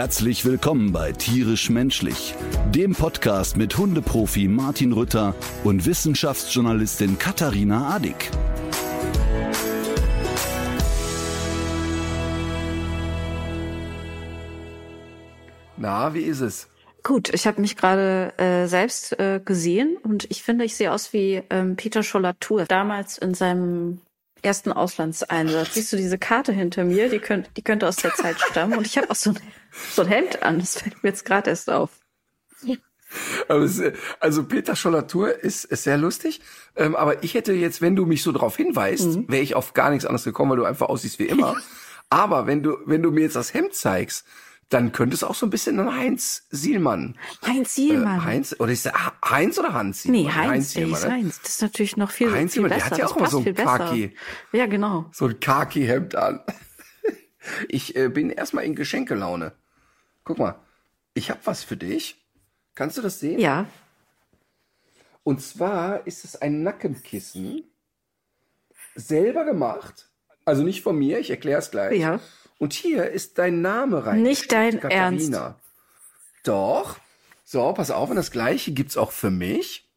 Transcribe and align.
Herzlich 0.00 0.46
willkommen 0.46 0.92
bei 0.92 1.12
Tierisch 1.12 1.68
Menschlich, 1.68 2.34
dem 2.74 2.94
Podcast 2.94 3.58
mit 3.58 3.76
Hundeprofi 3.76 4.48
Martin 4.48 4.92
Rütter 4.92 5.34
und 5.62 5.84
Wissenschaftsjournalistin 5.84 7.18
Katharina 7.18 7.94
Adick. 7.94 8.30
Na, 15.76 16.14
wie 16.14 16.22
ist 16.22 16.40
es? 16.40 16.70
Gut, 17.02 17.28
ich 17.34 17.46
habe 17.46 17.60
mich 17.60 17.76
gerade 17.76 18.32
äh, 18.38 18.68
selbst 18.68 19.20
äh, 19.20 19.38
gesehen 19.44 19.98
und 20.02 20.24
ich 20.30 20.42
finde, 20.42 20.64
ich 20.64 20.76
sehe 20.76 20.92
aus 20.92 21.12
wie 21.12 21.42
ähm, 21.50 21.76
Peter 21.76 22.02
Schollatur 22.02 22.64
damals 22.64 23.18
in 23.18 23.34
seinem 23.34 24.00
ersten 24.42 24.72
Auslandseinsatz. 24.72 25.74
Siehst 25.74 25.92
du 25.92 25.96
diese 25.96 26.18
Karte 26.18 26.52
hinter 26.52 26.84
mir? 26.84 27.08
Die, 27.08 27.18
könnt, 27.18 27.50
die 27.56 27.62
könnte 27.62 27.86
aus 27.88 27.96
der 27.96 28.14
Zeit 28.14 28.36
stammen. 28.40 28.76
Und 28.78 28.86
ich 28.86 28.96
habe 28.98 29.10
auch 29.10 29.14
so 29.14 29.30
ein, 29.30 29.38
so 29.92 30.02
ein 30.02 30.08
Hemd 30.08 30.42
an. 30.42 30.58
Das 30.58 30.78
fällt 30.78 31.02
mir 31.02 31.10
jetzt 31.10 31.24
gerade 31.24 31.50
erst 31.50 31.70
auf. 31.70 31.90
Es, 33.48 33.82
Also 34.20 34.44
Peter 34.44 34.76
Schollatur 34.76 35.34
ist, 35.42 35.64
ist 35.64 35.84
sehr 35.84 35.98
lustig. 35.98 36.40
Ähm, 36.76 36.94
aber 36.94 37.22
ich 37.24 37.34
hätte 37.34 37.52
jetzt, 37.52 37.82
wenn 37.82 37.96
du 37.96 38.06
mich 38.06 38.22
so 38.22 38.30
darauf 38.32 38.56
hinweist, 38.56 39.06
Mhm. 39.06 39.24
wäre 39.28 39.42
ich 39.42 39.54
auf 39.54 39.74
gar 39.74 39.90
nichts 39.90 40.04
anderes 40.06 40.24
gekommen, 40.24 40.50
weil 40.52 40.58
du 40.58 40.64
einfach 40.64 40.88
aussiehst 40.88 41.18
wie 41.18 41.26
immer. 41.26 41.56
aber 42.10 42.46
wenn 42.46 42.62
du, 42.62 42.76
wenn 42.86 43.02
du 43.02 43.10
mir 43.10 43.22
jetzt 43.22 43.36
das 43.36 43.52
Hemd 43.52 43.74
zeigst, 43.74 44.24
dann 44.70 44.92
könnte 44.92 45.14
es 45.14 45.24
auch 45.24 45.34
so 45.34 45.46
ein 45.46 45.50
bisschen 45.50 45.78
ein 45.80 45.94
Heinz 45.94 46.46
Sielmann. 46.50 47.18
Heinz 47.44 47.76
Äh, 47.76 47.82
Sielmann. 47.82 48.24
Heinz, 48.24 48.56
oder 48.58 48.72
ist 48.72 48.86
der 48.86 48.94
Heinz 49.28 49.58
oder 49.58 49.74
Hans 49.74 50.02
Sielmann? 50.02 50.22
nee, 50.22 50.30
Heinz, 50.30 50.72
der 50.72 50.86
hieß 50.86 51.04
ne? 51.04 51.10
Heinz. 51.10 51.40
Das 51.42 51.50
ist 51.50 51.62
natürlich 51.62 51.96
noch 51.96 52.10
viel, 52.10 52.32
Heinz 52.32 52.52
viel 52.52 52.62
Sielmann, 52.62 52.78
der 52.78 52.86
hat 52.86 52.98
ja 52.98 53.06
auch 53.06 53.16
immer 53.16 53.24
passt 53.24 53.32
so 53.32 53.40
ein. 53.40 53.54
Khaki. 53.54 54.16
Ja, 54.52 54.66
genau. 54.66 55.06
So 55.12 55.26
ein 55.26 55.38
Khaki-Hemd 55.38 56.14
an. 56.14 56.40
Ich 57.68 57.96
äh, 57.96 58.10
bin 58.10 58.28
erstmal 58.28 58.64
in 58.64 58.74
Geschenkelaune. 58.74 59.52
Guck 60.24 60.38
mal, 60.38 60.60
ich 61.14 61.30
habe 61.30 61.40
was 61.44 61.64
für 61.64 61.78
dich. 61.78 62.22
Kannst 62.74 62.98
du 62.98 63.02
das 63.02 63.18
sehen? 63.18 63.40
Ja. 63.40 63.66
Und 65.22 65.40
zwar 65.40 66.06
ist 66.06 66.24
es 66.24 66.36
ein 66.36 66.62
Nackenkissen, 66.62 67.64
selber 68.94 69.46
gemacht. 69.46 70.10
Also 70.44 70.62
nicht 70.62 70.82
von 70.82 70.98
mir, 70.98 71.18
ich 71.18 71.30
erkläre 71.30 71.60
es 71.60 71.70
gleich. 71.70 71.98
Ja. 71.98 72.20
Und 72.60 72.74
hier 72.74 73.10
ist 73.10 73.38
dein 73.38 73.62
Name 73.62 74.04
rein. 74.04 74.22
Nicht 74.22 74.52
dein 74.52 74.78
Ernst. 74.78 75.32
Doch. 76.44 76.98
So, 77.42 77.72
pass 77.72 77.90
auf, 77.90 78.10
und 78.10 78.16
das 78.16 78.30
gleiche 78.30 78.72
gibt's 78.72 78.98
auch 78.98 79.12
für 79.12 79.30
mich. 79.30 79.88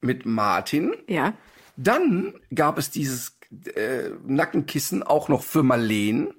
Mit 0.00 0.24
Martin. 0.24 0.94
Ja. 1.06 1.34
Dann 1.76 2.32
gab 2.54 2.78
es 2.78 2.90
dieses 2.90 3.38
äh, 3.74 4.08
Nackenkissen 4.26 5.02
auch 5.02 5.28
noch 5.28 5.42
für 5.42 5.62
Marleen. 5.62 6.32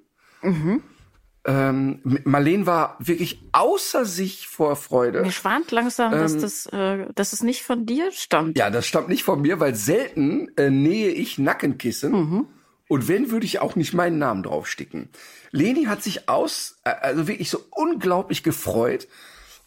Ähm, 1.44 2.00
Marleen 2.24 2.66
war 2.66 2.96
wirklich 2.98 3.40
außer 3.52 4.04
sich 4.04 4.48
vor 4.48 4.74
Freude. 4.74 5.22
Mir 5.22 5.30
schwant 5.30 5.70
langsam, 5.70 6.10
dass 6.10 6.36
das, 6.36 6.66
äh, 6.66 7.06
dass 7.14 7.32
es 7.32 7.44
nicht 7.44 7.62
von 7.62 7.86
dir 7.86 8.10
stammt. 8.10 8.56
Ähm, 8.58 8.60
Ja, 8.60 8.70
das 8.70 8.88
stammt 8.88 9.08
nicht 9.08 9.22
von 9.22 9.40
mir, 9.40 9.60
weil 9.60 9.76
selten 9.76 10.48
äh, 10.56 10.68
nähe 10.68 11.10
ich 11.10 11.38
Nackenkissen. 11.38 12.46
Und 12.88 13.06
wenn, 13.06 13.30
würde 13.30 13.46
ich 13.46 13.60
auch 13.60 13.76
nicht 13.76 13.92
meinen 13.94 14.18
Namen 14.18 14.42
draufsticken. 14.42 15.10
Leni 15.50 15.84
hat 15.84 16.02
sich 16.02 16.28
aus, 16.28 16.78
äh, 16.84 16.90
also 16.90 17.28
wirklich 17.28 17.50
so 17.50 17.64
unglaublich 17.70 18.42
gefreut. 18.42 19.08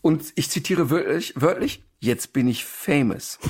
Und 0.01 0.33
ich 0.35 0.49
zitiere 0.49 0.89
wörtlich, 0.89 1.33
wörtlich 1.35 1.83
jetzt 1.99 2.33
bin 2.33 2.47
ich 2.47 2.65
famous. 2.65 3.39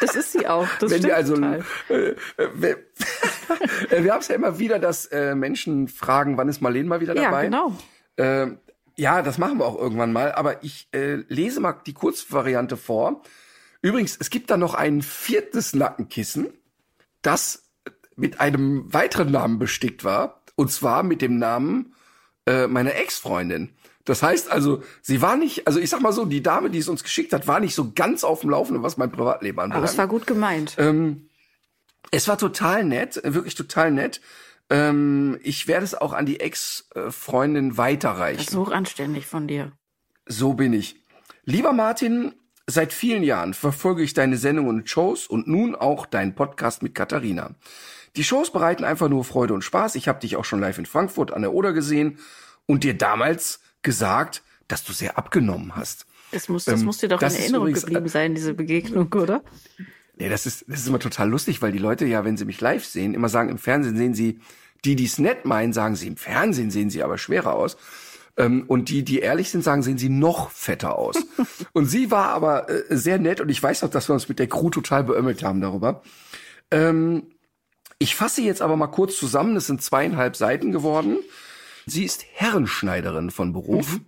Das 0.00 0.16
ist 0.16 0.32
sie 0.32 0.46
auch. 0.48 0.66
Das 0.80 0.90
wenn 0.90 0.98
stimmt 0.98 1.04
wir 1.04 1.16
also, 1.16 1.34
total. 1.34 1.64
äh, 1.88 1.94
äh, 1.94 2.16
wir, 2.54 2.70
äh, 3.90 4.02
wir 4.02 4.12
haben 4.12 4.20
es 4.20 4.28
ja 4.28 4.34
immer 4.34 4.58
wieder, 4.58 4.78
dass 4.78 5.06
äh, 5.06 5.34
Menschen 5.34 5.88
fragen, 5.88 6.36
wann 6.36 6.48
ist 6.48 6.60
Marlene 6.60 6.88
mal 6.88 7.00
wieder 7.00 7.14
Ja, 7.14 7.24
dabei? 7.24 7.44
genau. 7.44 7.76
Ähm, 8.16 8.58
ja, 8.96 9.22
das 9.22 9.38
machen 9.38 9.58
wir 9.58 9.66
auch 9.66 9.78
irgendwann 9.78 10.12
mal, 10.12 10.32
aber 10.32 10.64
ich 10.64 10.88
äh, 10.92 11.16
lese 11.28 11.60
mal 11.60 11.74
die 11.86 11.92
Kurzvariante 11.92 12.76
vor. 12.76 13.22
Übrigens, 13.82 14.16
es 14.18 14.30
gibt 14.30 14.50
da 14.50 14.56
noch 14.56 14.74
ein 14.74 15.02
viertes 15.02 15.74
Nackenkissen, 15.74 16.48
das 17.22 17.65
mit 18.16 18.40
einem 18.40 18.92
weiteren 18.92 19.30
Namen 19.30 19.58
bestickt 19.58 20.04
war, 20.04 20.42
und 20.56 20.72
zwar 20.72 21.02
mit 21.02 21.22
dem 21.22 21.38
Namen 21.38 21.94
äh, 22.46 22.66
meiner 22.66 22.94
Ex-Freundin. 22.94 23.70
Das 24.04 24.22
heißt 24.22 24.50
also, 24.50 24.82
sie 25.02 25.20
war 25.20 25.36
nicht, 25.36 25.66
also 25.66 25.80
ich 25.80 25.90
sag 25.90 26.00
mal 26.00 26.12
so, 26.12 26.24
die 26.24 26.42
Dame, 26.42 26.70
die 26.70 26.78
es 26.78 26.88
uns 26.88 27.02
geschickt 27.02 27.32
hat, 27.32 27.46
war 27.46 27.60
nicht 27.60 27.74
so 27.74 27.92
ganz 27.92 28.24
auf 28.24 28.40
dem 28.40 28.50
Laufenden, 28.50 28.82
was 28.82 28.96
mein 28.96 29.10
Privatleben 29.10 29.58
anbelangt. 29.58 29.82
Aber 29.82 29.90
es 29.90 29.98
war 29.98 30.06
gut 30.06 30.26
gemeint. 30.26 30.76
Ähm, 30.78 31.28
es 32.12 32.28
war 32.28 32.38
total 32.38 32.84
nett, 32.84 33.20
wirklich 33.24 33.56
total 33.56 33.90
nett. 33.90 34.20
Ähm, 34.70 35.38
ich 35.42 35.66
werde 35.66 35.84
es 35.84 35.94
auch 35.94 36.12
an 36.12 36.24
die 36.24 36.38
Ex-Freundin 36.38 37.76
weiterreichen. 37.76 38.38
Das 38.38 38.48
ist 38.48 38.56
hochanständig 38.56 39.26
von 39.26 39.48
dir. 39.48 39.72
So 40.26 40.54
bin 40.54 40.72
ich. 40.72 41.02
Lieber 41.44 41.72
Martin, 41.72 42.32
seit 42.68 42.92
vielen 42.92 43.24
Jahren 43.24 43.54
verfolge 43.54 44.02
ich 44.02 44.14
deine 44.14 44.36
Sendungen 44.36 44.70
und 44.70 44.90
Shows 44.90 45.26
und 45.26 45.48
nun 45.48 45.74
auch 45.74 46.06
deinen 46.06 46.34
Podcast 46.34 46.82
mit 46.82 46.94
Katharina. 46.94 47.56
Die 48.16 48.24
Shows 48.24 48.50
bereiten 48.50 48.84
einfach 48.84 49.08
nur 49.08 49.24
Freude 49.24 49.54
und 49.54 49.62
Spaß. 49.62 49.94
Ich 49.94 50.08
habe 50.08 50.20
dich 50.20 50.36
auch 50.36 50.44
schon 50.44 50.60
live 50.60 50.78
in 50.78 50.86
Frankfurt 50.86 51.32
an 51.32 51.42
der 51.42 51.52
Oder 51.52 51.72
gesehen 51.72 52.18
und 52.66 52.82
dir 52.84 52.96
damals 52.96 53.60
gesagt, 53.82 54.42
dass 54.68 54.84
du 54.84 54.92
sehr 54.92 55.18
abgenommen 55.18 55.76
hast. 55.76 56.06
Das 56.32 56.48
muss, 56.48 56.64
das 56.64 56.80
Ähm, 56.80 56.86
muss 56.86 56.98
dir 56.98 57.08
doch 57.08 57.22
in 57.22 57.28
Erinnerung 57.28 57.68
übrigens- 57.68 57.84
geblieben 57.84 58.08
sein, 58.08 58.34
diese 58.34 58.54
Begegnung, 58.54 59.12
oder? 59.12 59.42
Nee, 60.18 60.28
das 60.28 60.46
ist, 60.46 60.64
das 60.66 60.80
ist 60.80 60.88
immer 60.88 60.98
total 60.98 61.28
lustig, 61.28 61.60
weil 61.62 61.72
die 61.72 61.78
Leute 61.78 62.06
ja, 62.06 62.24
wenn 62.24 62.36
sie 62.36 62.46
mich 62.46 62.60
live 62.60 62.84
sehen, 62.84 63.14
immer 63.14 63.28
sagen, 63.28 63.50
im 63.50 63.58
Fernsehen 63.58 63.96
sehen 63.96 64.14
sie, 64.14 64.40
die, 64.84 64.96
die 64.96 65.04
es 65.04 65.18
nett 65.18 65.44
meinen, 65.44 65.72
sagen 65.72 65.94
sie, 65.94 66.06
im 66.08 66.16
Fernsehen 66.16 66.70
sehen 66.70 66.90
sie 66.90 67.02
aber 67.02 67.18
schwerer 67.18 67.52
aus. 67.54 67.76
Ähm, 68.38 68.64
und 68.66 68.88
die, 68.88 69.04
die 69.04 69.18
ehrlich 69.20 69.50
sind, 69.50 69.62
sagen, 69.62 69.82
sehen 69.82 69.98
sie 69.98 70.08
noch 70.08 70.50
fetter 70.50 70.98
aus. 70.98 71.16
und 71.72 71.86
sie 71.86 72.10
war 72.10 72.30
aber 72.30 72.68
äh, 72.70 72.96
sehr 72.96 73.18
nett 73.18 73.40
und 73.40 73.50
ich 73.50 73.62
weiß 73.62 73.82
noch, 73.82 73.90
dass 73.90 74.08
wir 74.08 74.14
uns 74.14 74.28
mit 74.28 74.38
der 74.38 74.48
Crew 74.48 74.70
total 74.70 75.04
beömmelt 75.04 75.42
haben 75.42 75.60
darüber. 75.60 76.02
Ähm, 76.70 77.24
ich 77.98 78.14
fasse 78.14 78.42
jetzt 78.42 78.62
aber 78.62 78.76
mal 78.76 78.86
kurz 78.88 79.16
zusammen, 79.16 79.54
das 79.54 79.66
sind 79.66 79.82
zweieinhalb 79.82 80.36
Seiten 80.36 80.72
geworden. 80.72 81.18
Sie 81.86 82.04
ist 82.04 82.24
Herrenschneiderin 82.32 83.30
von 83.30 83.52
Beruf 83.52 84.00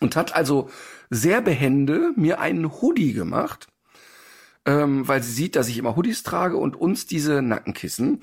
und 0.00 0.16
hat 0.16 0.34
also 0.34 0.70
sehr 1.10 1.40
behende 1.40 2.12
mir 2.16 2.40
einen 2.40 2.80
Hoodie 2.80 3.12
gemacht 3.12 3.68
ähm, 4.66 5.06
weil 5.06 5.22
sie 5.22 5.32
sieht, 5.32 5.56
dass 5.56 5.68
ich 5.68 5.78
immer 5.78 5.96
Hoodies 5.96 6.24
trage 6.24 6.56
und 6.56 6.76
uns 6.76 7.06
diese 7.06 7.40
Nackenkissen 7.40 8.20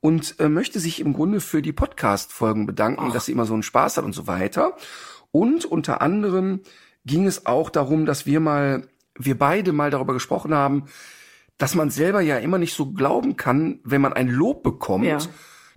und 0.00 0.38
äh, 0.38 0.48
möchte 0.48 0.78
sich 0.78 1.00
im 1.00 1.14
Grunde 1.14 1.40
für 1.40 1.62
die 1.62 1.72
Podcast-Folgen 1.72 2.66
bedanken, 2.66 3.12
dass 3.12 3.26
sie 3.26 3.32
immer 3.32 3.46
so 3.46 3.54
einen 3.54 3.62
Spaß 3.62 3.96
hat 3.96 4.04
und 4.04 4.12
so 4.12 4.26
weiter. 4.26 4.76
Und 5.32 5.64
unter 5.64 6.02
anderem 6.02 6.60
ging 7.06 7.26
es 7.26 7.46
auch 7.46 7.70
darum, 7.70 8.04
dass 8.04 8.26
wir 8.26 8.40
mal, 8.40 8.86
wir 9.18 9.38
beide 9.38 9.72
mal 9.72 9.90
darüber 9.90 10.12
gesprochen 10.12 10.54
haben, 10.54 10.84
dass 11.58 11.74
man 11.74 11.90
selber 11.90 12.20
ja 12.20 12.38
immer 12.38 12.58
nicht 12.58 12.74
so 12.74 12.92
glauben 12.92 13.36
kann, 13.36 13.80
wenn 13.84 14.00
man 14.00 14.12
ein 14.12 14.28
Lob 14.28 14.62
bekommt, 14.62 15.06
Ja. 15.06 15.18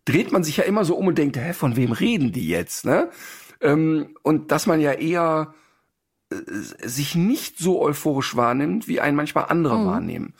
dreht 0.06 0.32
man 0.32 0.44
sich 0.44 0.58
ja 0.58 0.64
immer 0.66 0.84
so 0.86 0.96
um 0.96 1.08
und 1.08 1.18
denkt, 1.18 1.38
hä, 1.38 1.54
von 1.54 1.76
wem 1.76 1.92
reden 1.92 2.32
die 2.32 2.48
jetzt, 2.48 2.86
ne? 2.86 3.10
Ähm, 3.62 4.16
und 4.24 4.52
dass 4.52 4.66
man 4.68 4.80
ja 4.82 4.94
eher 4.94 5.54
sich 6.84 7.16
nicht 7.16 7.58
so 7.58 7.82
euphorisch 7.82 8.36
wahrnimmt, 8.36 8.88
wie 8.88 9.00
ein 9.02 9.16
manchmal 9.16 9.46
andere 9.50 9.84
wahrnehmen. 9.86 10.34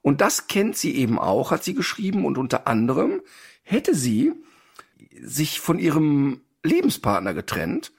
Und 0.00 0.20
das 0.20 0.46
kennt 0.46 0.76
sie 0.76 0.94
eben 0.96 1.18
auch, 1.18 1.50
hat 1.50 1.64
sie 1.64 1.74
geschrieben. 1.74 2.24
Und 2.24 2.38
unter 2.38 2.66
anderem 2.66 3.20
hätte 3.62 3.94
sie 3.94 4.32
sich 5.22 5.60
von 5.60 5.78
ihrem 5.78 6.40
Lebenspartner 6.62 7.34
getrennt, 7.34 7.92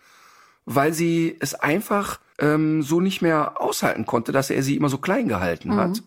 weil 0.66 0.92
sie 0.94 1.36
es 1.40 1.54
einfach 1.54 2.20
ähm, 2.40 2.82
so 2.82 3.00
nicht 3.00 3.22
mehr 3.22 3.62
aushalten 3.62 4.06
konnte, 4.06 4.32
dass 4.32 4.50
er 4.50 4.64
sie 4.64 4.76
immer 4.76 4.90
so 4.90 4.98
klein 4.98 5.28
gehalten 5.28 5.76
hat. 5.76 6.02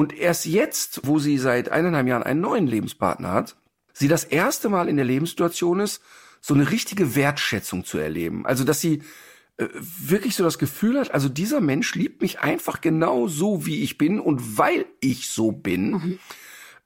Und 0.00 0.16
erst 0.16 0.46
jetzt, 0.46 1.02
wo 1.04 1.18
sie 1.18 1.36
seit 1.36 1.68
eineinhalb 1.68 2.06
Jahren 2.06 2.22
einen 2.22 2.40
neuen 2.40 2.66
Lebenspartner 2.66 3.32
hat, 3.32 3.56
sie 3.92 4.08
das 4.08 4.24
erste 4.24 4.70
Mal 4.70 4.88
in 4.88 4.96
der 4.96 5.04
Lebenssituation 5.04 5.78
ist, 5.78 6.00
so 6.40 6.54
eine 6.54 6.70
richtige 6.70 7.14
Wertschätzung 7.16 7.84
zu 7.84 7.98
erleben. 7.98 8.46
Also, 8.46 8.64
dass 8.64 8.80
sie 8.80 9.02
äh, 9.58 9.66
wirklich 9.74 10.36
so 10.36 10.42
das 10.42 10.58
Gefühl 10.58 10.98
hat, 10.98 11.10
also 11.10 11.28
dieser 11.28 11.60
Mensch 11.60 11.94
liebt 11.96 12.22
mich 12.22 12.40
einfach 12.40 12.80
genau 12.80 13.28
so, 13.28 13.66
wie 13.66 13.82
ich 13.82 13.98
bin 13.98 14.20
und 14.20 14.56
weil 14.56 14.86
ich 15.00 15.28
so 15.28 15.52
bin. 15.52 16.18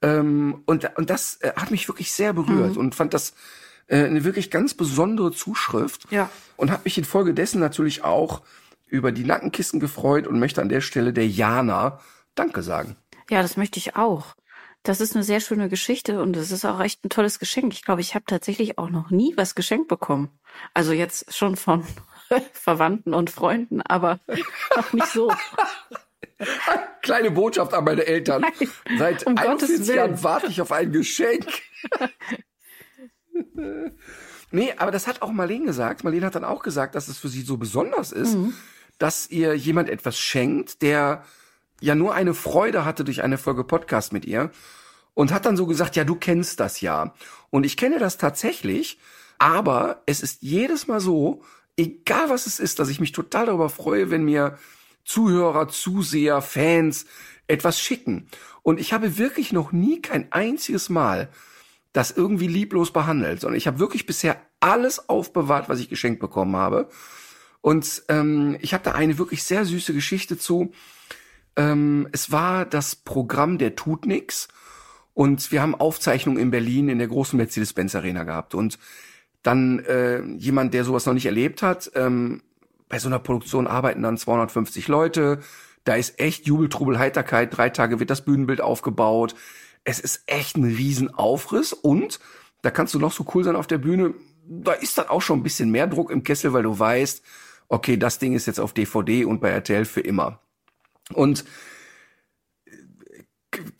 Ähm, 0.02 0.62
und, 0.66 0.90
und 0.96 1.08
das 1.08 1.36
äh, 1.36 1.52
hat 1.54 1.70
mich 1.70 1.86
wirklich 1.86 2.10
sehr 2.10 2.32
berührt 2.32 2.76
und 2.76 2.96
fand 2.96 3.14
das 3.14 3.34
äh, 3.86 4.06
eine 4.06 4.24
wirklich 4.24 4.50
ganz 4.50 4.74
besondere 4.74 5.30
Zuschrift. 5.30 6.10
Ja. 6.10 6.30
Und 6.56 6.72
habe 6.72 6.82
mich 6.82 6.98
infolgedessen 6.98 7.60
natürlich 7.60 8.02
auch 8.02 8.42
über 8.88 9.12
die 9.12 9.22
Nackenkissen 9.22 9.78
gefreut 9.78 10.26
und 10.26 10.40
möchte 10.40 10.60
an 10.60 10.68
der 10.68 10.80
Stelle 10.80 11.12
der 11.12 11.28
Jana 11.28 12.00
Danke 12.34 12.62
sagen. 12.62 12.96
Ja, 13.30 13.42
das 13.42 13.56
möchte 13.56 13.78
ich 13.78 13.96
auch. 13.96 14.34
Das 14.82 15.00
ist 15.00 15.14
eine 15.14 15.24
sehr 15.24 15.40
schöne 15.40 15.68
Geschichte 15.70 16.20
und 16.20 16.36
es 16.36 16.50
ist 16.50 16.64
auch 16.66 16.78
echt 16.80 17.04
ein 17.04 17.08
tolles 17.08 17.38
Geschenk. 17.38 17.72
Ich 17.72 17.82
glaube, 17.84 18.02
ich 18.02 18.14
habe 18.14 18.26
tatsächlich 18.26 18.76
auch 18.78 18.90
noch 18.90 19.10
nie 19.10 19.32
was 19.36 19.54
geschenkt 19.54 19.88
bekommen. 19.88 20.28
Also 20.74 20.92
jetzt 20.92 21.34
schon 21.34 21.56
von 21.56 21.84
Verwandten 22.52 23.14
und 23.14 23.30
Freunden, 23.30 23.80
aber 23.80 24.20
noch 24.76 24.92
nicht 24.92 25.06
so. 25.06 25.32
Kleine 27.02 27.30
Botschaft 27.30 27.72
an 27.72 27.84
meine 27.84 28.04
Eltern. 28.06 28.42
Nein, 28.42 28.98
Seit 28.98 29.26
um 29.26 29.36
41 29.38 29.68
Gottes 29.76 29.86
Willen. 29.88 29.96
Jahren 29.96 30.22
warte 30.22 30.46
ich 30.48 30.60
auf 30.60 30.72
ein 30.72 30.92
Geschenk. 30.92 31.46
nee, 34.50 34.72
aber 34.76 34.90
das 34.90 35.06
hat 35.06 35.22
auch 35.22 35.32
Marlene 35.32 35.66
gesagt. 35.66 36.04
Marlene 36.04 36.26
hat 36.26 36.34
dann 36.34 36.44
auch 36.44 36.62
gesagt, 36.62 36.94
dass 36.94 37.08
es 37.08 37.18
für 37.18 37.28
sie 37.28 37.42
so 37.42 37.56
besonders 37.56 38.12
ist, 38.12 38.34
Mhm. 38.34 38.54
dass 38.98 39.30
ihr 39.30 39.54
jemand 39.54 39.88
etwas 39.88 40.18
schenkt, 40.18 40.82
der 40.82 41.24
ja 41.80 41.94
nur 41.94 42.14
eine 42.14 42.34
Freude 42.34 42.84
hatte 42.84 43.04
durch 43.04 43.22
eine 43.22 43.38
Folge 43.38 43.64
Podcast 43.64 44.12
mit 44.12 44.24
ihr 44.24 44.50
und 45.14 45.32
hat 45.32 45.46
dann 45.46 45.56
so 45.56 45.66
gesagt, 45.66 45.96
ja, 45.96 46.04
du 46.04 46.16
kennst 46.16 46.60
das 46.60 46.80
ja. 46.80 47.14
Und 47.50 47.64
ich 47.64 47.76
kenne 47.76 47.98
das 47.98 48.18
tatsächlich, 48.18 48.98
aber 49.38 50.02
es 50.06 50.20
ist 50.20 50.42
jedes 50.42 50.86
Mal 50.86 51.00
so, 51.00 51.42
egal 51.76 52.30
was 52.30 52.46
es 52.46 52.60
ist, 52.60 52.78
dass 52.78 52.88
ich 52.88 53.00
mich 53.00 53.12
total 53.12 53.46
darüber 53.46 53.68
freue, 53.68 54.10
wenn 54.10 54.24
mir 54.24 54.58
Zuhörer, 55.04 55.68
Zuseher, 55.68 56.40
Fans 56.40 57.06
etwas 57.46 57.78
schicken. 57.78 58.28
Und 58.62 58.80
ich 58.80 58.92
habe 58.92 59.18
wirklich 59.18 59.52
noch 59.52 59.72
nie 59.72 60.00
kein 60.00 60.32
einziges 60.32 60.88
Mal 60.88 61.28
das 61.92 62.10
irgendwie 62.10 62.48
lieblos 62.48 62.92
behandelt, 62.92 63.40
sondern 63.40 63.56
ich 63.56 63.66
habe 63.66 63.78
wirklich 63.78 64.06
bisher 64.06 64.40
alles 64.60 65.08
aufbewahrt, 65.08 65.68
was 65.68 65.78
ich 65.78 65.88
geschenkt 65.88 66.20
bekommen 66.20 66.56
habe. 66.56 66.88
Und 67.60 68.02
ähm, 68.08 68.56
ich 68.60 68.74
habe 68.74 68.82
da 68.82 68.92
eine 68.92 69.16
wirklich 69.16 69.44
sehr 69.44 69.64
süße 69.64 69.94
Geschichte 69.94 70.36
zu. 70.36 70.72
Ähm, 71.56 72.08
es 72.12 72.32
war 72.32 72.64
das 72.64 72.96
Programm 72.96 73.58
der 73.58 73.76
Tut 73.76 74.06
nix 74.06 74.48
und 75.14 75.52
wir 75.52 75.62
haben 75.62 75.74
Aufzeichnungen 75.74 76.40
in 76.40 76.50
Berlin 76.50 76.88
in 76.88 76.98
der 76.98 77.08
großen 77.08 77.36
Mercedes-Benz 77.36 77.94
Arena 77.94 78.24
gehabt. 78.24 78.54
Und 78.54 78.78
dann 79.42 79.78
äh, 79.80 80.22
jemand, 80.22 80.74
der 80.74 80.84
sowas 80.84 81.06
noch 81.06 81.14
nicht 81.14 81.26
erlebt 81.26 81.62
hat, 81.62 81.90
ähm, 81.94 82.42
bei 82.88 82.98
so 82.98 83.08
einer 83.08 83.18
Produktion 83.18 83.66
arbeiten 83.66 84.02
dann 84.02 84.18
250 84.18 84.88
Leute, 84.88 85.40
da 85.84 85.94
ist 85.94 86.18
echt 86.18 86.46
Jubel, 86.46 86.68
Trubel, 86.68 86.98
Heiterkeit, 86.98 87.56
drei 87.56 87.68
Tage 87.68 88.00
wird 88.00 88.10
das 88.10 88.24
Bühnenbild 88.24 88.60
aufgebaut, 88.60 89.34
es 89.84 90.00
ist 90.00 90.22
echt 90.26 90.56
ein 90.56 90.64
Riesenaufriss. 90.64 91.72
Und 91.74 92.20
da 92.62 92.70
kannst 92.70 92.94
du 92.94 92.98
noch 92.98 93.12
so 93.12 93.26
cool 93.34 93.44
sein 93.44 93.56
auf 93.56 93.66
der 93.66 93.78
Bühne, 93.78 94.14
da 94.46 94.72
ist 94.72 94.98
dann 94.98 95.08
auch 95.08 95.22
schon 95.22 95.40
ein 95.40 95.42
bisschen 95.42 95.70
mehr 95.70 95.86
Druck 95.86 96.10
im 96.10 96.22
Kessel, 96.22 96.52
weil 96.52 96.62
du 96.62 96.78
weißt, 96.78 97.22
okay, 97.68 97.96
das 97.96 98.18
Ding 98.18 98.34
ist 98.34 98.46
jetzt 98.46 98.60
auf 98.60 98.72
DVD 98.72 99.24
und 99.24 99.40
bei 99.40 99.50
RTL 99.50 99.84
für 99.84 100.00
immer. 100.00 100.40
Und 101.12 101.44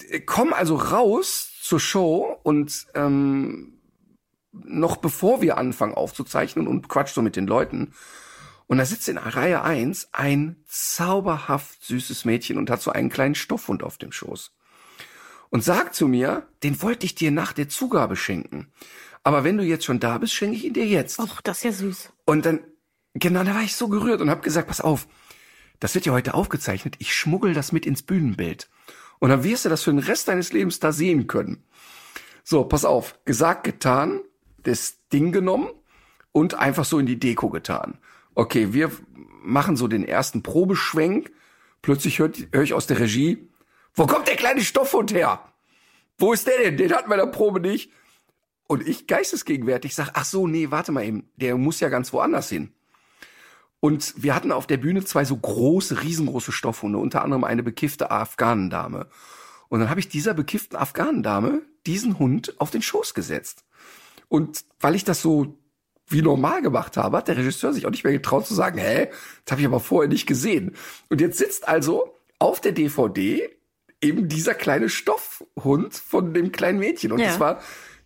äh, 0.09 0.21
komm 0.21 0.53
also 0.53 0.76
raus 0.76 1.50
zur 1.62 1.81
Show 1.81 2.38
und 2.43 2.87
ähm, 2.94 3.81
noch 4.53 4.97
bevor 4.97 5.43
wir 5.43 5.59
anfangen 5.59 5.94
aufzuzeichnen 5.94 6.69
und 6.69 6.88
quatsch 6.88 7.15
so 7.15 7.23
mit 7.23 7.37
den 7.37 7.47
Leuten. 7.47 7.93
Und 8.67 8.79
da 8.79 8.85
sitzt 8.85 9.09
in 9.09 9.19
Reihe 9.19 9.62
1 9.62 10.09
ein 10.12 10.56
zauberhaft 10.67 11.85
süßes 11.85 12.25
Mädchen 12.25 12.56
und 12.56 12.71
hat 12.71 12.81
so 12.81 12.91
einen 12.93 13.11
kleinen 13.11 13.35
Stoffhund 13.35 13.82
auf 13.82 13.99
dem 13.99 14.12
Schoß. 14.12 14.53
Und 15.50 15.62
sagt 15.62 15.94
zu 15.94 16.09
mir, 16.09 16.49
den 16.62 16.81
wollte 16.82 17.06
ich 17.06 17.15
dir 17.15 17.31
nach 17.31 17.53
der 17.53 17.69
Zugabe 17.69 18.17
schenken. 18.17 18.73
Aber 19.23 19.44
wenn 19.44 19.56
du 19.56 19.65
jetzt 19.65 19.85
schon 19.85 20.00
da 20.00 20.19
bist, 20.19 20.35
schenke 20.35 20.56
ich 20.56 20.65
ihn 20.65 20.73
dir 20.73 20.87
jetzt. 20.87 21.19
Och, 21.19 21.41
das 21.43 21.59
ist 21.59 21.65
ja 21.65 21.73
süß. 21.73 22.12
Und 22.27 22.47
dann, 22.47 22.61
genau, 23.15 23.44
da 23.44 23.55
war 23.55 23.62
ich 23.62 23.77
so 23.77 23.88
gerührt 23.88 24.20
und 24.20 24.31
habe 24.31 24.43
gesagt, 24.43 24.69
pass 24.69 24.81
auf, 24.81 25.06
das 25.81 25.94
wird 25.94 26.06
ja 26.06 26.12
heute 26.12 26.35
aufgezeichnet, 26.35 26.97
ich 26.99 27.15
schmuggel 27.15 27.55
das 27.55 27.73
mit 27.73 27.87
ins 27.87 28.03
Bühnenbild. 28.03 28.69
Und 29.19 29.31
dann 29.31 29.44
wirst 29.44 29.65
du 29.65 29.69
das 29.69 29.82
für 29.82 29.91
den 29.91 30.00
Rest 30.00 30.29
deines 30.29 30.53
Lebens 30.53 30.81
da 30.81 30.93
sehen 30.93 31.26
können. 31.26 31.65
So, 32.43 32.65
pass 32.65 32.85
auf, 32.85 33.19
gesagt, 33.25 33.65
getan, 33.65 34.21
das 34.62 34.99
Ding 35.12 35.32
genommen 35.32 35.69
und 36.32 36.55
einfach 36.55 36.85
so 36.85 36.99
in 36.99 37.06
die 37.06 37.19
Deko 37.19 37.49
getan. 37.49 37.99
Okay, 38.35 38.73
wir 38.73 38.91
machen 39.43 39.76
so 39.76 39.88
den 39.88 40.05
ersten 40.06 40.43
Probeschwenk. 40.43 41.32
Plötzlich 41.82 42.19
höre 42.19 42.32
hör 42.53 42.62
ich 42.62 42.75
aus 42.75 42.87
der 42.87 42.99
Regie, 42.99 43.49
wo 43.94 44.06
kommt 44.06 44.27
der 44.27 44.37
kleine 44.37 44.62
Stoffhund 44.62 45.12
her? 45.12 45.41
Wo 46.19 46.32
ist 46.32 46.47
der 46.47 46.59
denn? 46.59 46.77
Den 46.77 46.93
hatten 46.93 47.09
wir 47.09 47.15
in 47.15 47.20
der 47.20 47.27
Probe 47.27 47.61
nicht. 47.61 47.91
Und 48.67 48.87
ich 48.87 49.06
geistesgegenwärtig 49.06 49.94
sag, 49.94 50.11
ach 50.15 50.25
so, 50.25 50.47
nee, 50.47 50.70
warte 50.70 50.93
mal 50.93 51.05
eben, 51.05 51.29
der 51.37 51.56
muss 51.56 51.81
ja 51.81 51.88
ganz 51.88 52.12
woanders 52.12 52.49
hin. 52.49 52.73
Und 53.81 54.15
wir 54.17 54.35
hatten 54.35 54.53
auf 54.53 54.67
der 54.67 54.79
Bühne 54.79 55.05
zwei 55.05 55.25
so 55.25 55.37
große, 55.37 56.03
riesengroße 56.03 56.53
Stoffhunde, 56.53 56.99
unter 56.99 57.23
anderem 57.23 57.44
eine 57.44 57.62
bekiffte 57.62 58.11
Afghanendame. 58.11 59.09
Und 59.69 59.81
dann 59.81 59.91
habe 59.91 60.00
ich 60.00 60.09
dieser 60.09 60.35
bekifften 60.35 60.76
Afghanendame 60.76 61.62
diesen 61.87 62.19
Hund 62.19 62.59
auf 62.61 62.71
den 62.71 62.82
Schoß 62.82 63.12
gesetzt. 63.15 63.65
Und 64.29 64.65
weil 64.81 64.94
ich 64.94 65.05
das 65.05 65.21
so 65.21 65.59
wie 66.06 66.23
normal 66.23 66.62
gemacht 66.62 66.97
habe, 66.97 67.17
hat 67.17 67.29
der 67.29 67.37
Regisseur 67.37 67.73
sich 67.73 67.87
auch 67.87 67.91
nicht 67.91 68.05
mehr 68.05 68.12
getraut 68.12 68.47
zu 68.47 68.55
sagen, 68.55 68.79
hä, 68.79 69.09
das 69.44 69.53
habe 69.53 69.61
ich 69.62 69.67
aber 69.67 69.81
vorher 69.81 70.09
nicht 70.09 70.27
gesehen. 70.27 70.77
Und 71.09 71.20
jetzt 71.20 71.38
sitzt 71.38 71.67
also 71.69 72.19
auf 72.38 72.61
der 72.61 72.73
DVD 72.73 73.49
eben 74.00 74.29
dieser 74.29 74.55
kleine 74.55 74.88
Stoffhund 74.88 75.94
von 75.94 76.35
dem 76.35 76.53
kleinen 76.53 76.79
Mädchen. 76.79 77.12
Und 77.12 77.20
Ja. 77.20 77.27
das 77.29 77.41
war, 77.41 77.61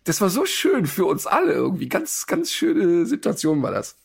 das 0.05 0.21
war 0.21 0.29
so 0.29 0.45
schön 0.45 0.85
für 0.85 1.05
uns 1.05 1.27
alle 1.27 1.51
irgendwie. 1.53 1.89
Ganz, 1.89 2.25
ganz 2.25 2.51
schöne 2.51 3.05
Situation 3.05 3.61
war 3.61 3.71
das. 3.71 3.97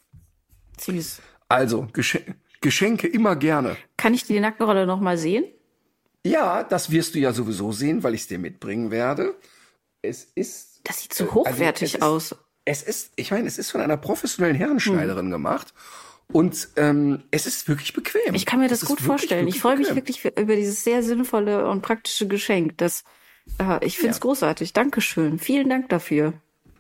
Süß. 0.81 1.21
Also, 1.49 1.87
Gesche 1.93 2.23
Geschenke 2.61 3.07
immer 3.07 3.37
gerne. 3.37 3.77
Kann 3.99 4.15
ich 4.15 4.25
die 4.25 4.41
Nackenrolle 4.41 4.87
noch 4.87 5.01
mal 5.01 5.19
sehen? 5.19 5.45
Ja, 6.25 6.63
das 6.65 6.91
wirst 6.91 7.15
du 7.15 7.19
ja 7.19 7.33
sowieso 7.35 7.73
sehen, 7.73 8.03
weil 8.03 8.15
ich 8.15 8.23
es 8.23 8.27
dir 8.29 8.39
mitbringen 8.39 8.91
werde. 8.91 9.35
Es 10.01 10.25
ist. 10.35 10.81
Das 10.85 11.01
sieht 11.03 11.13
so 11.13 11.25
Also, 11.25 11.35
hochwertig 11.35 11.83
es 11.91 11.95
ist- 11.97 12.03
aus. 12.03 12.35
Es 12.67 12.83
ist, 12.83 13.13
ich 13.17 13.31
meine, 13.31 13.47
es 13.47 13.59
ist 13.59 13.71
von 13.71 13.83
einer 13.83 13.99
professionellen 13.99 14.57
Herrenschneiderin 14.57 15.31
gemacht. 15.31 15.75
Und 16.33 16.69
ähm, 16.77 17.23
es 17.31 17.45
ist 17.47 17.69
wirklich 17.69 17.93
bequem. 17.93 18.35
Ich 18.35 18.47
kann 18.47 18.59
mir 18.61 18.69
das 18.69 18.79
Es 18.79 18.83
ist 18.85 18.89
gut 18.89 18.99
wirklich, 19.01 19.07
vorstellen. 19.07 19.41
wirklich 19.43 19.57
ich 19.57 19.61
freue 19.61 19.77
mich 19.77 19.95
wirklich 19.95 20.23
für, 20.23 20.29
über 20.29 20.57
dieses 20.57 20.83
sehr 20.83 21.03
sinnvolle 21.03 21.69
und 21.69 21.83
praktische 21.83 22.27
Geschenk. 22.27 22.79
Das, 22.79 23.05
äh, 23.59 23.85
ich 23.85 23.97
finde 23.99 24.13
es 24.13 24.17
Ja. 24.17 24.23
großartig. 24.23 24.73
Dankeschön. 24.73 25.39
Vielen 25.39 25.69
Dank 25.69 25.91
dafür. 25.91 26.33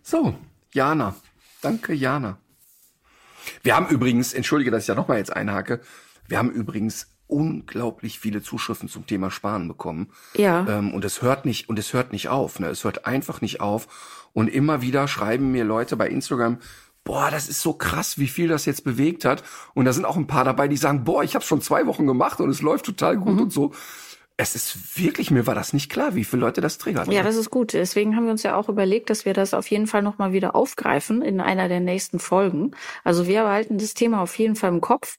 So, 0.02 0.34
Jana. 0.72 1.14
Danke, 1.60 1.92
Jana. 1.92 2.38
Wir 3.62 3.76
haben 3.76 3.88
übrigens, 3.88 4.32
entschuldige, 4.34 4.70
dass 4.70 4.84
ich 4.84 4.88
ja 4.88 4.94
nochmal 4.94 5.18
jetzt 5.18 5.34
einhake, 5.34 5.80
wir 6.28 6.38
haben 6.38 6.50
übrigens 6.50 7.08
unglaublich 7.26 8.18
viele 8.18 8.42
Zuschriften 8.42 8.88
zum 8.88 9.06
Thema 9.06 9.30
Sparen 9.30 9.66
bekommen. 9.68 10.10
Ja. 10.36 10.66
Ähm, 10.68 10.92
und 10.92 11.04
es 11.04 11.22
hört 11.22 11.44
nicht, 11.46 11.68
und 11.68 11.78
es 11.78 11.92
hört 11.92 12.12
nicht 12.12 12.28
auf, 12.28 12.60
ne? 12.60 12.68
Es 12.68 12.84
hört 12.84 13.06
einfach 13.06 13.40
nicht 13.40 13.60
auf. 13.60 13.88
Und 14.32 14.48
immer 14.48 14.82
wieder 14.82 15.08
schreiben 15.08 15.50
mir 15.52 15.64
Leute 15.64 15.96
bei 15.96 16.08
Instagram, 16.08 16.58
boah, 17.02 17.30
das 17.30 17.48
ist 17.48 17.60
so 17.60 17.74
krass, 17.74 18.18
wie 18.18 18.28
viel 18.28 18.48
das 18.48 18.64
jetzt 18.66 18.84
bewegt 18.84 19.24
hat. 19.24 19.42
Und 19.74 19.84
da 19.84 19.92
sind 19.92 20.04
auch 20.04 20.16
ein 20.16 20.26
paar 20.26 20.44
dabei, 20.44 20.68
die 20.68 20.76
sagen, 20.76 21.04
boah, 21.04 21.22
ich 21.22 21.34
habe 21.34 21.44
schon 21.44 21.60
zwei 21.60 21.86
Wochen 21.86 22.06
gemacht 22.06 22.40
und 22.40 22.50
es 22.50 22.62
läuft 22.62 22.86
total 22.86 23.16
Mhm. 23.16 23.20
gut 23.20 23.40
und 23.40 23.52
so. 23.52 23.72
Es 24.36 24.56
ist 24.56 24.98
wirklich, 24.98 25.30
mir 25.30 25.46
war 25.46 25.54
das 25.54 25.72
nicht 25.72 25.90
klar, 25.90 26.16
wie 26.16 26.24
viele 26.24 26.40
Leute 26.40 26.60
das 26.60 26.78
triggert. 26.78 27.06
Ja, 27.06 27.22
das 27.22 27.36
ist 27.36 27.50
gut. 27.50 27.72
Deswegen 27.72 28.16
haben 28.16 28.24
wir 28.24 28.32
uns 28.32 28.42
ja 28.42 28.56
auch 28.56 28.68
überlegt, 28.68 29.08
dass 29.08 29.24
wir 29.24 29.32
das 29.32 29.54
auf 29.54 29.68
jeden 29.70 29.86
Fall 29.86 30.02
nochmal 30.02 30.32
wieder 30.32 30.56
aufgreifen 30.56 31.22
in 31.22 31.40
einer 31.40 31.68
der 31.68 31.78
nächsten 31.78 32.18
Folgen. 32.18 32.72
Also 33.04 33.28
wir 33.28 33.44
behalten 33.44 33.78
das 33.78 33.94
Thema 33.94 34.20
auf 34.22 34.36
jeden 34.36 34.56
Fall 34.56 34.70
im 34.70 34.80
Kopf. 34.80 35.18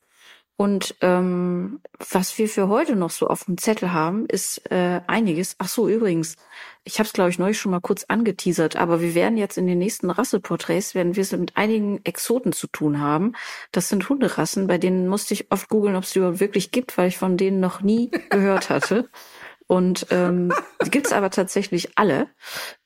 Und 0.58 0.96
ähm, 1.02 1.82
was 2.10 2.38
wir 2.38 2.48
für 2.48 2.70
heute 2.70 2.96
noch 2.96 3.10
so 3.10 3.28
auf 3.28 3.44
dem 3.44 3.58
Zettel 3.58 3.92
haben, 3.92 4.26
ist 4.26 4.72
äh, 4.72 5.02
einiges. 5.06 5.56
Ach 5.58 5.68
so, 5.68 5.90
übrigens, 5.90 6.38
ich 6.86 7.00
habe 7.00 7.08
es 7.08 7.14
glaube 7.14 7.30
ich 7.30 7.40
neulich 7.40 7.60
schon 7.60 7.72
mal 7.72 7.82
kurz 7.82 8.06
angeteasert, 8.06 8.78
aber 8.78 9.02
wir 9.02 9.16
werden 9.16 9.38
jetzt 9.38 9.58
in 9.58 9.68
den 9.68 9.80
nächsten 9.80 10.10
Rasseporträts 10.10 10.96
werden 10.96 11.18
wir 11.18 11.24
es 11.24 11.34
mit 11.34 11.58
einigen 11.58 12.00
Exoten 12.06 12.54
zu 12.54 12.68
tun 12.68 13.02
haben. 13.02 13.34
Das 13.74 13.90
sind 13.90 14.08
Hunderassen, 14.08 14.68
bei 14.68 14.78
denen 14.78 15.10
musste 15.10 15.34
ich 15.34 15.52
oft 15.52 15.68
googeln, 15.68 15.98
ob 15.98 16.04
es 16.04 16.12
die 16.12 16.20
überhaupt 16.20 16.40
wirklich 16.40 16.72
gibt, 16.72 16.98
weil 16.98 17.10
ich 17.10 17.18
von 17.18 17.36
denen 17.36 17.60
noch 17.60 17.82
nie 17.82 18.10
gehört 18.30 18.70
hatte. 18.70 19.10
Und 19.68 20.08
ähm, 20.12 20.54
die 20.86 20.92
gibt's 20.92 21.12
aber 21.12 21.30
tatsächlich 21.30 21.98
alle. 21.98 22.28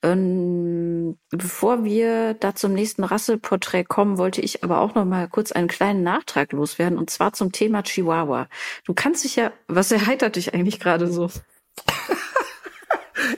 Ähm, 0.01 1.17
bevor 1.29 1.83
wir 1.83 2.33
da 2.35 2.55
zum 2.55 2.73
nächsten 2.73 3.03
Rasseporträt 3.03 3.83
kommen, 3.83 4.17
wollte 4.17 4.41
ich 4.41 4.63
aber 4.63 4.79
auch 4.79 4.95
noch 4.95 5.05
mal 5.05 5.27
kurz 5.27 5.51
einen 5.51 5.67
kleinen 5.67 6.03
Nachtrag 6.03 6.53
loswerden 6.53 6.97
und 6.97 7.09
zwar 7.09 7.33
zum 7.33 7.51
Thema 7.51 7.83
Chihuahua. 7.83 8.47
Du 8.85 8.93
kannst 8.93 9.23
dich 9.23 9.35
ja, 9.35 9.51
was 9.67 9.91
erheitert 9.91 10.35
dich 10.35 10.53
eigentlich 10.53 10.79
gerade 10.79 11.07
so? 11.07 11.29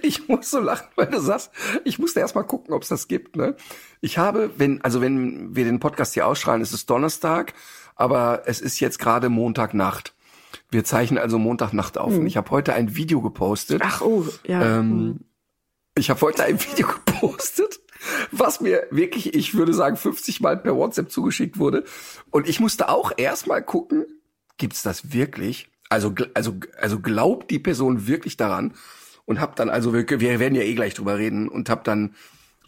Ich 0.03 0.27
muss 0.27 0.49
so 0.49 0.59
lachen, 0.59 0.87
weil 0.95 1.07
du 1.07 1.19
sagst, 1.19 1.51
ich 1.83 1.99
musste 1.99 2.19
erst 2.19 2.35
mal 2.35 2.43
gucken, 2.43 2.73
ob 2.73 2.83
es 2.83 2.89
das 2.89 3.07
gibt. 3.07 3.35
Ne? 3.35 3.55
Ich 3.99 4.17
habe, 4.17 4.51
wenn, 4.57 4.81
also 4.83 5.01
wenn 5.01 5.55
wir 5.55 5.65
den 5.65 5.79
Podcast 5.79 6.13
hier 6.13 6.27
ausstrahlen, 6.27 6.61
ist 6.61 6.73
es 6.73 6.85
Donnerstag, 6.85 7.53
aber 7.95 8.43
es 8.45 8.61
ist 8.61 8.79
jetzt 8.79 8.99
gerade 8.99 9.29
Montagnacht. 9.29 10.13
Wir 10.69 10.83
zeichnen 10.83 11.19
also 11.19 11.39
Montagnacht 11.39 11.97
auf. 11.97 12.17
Und 12.17 12.27
ich 12.27 12.37
habe 12.37 12.49
heute 12.51 12.73
ein 12.73 12.95
Video 12.95 13.21
gepostet. 13.21 13.81
Ach 13.83 14.01
oh, 14.01 14.25
ja. 14.45 14.79
Ähm, 14.79 15.21
ich 15.97 16.09
habe 16.09 16.21
heute 16.21 16.43
ein 16.43 16.59
Video 16.59 16.87
gepostet, 17.05 17.79
was 18.31 18.61
mir 18.61 18.87
wirklich, 18.91 19.33
ich 19.33 19.53
würde 19.53 19.73
sagen, 19.73 19.97
50 19.97 20.41
Mal 20.41 20.57
per 20.57 20.75
WhatsApp 20.75 21.11
zugeschickt 21.11 21.59
wurde. 21.59 21.83
Und 22.29 22.47
ich 22.47 22.59
musste 22.59 22.89
auch 22.89 23.11
erst 23.17 23.47
mal 23.47 23.61
gucken, 23.61 24.05
gibt's 24.57 24.83
das 24.83 25.13
wirklich? 25.13 25.69
Also, 25.89 26.13
also, 26.33 26.55
also 26.79 26.99
glaubt 26.99 27.51
die 27.51 27.59
Person 27.59 28.07
wirklich 28.07 28.37
daran? 28.37 28.73
und 29.25 29.39
hab 29.39 29.55
dann 29.55 29.69
also 29.69 29.93
wir, 29.93 30.07
wir 30.07 30.39
werden 30.39 30.55
ja 30.55 30.63
eh 30.63 30.73
gleich 30.73 30.93
drüber 30.93 31.17
reden 31.17 31.47
und 31.47 31.69
hab 31.69 31.83
dann 31.83 32.15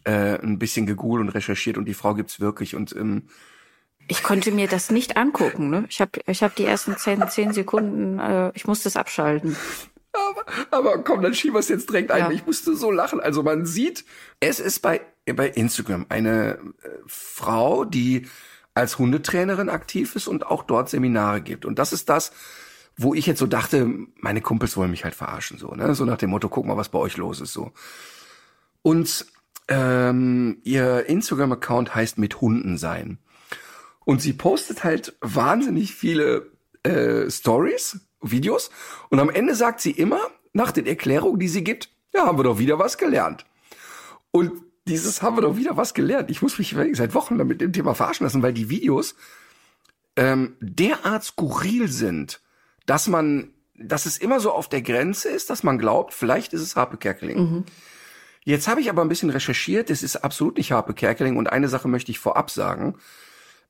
äh, 0.05 0.39
ein 0.39 0.59
bisschen 0.59 0.85
gegoogelt 0.85 1.21
und 1.21 1.29
recherchiert 1.29 1.77
und 1.77 1.85
die 1.85 1.93
Frau 1.93 2.13
gibt's 2.13 2.39
wirklich 2.39 2.75
und 2.75 2.95
ähm, 2.95 3.23
Ich 4.07 4.23
konnte 4.23 4.51
mir 4.51 4.67
das 4.67 4.91
nicht 4.91 5.17
angucken. 5.17 5.69
Ne? 5.69 5.85
Ich 5.89 6.01
habe 6.01 6.11
ich 6.27 6.43
hab 6.43 6.55
die 6.55 6.65
ersten 6.65 6.97
zehn, 6.97 7.27
zehn 7.29 7.53
Sekunden, 7.53 8.19
äh, 8.19 8.51
ich 8.53 8.65
musste 8.67 8.89
es 8.89 8.97
abschalten. 8.97 9.55
Aber, 10.13 10.45
aber 10.71 11.03
komm, 11.03 11.21
dann 11.21 11.33
schieben 11.33 11.55
wir 11.55 11.59
es 11.59 11.69
jetzt 11.69 11.89
direkt 11.89 12.11
ein. 12.11 12.19
Ja. 12.19 12.31
Ich 12.31 12.45
musste 12.45 12.75
so 12.75 12.91
lachen. 12.91 13.19
Also 13.19 13.41
man 13.41 13.65
sieht, 13.65 14.05
es 14.39 14.59
ist 14.59 14.79
bei, 14.79 15.01
bei 15.25 15.47
Instagram 15.47 16.05
eine 16.09 16.59
äh, 16.83 16.89
Frau, 17.07 17.85
die 17.85 18.27
als 18.75 18.99
Hundetrainerin 18.99 19.69
aktiv 19.69 20.15
ist 20.15 20.27
und 20.27 20.45
auch 20.45 20.63
dort 20.63 20.89
Seminare 20.89 21.41
gibt. 21.41 21.65
Und 21.65 21.79
das 21.79 21.93
ist 21.93 22.09
das, 22.09 22.31
wo 22.95 23.13
ich 23.13 23.25
jetzt 23.25 23.39
so 23.39 23.47
dachte, 23.47 23.89
meine 24.17 24.41
Kumpels 24.41 24.77
wollen 24.77 24.91
mich 24.91 25.03
halt 25.03 25.15
verarschen, 25.15 25.57
so, 25.57 25.69
ne? 25.73 25.95
So 25.95 26.05
nach 26.05 26.17
dem 26.17 26.29
Motto, 26.29 26.49
guck 26.49 26.65
mal, 26.65 26.77
was 26.77 26.89
bei 26.89 26.99
euch 26.99 27.17
los 27.17 27.41
ist, 27.41 27.53
so. 27.53 27.71
Und 28.81 29.25
ähm, 29.67 30.57
ihr 30.63 31.07
Instagram-Account 31.07 31.95
heißt 31.95 32.17
mit 32.17 32.41
Hunden 32.41 32.77
sein. 32.77 33.17
Und 34.05 34.21
sie 34.21 34.33
postet 34.33 34.83
halt 34.83 35.15
wahnsinnig 35.21 35.93
viele 35.93 36.51
äh, 36.83 37.29
Stories, 37.29 37.99
Videos. 38.21 38.69
Und 39.09 39.19
am 39.19 39.29
Ende 39.29 39.55
sagt 39.55 39.81
sie 39.81 39.91
immer, 39.91 40.19
nach 40.53 40.71
den 40.71 40.85
Erklärungen, 40.85 41.39
die 41.39 41.47
sie 41.47 41.63
gibt, 41.63 41.89
ja, 42.13 42.25
haben 42.25 42.37
wir 42.37 42.43
doch 42.43 42.59
wieder 42.59 42.79
was 42.79 42.97
gelernt. 42.97 43.45
Und 44.31 44.51
dieses 44.87 45.21
haben 45.21 45.37
wir 45.37 45.41
doch 45.41 45.57
wieder 45.57 45.77
was 45.77 45.93
gelernt. 45.93 46.29
Ich 46.29 46.41
muss 46.41 46.57
mich 46.57 46.75
seit 46.93 47.13
Wochen 47.13 47.37
damit 47.37 47.61
dem 47.61 47.73
Thema 47.73 47.95
verarschen 47.95 48.25
lassen, 48.25 48.43
weil 48.43 48.53
die 48.53 48.69
Videos 48.69 49.15
ähm, 50.15 50.55
derart 50.59 51.23
skurril 51.23 51.87
sind, 51.87 52.41
dass 52.85 53.07
man, 53.07 53.53
dass 53.75 54.05
es 54.05 54.17
immer 54.17 54.39
so 54.39 54.51
auf 54.51 54.69
der 54.69 54.81
Grenze 54.81 55.29
ist, 55.29 55.49
dass 55.49 55.63
man 55.63 55.77
glaubt, 55.77 56.13
vielleicht 56.13 56.53
ist 56.53 56.61
es 56.61 56.75
Harpe 56.75 56.97
Kerkeling. 56.97 57.63
Jetzt 58.43 58.67
habe 58.67 58.81
ich 58.81 58.89
aber 58.89 59.01
ein 59.01 59.09
bisschen 59.09 59.29
recherchiert, 59.29 59.89
es 59.89 60.03
ist 60.03 60.17
absolut 60.17 60.57
nicht 60.57 60.73
Harpe 60.73 60.93
Kerkeling 60.93 61.37
und 61.37 61.47
eine 61.47 61.69
Sache 61.69 61.87
möchte 61.87 62.11
ich 62.11 62.19
vorab 62.19 62.51
sagen. 62.51 62.95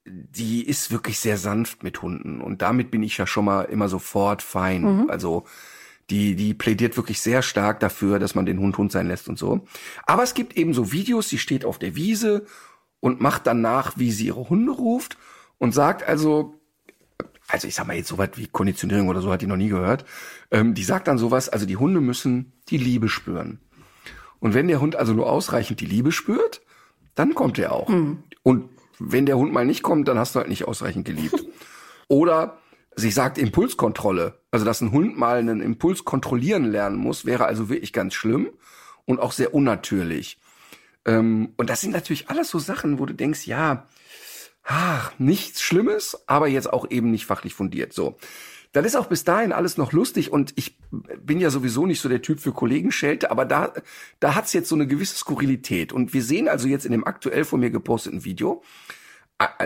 Die 0.05 0.67
ist 0.67 0.91
wirklich 0.91 1.19
sehr 1.19 1.37
sanft 1.37 1.83
mit 1.83 2.01
Hunden 2.01 2.41
und 2.41 2.61
damit 2.61 2.91
bin 2.91 3.03
ich 3.03 3.17
ja 3.17 3.25
schon 3.25 3.45
mal 3.45 3.63
immer 3.63 3.87
sofort 3.87 4.41
fein. 4.41 5.09
Also 5.09 5.45
die, 6.09 6.35
die 6.35 6.53
plädiert 6.53 6.97
wirklich 6.97 7.21
sehr 7.21 7.41
stark 7.41 7.79
dafür, 7.79 8.19
dass 8.19 8.35
man 8.35 8.45
den 8.45 8.59
Hund 8.59 8.77
Hund 8.77 8.91
sein 8.91 9.07
lässt 9.07 9.29
und 9.29 9.39
so. 9.39 9.65
Aber 10.05 10.23
es 10.23 10.33
gibt 10.33 10.57
eben 10.57 10.73
so 10.73 10.91
Videos, 10.91 11.29
sie 11.29 11.37
steht 11.37 11.63
auf 11.63 11.79
der 11.79 11.95
Wiese 11.95 12.45
und 12.99 13.21
macht 13.21 13.47
dann 13.47 13.61
nach, 13.61 13.97
wie 13.97 14.11
sie 14.11 14.27
ihre 14.27 14.49
Hunde 14.49 14.73
ruft 14.73 15.17
und 15.57 15.73
sagt 15.73 16.03
also, 16.07 16.59
also 17.47 17.67
ich 17.67 17.75
sag 17.75 17.87
mal 17.87 17.95
jetzt 17.95 18.09
sowas 18.09 18.31
wie 18.35 18.47
Konditionierung 18.47 19.07
oder 19.07 19.21
so 19.21 19.31
hat 19.31 19.41
die 19.41 19.47
noch 19.47 19.57
nie 19.57 19.69
gehört. 19.69 20.05
Ähm, 20.51 20.73
die 20.73 20.83
sagt 20.83 21.07
dann 21.07 21.17
sowas, 21.17 21.49
also 21.49 21.65
die 21.65 21.77
Hunde 21.77 22.01
müssen 22.01 22.53
die 22.69 22.77
Liebe 22.77 23.07
spüren. 23.07 23.59
Und 24.39 24.53
wenn 24.53 24.67
der 24.67 24.81
Hund 24.81 24.97
also 24.97 25.13
nur 25.13 25.29
ausreichend 25.29 25.79
die 25.79 25.85
Liebe 25.85 26.11
spürt, 26.11 26.61
dann 27.15 27.33
kommt 27.33 27.57
er 27.59 27.71
auch. 27.71 27.87
Und 28.43 28.69
wenn 29.05 29.25
der 29.25 29.37
Hund 29.37 29.51
mal 29.51 29.65
nicht 29.65 29.83
kommt, 29.83 30.07
dann 30.07 30.17
hast 30.17 30.35
du 30.35 30.39
halt 30.39 30.49
nicht 30.49 30.65
ausreichend 30.65 31.05
geliebt. 31.05 31.45
Oder 32.07 32.57
sie 32.95 33.11
sagt 33.11 33.37
Impulskontrolle. 33.37 34.39
Also, 34.51 34.65
dass 34.65 34.81
ein 34.81 34.91
Hund 34.91 35.17
mal 35.17 35.37
einen 35.37 35.61
Impuls 35.61 36.05
kontrollieren 36.05 36.65
lernen 36.65 36.97
muss, 36.97 37.25
wäre 37.25 37.45
also 37.45 37.69
wirklich 37.69 37.93
ganz 37.93 38.13
schlimm 38.13 38.49
und 39.05 39.19
auch 39.19 39.31
sehr 39.31 39.53
unnatürlich. 39.53 40.39
Ähm, 41.05 41.53
und 41.57 41.69
das 41.69 41.81
sind 41.81 41.91
natürlich 41.91 42.29
alles 42.29 42.49
so 42.49 42.59
Sachen, 42.59 42.99
wo 42.99 43.05
du 43.05 43.13
denkst, 43.13 43.45
ja, 43.45 43.87
ach, 44.63 45.11
nichts 45.17 45.61
Schlimmes, 45.61 46.23
aber 46.27 46.47
jetzt 46.47 46.71
auch 46.71 46.89
eben 46.89 47.11
nicht 47.11 47.25
fachlich 47.25 47.53
fundiert. 47.53 47.93
So. 47.93 48.17
Dann 48.73 48.85
ist 48.85 48.95
auch 48.95 49.05
bis 49.05 49.23
dahin 49.23 49.51
alles 49.51 49.77
noch 49.77 49.91
lustig 49.91 50.31
und 50.31 50.51
ich 50.55 50.77
bin 50.91 51.39
ja 51.39 51.51
sowieso 51.51 51.85
nicht 51.85 52.01
so 52.01 52.09
der 52.09 52.23
Typ 52.23 52.39
für 52.39 52.51
Kollegenschelte, 52.51 53.29
aber 53.31 53.45
da, 53.45 53.71
da 54.19 54.35
hat's 54.35 54.51
jetzt 54.51 54.67
so 54.67 54.75
eine 54.75 54.87
gewisse 54.87 55.15
Skurrilität. 55.15 55.93
Und 55.93 56.13
wir 56.13 56.23
sehen 56.23 56.47
also 56.49 56.67
jetzt 56.67 56.85
in 56.85 56.91
dem 56.91 57.05
aktuell 57.05 57.45
von 57.45 57.59
mir 57.59 57.69
geposteten 57.69 58.25
Video, 58.25 58.63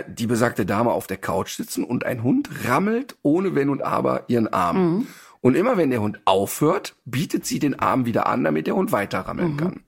die 0.08 0.26
besagte 0.26 0.66
Dame 0.66 0.90
auf 0.90 1.06
der 1.06 1.16
Couch 1.16 1.56
sitzen 1.56 1.84
und 1.84 2.04
ein 2.04 2.22
Hund 2.22 2.50
rammelt 2.68 3.16
ohne 3.22 3.54
Wenn 3.54 3.70
und 3.70 3.82
Aber 3.82 4.24
ihren 4.28 4.48
Arm. 4.48 5.06
Und 5.40 5.54
immer 5.54 5.76
wenn 5.76 5.90
der 5.90 6.02
Hund 6.02 6.20
aufhört, 6.26 6.96
bietet 7.04 7.46
sie 7.46 7.60
den 7.60 7.78
Arm 7.78 8.04
wieder 8.04 8.26
an, 8.26 8.44
damit 8.44 8.66
der 8.66 8.74
Hund 8.74 8.92
weiter 8.92 9.20
rammeln 9.20 9.56
kann. 9.56 9.80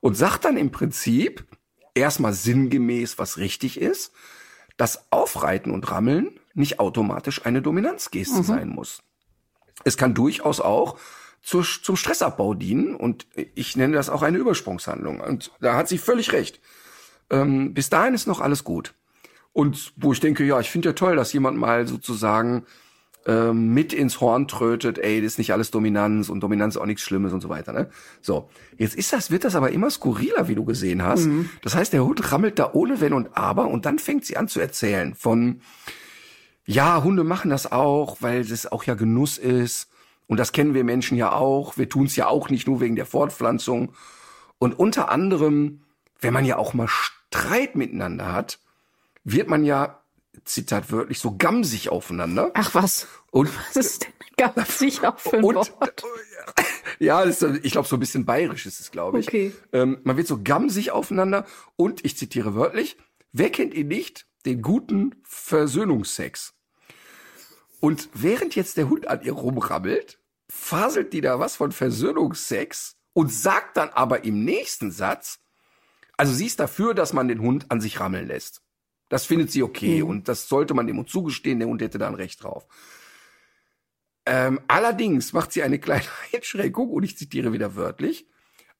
Und 0.00 0.16
sagt 0.16 0.44
dann 0.44 0.56
im 0.56 0.72
Prinzip 0.72 1.44
erstmal 1.94 2.32
sinngemäß, 2.32 3.18
was 3.18 3.36
richtig 3.36 3.80
ist, 3.80 4.12
dass 4.76 5.06
Aufreiten 5.12 5.70
und 5.70 5.88
Rammeln 5.90 6.39
nicht 6.54 6.80
automatisch 6.80 7.44
eine 7.46 7.62
Dominanzgeste 7.62 8.42
sein 8.42 8.68
muss. 8.68 9.02
Es 9.84 9.96
kann 9.96 10.14
durchaus 10.14 10.60
auch 10.60 10.98
zur, 11.42 11.64
zum 11.64 11.96
Stressabbau 11.96 12.54
dienen 12.54 12.94
und 12.94 13.26
ich 13.54 13.76
nenne 13.76 13.94
das 13.94 14.10
auch 14.10 14.22
eine 14.22 14.38
Übersprungshandlung. 14.38 15.20
Und 15.20 15.52
da 15.60 15.74
hat 15.76 15.88
sie 15.88 15.98
völlig 15.98 16.32
recht. 16.32 16.60
Ähm, 17.30 17.72
bis 17.72 17.88
dahin 17.88 18.14
ist 18.14 18.26
noch 18.26 18.40
alles 18.40 18.64
gut. 18.64 18.94
Und 19.52 19.92
wo 19.96 20.12
ich 20.12 20.20
denke, 20.20 20.44
ja, 20.44 20.60
ich 20.60 20.70
finde 20.70 20.90
ja 20.90 20.92
toll, 20.92 21.16
dass 21.16 21.32
jemand 21.32 21.56
mal 21.58 21.86
sozusagen 21.86 22.64
ähm, 23.26 23.74
mit 23.74 23.92
ins 23.92 24.20
Horn 24.20 24.48
trötet, 24.48 24.98
ey, 24.98 25.20
das 25.20 25.32
ist 25.32 25.38
nicht 25.38 25.52
alles 25.52 25.70
Dominanz 25.70 26.28
und 26.28 26.40
Dominanz 26.40 26.76
ist 26.76 26.80
auch 26.80 26.86
nichts 26.86 27.02
Schlimmes 27.02 27.32
und 27.32 27.40
so 27.40 27.48
weiter. 27.48 27.72
Ne? 27.72 27.90
So, 28.20 28.48
jetzt 28.76 28.94
ist 28.94 29.12
das, 29.12 29.30
wird 29.30 29.44
das 29.44 29.56
aber 29.56 29.72
immer 29.72 29.90
skurriler, 29.90 30.48
wie 30.48 30.54
du 30.54 30.64
gesehen 30.64 31.02
hast. 31.02 31.28
Das 31.62 31.74
heißt, 31.74 31.92
der 31.92 32.04
Hund 32.04 32.32
rammelt 32.32 32.58
da 32.58 32.70
ohne 32.72 33.00
Wenn 33.00 33.12
und 33.12 33.36
Aber 33.36 33.68
und 33.68 33.86
dann 33.86 33.98
fängt 33.98 34.24
sie 34.24 34.36
an 34.36 34.48
zu 34.48 34.60
erzählen 34.60 35.14
von, 35.14 35.60
ja, 36.66 37.02
Hunde 37.02 37.24
machen 37.24 37.50
das 37.50 37.70
auch, 37.70 38.18
weil 38.20 38.44
das 38.44 38.70
auch 38.70 38.84
ja 38.84 38.94
Genuss 38.94 39.38
ist. 39.38 39.88
Und 40.26 40.38
das 40.38 40.52
kennen 40.52 40.74
wir 40.74 40.84
Menschen 40.84 41.16
ja 41.16 41.32
auch. 41.32 41.76
Wir 41.76 41.88
tun 41.88 42.06
es 42.06 42.16
ja 42.16 42.28
auch 42.28 42.50
nicht 42.50 42.68
nur 42.68 42.80
wegen 42.80 42.96
der 42.96 43.06
Fortpflanzung. 43.06 43.92
Und 44.58 44.78
unter 44.78 45.10
anderem, 45.10 45.82
wenn 46.20 46.32
man 46.32 46.44
ja 46.44 46.56
auch 46.56 46.74
mal 46.74 46.86
Streit 46.86 47.74
miteinander 47.74 48.32
hat, 48.32 48.60
wird 49.24 49.48
man 49.48 49.64
ja, 49.64 50.00
Zitat 50.44 50.92
wörtlich, 50.92 51.18
so 51.18 51.36
gamsig 51.36 51.88
aufeinander. 51.88 52.52
Ach 52.54 52.74
was, 52.74 53.08
Und, 53.30 53.50
was 53.68 53.76
ist 53.76 54.06
denn 54.38 54.64
sicher 54.66 55.14
für 55.18 55.38
ein 55.38 55.44
und 55.44 55.54
Wort? 55.56 56.04
ja, 56.98 57.22
ist, 57.22 57.42
ich 57.42 57.72
glaube, 57.72 57.88
so 57.88 57.96
ein 57.96 58.00
bisschen 58.00 58.24
bayerisch 58.24 58.66
ist 58.66 58.80
es, 58.80 58.90
glaube 58.90 59.20
ich. 59.20 59.28
Okay. 59.28 59.52
Ähm, 59.72 59.98
man 60.04 60.16
wird 60.16 60.26
so 60.26 60.42
gamsig 60.42 60.92
aufeinander 60.92 61.44
und, 61.76 62.04
ich 62.04 62.16
zitiere 62.16 62.54
wörtlich, 62.54 62.96
wer 63.32 63.50
kennt 63.50 63.74
ihn 63.74 63.88
nicht, 63.88 64.26
den 64.46 64.62
guten 64.62 65.14
Versöhnungsex? 65.24 66.54
Und 67.80 68.08
während 68.12 68.54
jetzt 68.54 68.76
der 68.76 68.88
Hund 68.88 69.06
an 69.08 69.22
ihr 69.22 69.32
rumrammelt, 69.32 70.18
faselt 70.50 71.12
die 71.12 71.20
da 71.20 71.38
was 71.38 71.56
von 71.56 71.72
Versöhnungsex 71.72 72.96
und 73.12 73.32
sagt 73.32 73.76
dann 73.76 73.88
aber 73.90 74.24
im 74.24 74.44
nächsten 74.44 74.90
Satz, 74.90 75.38
also 76.16 76.34
sie 76.34 76.46
ist 76.46 76.60
dafür, 76.60 76.92
dass 76.92 77.12
man 77.12 77.28
den 77.28 77.40
Hund 77.40 77.70
an 77.70 77.80
sich 77.80 77.98
rammeln 77.98 78.26
lässt. 78.26 78.62
Das 79.08 79.24
findet 79.24 79.50
sie 79.50 79.62
okay 79.62 80.02
und 80.02 80.28
das 80.28 80.48
sollte 80.48 80.74
man 80.74 80.86
dem 80.86 80.98
Hund 80.98 81.08
zugestehen, 81.08 81.58
der 81.58 81.68
Hund 81.68 81.82
hätte 81.82 81.98
da 81.98 82.06
ein 82.06 82.14
Recht 82.14 82.42
drauf. 82.42 82.66
Ähm, 84.26 84.60
allerdings 84.68 85.32
macht 85.32 85.52
sie 85.52 85.62
eine 85.62 85.78
kleine 85.78 86.04
Einschränkung 86.34 86.90
und 86.90 87.02
ich 87.02 87.16
zitiere 87.16 87.52
wieder 87.52 87.74
wörtlich, 87.74 88.28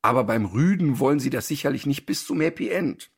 aber 0.03 0.25
beim 0.25 0.45
Rüden 0.45 0.99
wollen 0.99 1.19
sie 1.19 1.31
das 1.31 1.49
sicherlich 1.49 1.87
nicht 1.87 2.07
bis 2.07 2.27
zum 2.27 2.41
Happy 2.41 2.69
End. 2.69 3.11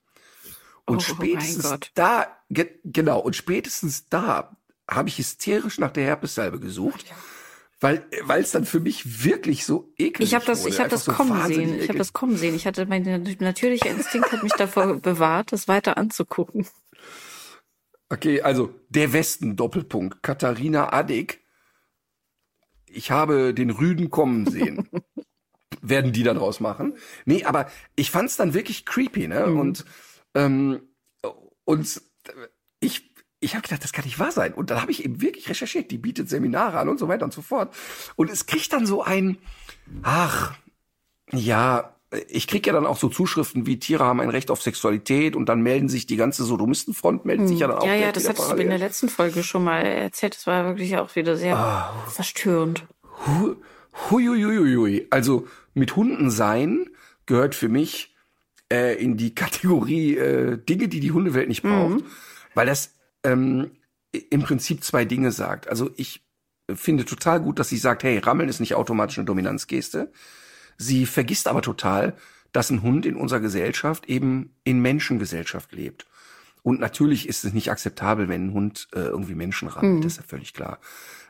Und 0.86 0.96
Oh, 0.96 1.00
spätestens 1.00 1.70
Gott. 1.70 1.90
da, 1.94 2.26
ge 2.50 2.68
genau, 2.84 3.20
und 3.20 3.36
spätestens 3.36 4.08
da 4.08 4.56
habe 4.90 5.08
ich 5.08 5.18
hysterisch 5.18 5.78
nach 5.78 5.92
der 5.92 6.04
Herpessalbe 6.04 6.58
gesucht, 6.60 7.06
weil 7.80 8.04
weil 8.24 8.42
es 8.42 8.50
dann 8.50 8.64
für 8.64 8.80
mich 8.80 9.24
wirklich 9.24 9.64
so 9.64 9.92
eklig 9.96 10.28
Ich 10.28 10.34
habe 10.34 10.44
das, 10.44 10.60
wurde. 10.62 10.70
ich 10.70 10.80
habe 10.80 10.88
das 10.90 11.04
so 11.04 11.12
kommen 11.12 11.46
sehen. 11.46 11.78
Ich 11.80 11.88
habe 11.88 11.98
das 11.98 12.12
kommen 12.12 12.36
sehen. 12.36 12.54
Ich 12.54 12.66
hatte 12.66 12.86
mein 12.86 13.02
natürlicher 13.40 13.90
Instinkt 13.90 14.32
hat 14.32 14.42
mich 14.42 14.52
davor 14.54 14.94
bewahrt, 15.00 15.52
das 15.52 15.68
weiter 15.68 15.96
anzugucken. 15.96 16.66
Okay, 18.08 18.42
also 18.42 18.74
der 18.88 19.12
Westen 19.12 19.56
Doppelpunkt 19.56 20.22
Katharina 20.22 20.92
Adick. 20.92 21.40
Ich 22.86 23.10
habe 23.10 23.54
den 23.54 23.70
Rüden 23.70 24.10
kommen 24.10 24.46
sehen. 24.50 24.88
Werden 25.80 26.12
die 26.12 26.22
dann 26.22 26.36
draus 26.36 26.60
machen? 26.60 26.94
Nee, 27.24 27.44
aber 27.44 27.70
ich 27.96 28.10
fand's 28.10 28.36
dann 28.36 28.52
wirklich 28.54 28.84
creepy, 28.84 29.26
ne? 29.28 29.46
Und 29.46 29.84
ähm, 30.34 30.80
und 31.64 32.02
ich 32.80 33.10
ich 33.40 33.54
habe 33.56 33.62
gedacht, 33.62 33.82
das 33.82 33.92
kann 33.92 34.04
nicht 34.04 34.20
wahr 34.20 34.30
sein. 34.30 34.54
Und 34.54 34.70
dann 34.70 34.80
habe 34.80 34.92
ich 34.92 35.04
eben 35.04 35.20
wirklich 35.20 35.48
recherchiert. 35.48 35.90
Die 35.90 35.98
bietet 35.98 36.28
Seminare 36.28 36.78
an 36.78 36.88
und 36.88 36.98
so 37.00 37.08
weiter 37.08 37.24
und 37.24 37.32
so 37.34 37.42
fort. 37.42 37.74
Und 38.14 38.30
es 38.30 38.46
kriegt 38.46 38.72
dann 38.72 38.86
so 38.86 39.02
ein, 39.02 39.36
ach, 40.04 40.54
ja, 41.32 41.96
ich 42.28 42.46
krieg 42.46 42.64
ja 42.68 42.72
dann 42.72 42.86
auch 42.86 42.98
so 42.98 43.08
Zuschriften 43.08 43.66
wie 43.66 43.80
Tiere 43.80 44.04
haben 44.04 44.20
ein 44.20 44.28
Recht 44.30 44.48
auf 44.52 44.62
Sexualität 44.62 45.34
und 45.34 45.48
dann 45.48 45.60
melden 45.62 45.88
sich 45.88 46.06
die 46.06 46.14
ganze 46.16 46.44
Sodomistenfront, 46.44 47.24
meldet 47.24 47.48
sich 47.48 47.58
ja 47.58 47.66
dann 47.66 47.78
auch. 47.78 47.84
ja, 47.86 47.94
ja, 47.94 48.12
das 48.12 48.24
hattest 48.28 48.38
du 48.38 48.42
parallel. 48.44 48.62
in 48.64 48.70
der 48.70 48.78
letzten 48.78 49.08
Folge 49.08 49.42
schon 49.42 49.64
mal 49.64 49.80
erzählt. 49.80 50.36
Das 50.36 50.46
war 50.46 50.64
wirklich 50.66 50.96
auch 50.98 51.16
wieder 51.16 51.36
sehr 51.36 51.56
Ah. 51.56 52.04
verstörend. 52.08 52.84
Hu- 53.26 53.56
Huiuiuiui. 54.10 55.08
Also 55.10 55.48
mit 55.74 55.96
Hunden 55.96 56.30
sein 56.30 56.88
gehört 57.26 57.54
für 57.56 57.68
mich 57.68 58.11
äh, 58.72 58.94
in 58.94 59.16
die 59.18 59.34
Kategorie 59.34 60.16
äh, 60.16 60.56
Dinge, 60.56 60.88
die 60.88 61.00
die 61.00 61.12
Hundewelt 61.12 61.48
nicht 61.48 61.62
braucht, 61.62 62.02
weil 62.54 62.66
das 62.66 62.94
ähm, 63.22 63.72
im 64.30 64.42
Prinzip 64.42 64.82
zwei 64.82 65.04
Dinge 65.04 65.30
sagt. 65.30 65.68
Also 65.68 65.90
ich 65.96 66.24
finde 66.72 67.04
total 67.04 67.40
gut, 67.40 67.58
dass 67.58 67.68
sie 67.68 67.76
sagt, 67.76 68.02
hey, 68.02 68.18
Rammeln 68.18 68.48
ist 68.48 68.60
nicht 68.60 68.74
automatisch 68.74 69.18
eine 69.18 69.26
Dominanzgeste. 69.26 70.10
Sie 70.78 71.04
vergisst 71.04 71.48
aber 71.48 71.60
total, 71.60 72.16
dass 72.52 72.70
ein 72.70 72.82
Hund 72.82 73.04
in 73.04 73.16
unserer 73.16 73.40
Gesellschaft 73.40 74.06
eben 74.06 74.54
in 74.64 74.80
Menschengesellschaft 74.80 75.72
lebt. 75.72 76.06
Und 76.62 76.80
natürlich 76.80 77.28
ist 77.28 77.44
es 77.44 77.52
nicht 77.52 77.70
akzeptabel, 77.70 78.28
wenn 78.28 78.46
ein 78.46 78.52
Hund 78.52 78.88
äh, 78.94 79.00
irgendwie 79.00 79.34
Menschen 79.34 79.68
rammt, 79.68 79.96
mhm. 79.96 80.02
das 80.02 80.12
ist 80.12 80.18
ja 80.18 80.24
völlig 80.26 80.54
klar. 80.54 80.78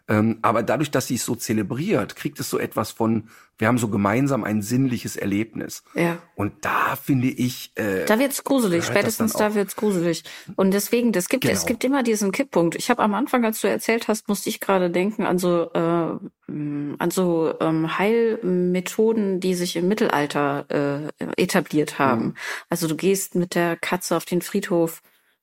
Ähm, 0.08 0.38
aber 0.42 0.62
dadurch, 0.62 0.90
dass 0.90 1.06
sie 1.06 1.14
es 1.14 1.24
so 1.24 1.34
zelebriert, 1.34 2.16
kriegt 2.16 2.40
es 2.40 2.50
so 2.50 2.58
etwas 2.58 2.90
von, 2.90 3.28
wir 3.58 3.68
haben 3.68 3.78
so 3.78 3.88
gemeinsam 3.88 4.42
ein 4.44 4.60
sinnliches 4.62 5.16
Erlebnis. 5.16 5.84
Ja. 5.94 6.18
Und 6.34 6.64
da 6.64 6.96
finde 6.96 7.28
ich. 7.28 7.72
Äh, 7.76 8.04
da 8.06 8.18
wird's 8.18 8.42
gruselig, 8.42 8.84
spätestens 8.84 9.34
da 9.34 9.54
wird's 9.54 9.76
gruselig. 9.76 10.24
Und 10.56 10.72
deswegen, 10.72 11.12
das 11.12 11.28
gibt, 11.28 11.44
genau. 11.44 11.54
es 11.54 11.66
gibt 11.66 11.84
immer 11.84 12.02
diesen 12.02 12.32
Kipppunkt. 12.32 12.74
Ich 12.74 12.90
habe 12.90 13.02
am 13.02 13.14
Anfang, 13.14 13.44
als 13.44 13.60
du 13.60 13.68
erzählt 13.68 14.08
hast, 14.08 14.28
musste 14.28 14.48
ich 14.48 14.58
gerade 14.58 14.90
denken 14.90 15.24
an 15.24 15.38
so 15.38 15.70
äh, 15.72 16.18
an 16.48 17.10
so 17.10 17.54
ähm, 17.60 17.98
Heilmethoden, 17.98 19.40
die 19.40 19.54
sich 19.54 19.76
im 19.76 19.88
Mittelalter 19.88 21.12
äh, 21.18 21.24
etabliert 21.40 21.98
haben. 21.98 22.24
Mhm. 22.24 22.34
Also 22.68 22.88
du 22.88 22.96
gehst 22.96 23.34
mit 23.34 23.54
der 23.54 23.76
Katze 23.76 24.16
auf 24.16 24.24
den 24.24 24.42
Friedhof 24.42 25.02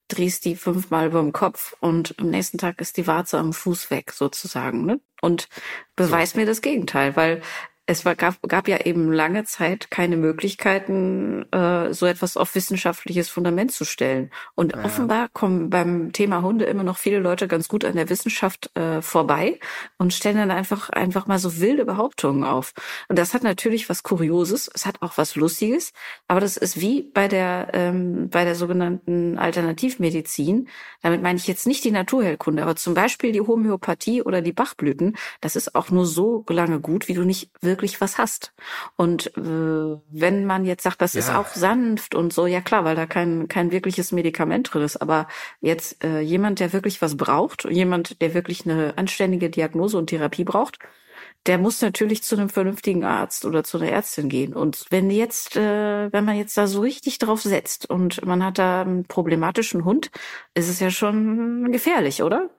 drehst 0.09 0.43
die 0.43 0.55
fünfmal 0.55 1.07
über 1.07 1.21
dem 1.21 1.31
Kopf 1.31 1.75
und 1.79 2.15
am 2.19 2.29
nächsten 2.29 2.57
Tag 2.57 2.81
ist 2.81 2.97
die 2.97 3.07
Warze 3.07 3.37
am 3.37 3.53
Fuß 3.53 3.89
weg, 3.91 4.11
sozusagen. 4.11 4.85
Ne? 4.85 4.99
Und 5.21 5.47
beweis 5.95 6.31
so. 6.31 6.39
mir 6.39 6.45
das 6.45 6.61
Gegenteil, 6.61 7.15
weil 7.15 7.41
es 7.89 8.05
war, 8.05 8.15
gab, 8.15 8.35
gab 8.47 8.67
ja 8.67 8.85
eben 8.85 9.11
lange 9.11 9.45
Zeit 9.45 9.89
keine 9.89 10.15
Möglichkeiten, 10.15 11.51
äh, 11.51 11.91
so 11.91 12.05
etwas 12.05 12.37
auf 12.37 12.53
wissenschaftliches 12.53 13.29
Fundament 13.29 13.71
zu 13.71 13.83
stellen. 13.83 14.29
Und 14.53 14.75
ja. 14.75 14.85
offenbar 14.85 15.27
kommen 15.33 15.71
beim 15.71 16.13
Thema 16.13 16.43
Hunde 16.43 16.65
immer 16.65 16.83
noch 16.83 16.99
viele 16.99 17.17
Leute 17.17 17.47
ganz 17.47 17.67
gut 17.67 17.83
an 17.83 17.95
der 17.95 18.07
Wissenschaft 18.11 18.69
äh, 18.77 19.01
vorbei 19.01 19.59
und 19.97 20.13
stellen 20.13 20.37
dann 20.37 20.51
einfach 20.51 20.91
einfach 20.91 21.25
mal 21.25 21.39
so 21.39 21.59
wilde 21.59 21.83
Behauptungen 21.83 22.43
auf. 22.43 22.73
Und 23.07 23.17
das 23.17 23.33
hat 23.33 23.41
natürlich 23.41 23.89
was 23.89 24.03
Kurioses, 24.03 24.69
es 24.71 24.85
hat 24.85 25.01
auch 25.01 25.17
was 25.17 25.35
Lustiges, 25.35 25.91
aber 26.27 26.41
das 26.41 26.57
ist 26.57 26.79
wie 26.79 27.01
bei 27.01 27.27
der 27.27 27.69
ähm, 27.73 28.29
bei 28.29 28.45
der 28.45 28.53
sogenannten 28.53 29.39
Alternativmedizin. 29.39 30.67
Damit 31.01 31.23
meine 31.23 31.39
ich 31.39 31.47
jetzt 31.47 31.65
nicht 31.65 31.83
die 31.83 31.91
Naturheilkunde, 31.91 32.61
aber 32.61 32.75
zum 32.75 32.93
Beispiel 32.93 33.31
die 33.31 33.41
Homöopathie 33.41 34.21
oder 34.21 34.43
die 34.43 34.53
Bachblüten. 34.53 35.17
Das 35.41 35.55
ist 35.55 35.73
auch 35.73 35.89
nur 35.89 36.05
so 36.05 36.45
lange 36.49 36.79
gut, 36.81 37.07
wie 37.07 37.15
du 37.15 37.23
nicht 37.23 37.49
wirklich 37.61 37.78
wirklich 37.79 38.01
was 38.01 38.17
hast. 38.17 38.53
Und 38.97 39.27
äh, 39.37 39.97
wenn 40.11 40.45
man 40.45 40.65
jetzt 40.65 40.83
sagt, 40.83 41.01
das 41.01 41.13
ja. 41.13 41.21
ist 41.21 41.29
auch 41.29 41.47
sanft 41.47 42.13
und 42.13 42.33
so, 42.33 42.45
ja 42.45 42.59
klar, 42.59 42.83
weil 42.83 42.97
da 42.97 43.05
kein, 43.05 43.47
kein 43.47 43.71
wirkliches 43.71 44.11
Medikament 44.11 44.73
drin 44.73 44.83
ist. 44.83 44.97
Aber 44.97 45.27
jetzt 45.61 46.03
äh, 46.03 46.19
jemand, 46.19 46.59
der 46.59 46.73
wirklich 46.73 47.01
was 47.01 47.15
braucht, 47.15 47.63
jemand, 47.63 48.21
der 48.21 48.33
wirklich 48.33 48.65
eine 48.65 48.97
anständige 48.97 49.49
Diagnose 49.49 49.97
und 49.97 50.07
Therapie 50.07 50.43
braucht, 50.43 50.79
der 51.45 51.57
muss 51.57 51.81
natürlich 51.81 52.21
zu 52.21 52.35
einem 52.35 52.49
vernünftigen 52.49 53.05
Arzt 53.05 53.45
oder 53.45 53.63
zu 53.63 53.77
einer 53.77 53.89
Ärztin 53.89 54.27
gehen. 54.27 54.53
Und 54.53 54.85
wenn 54.89 55.09
jetzt, 55.09 55.55
äh, 55.55 56.11
wenn 56.11 56.25
man 56.25 56.35
jetzt 56.35 56.57
da 56.57 56.67
so 56.67 56.81
richtig 56.81 57.17
drauf 57.17 57.41
setzt 57.41 57.89
und 57.89 58.25
man 58.25 58.43
hat 58.43 58.57
da 58.57 58.81
einen 58.81 59.05
problematischen 59.05 59.85
Hund, 59.85 60.11
ist 60.53 60.67
es 60.67 60.81
ja 60.81 60.91
schon 60.91 61.71
gefährlich, 61.71 62.23
oder? 62.23 62.49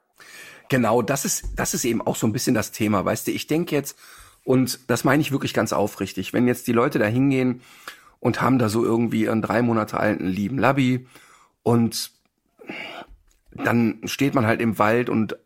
Genau, 0.70 1.02
das 1.02 1.26
ist, 1.26 1.44
das 1.56 1.74
ist 1.74 1.84
eben 1.84 2.00
auch 2.00 2.16
so 2.16 2.26
ein 2.26 2.32
bisschen 2.32 2.54
das 2.54 2.70
Thema. 2.70 3.04
Weißt 3.04 3.26
du, 3.26 3.32
ich 3.32 3.46
denke 3.48 3.74
jetzt, 3.74 3.98
und 4.50 4.90
das 4.90 5.04
meine 5.04 5.21
ich 5.21 5.30
wirklich 5.30 5.54
ganz 5.54 5.73
aufrichtig. 5.73 6.33
Wenn 6.33 6.49
jetzt 6.49 6.66
die 6.66 6.73
Leute 6.73 6.99
da 6.99 7.07
hingehen 7.07 7.61
und 8.19 8.42
haben 8.42 8.59
da 8.59 8.69
so 8.69 8.85
irgendwie 8.85 9.28
einen 9.28 9.42
drei 9.42 9.62
Monate 9.62 10.00
alten 10.00 10.26
lieben 10.26 10.59
Labby 10.59 11.07
und 11.62 12.11
dann 13.52 14.00
steht 14.07 14.35
man 14.35 14.49
halt 14.49 14.61
im 14.61 14.76
Wald 14.76 15.09
und 15.09 15.38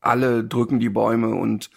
alle 0.00 0.42
drücken 0.42 0.80
die 0.80 0.88
Bäume 0.88 1.34
und, 1.34 1.70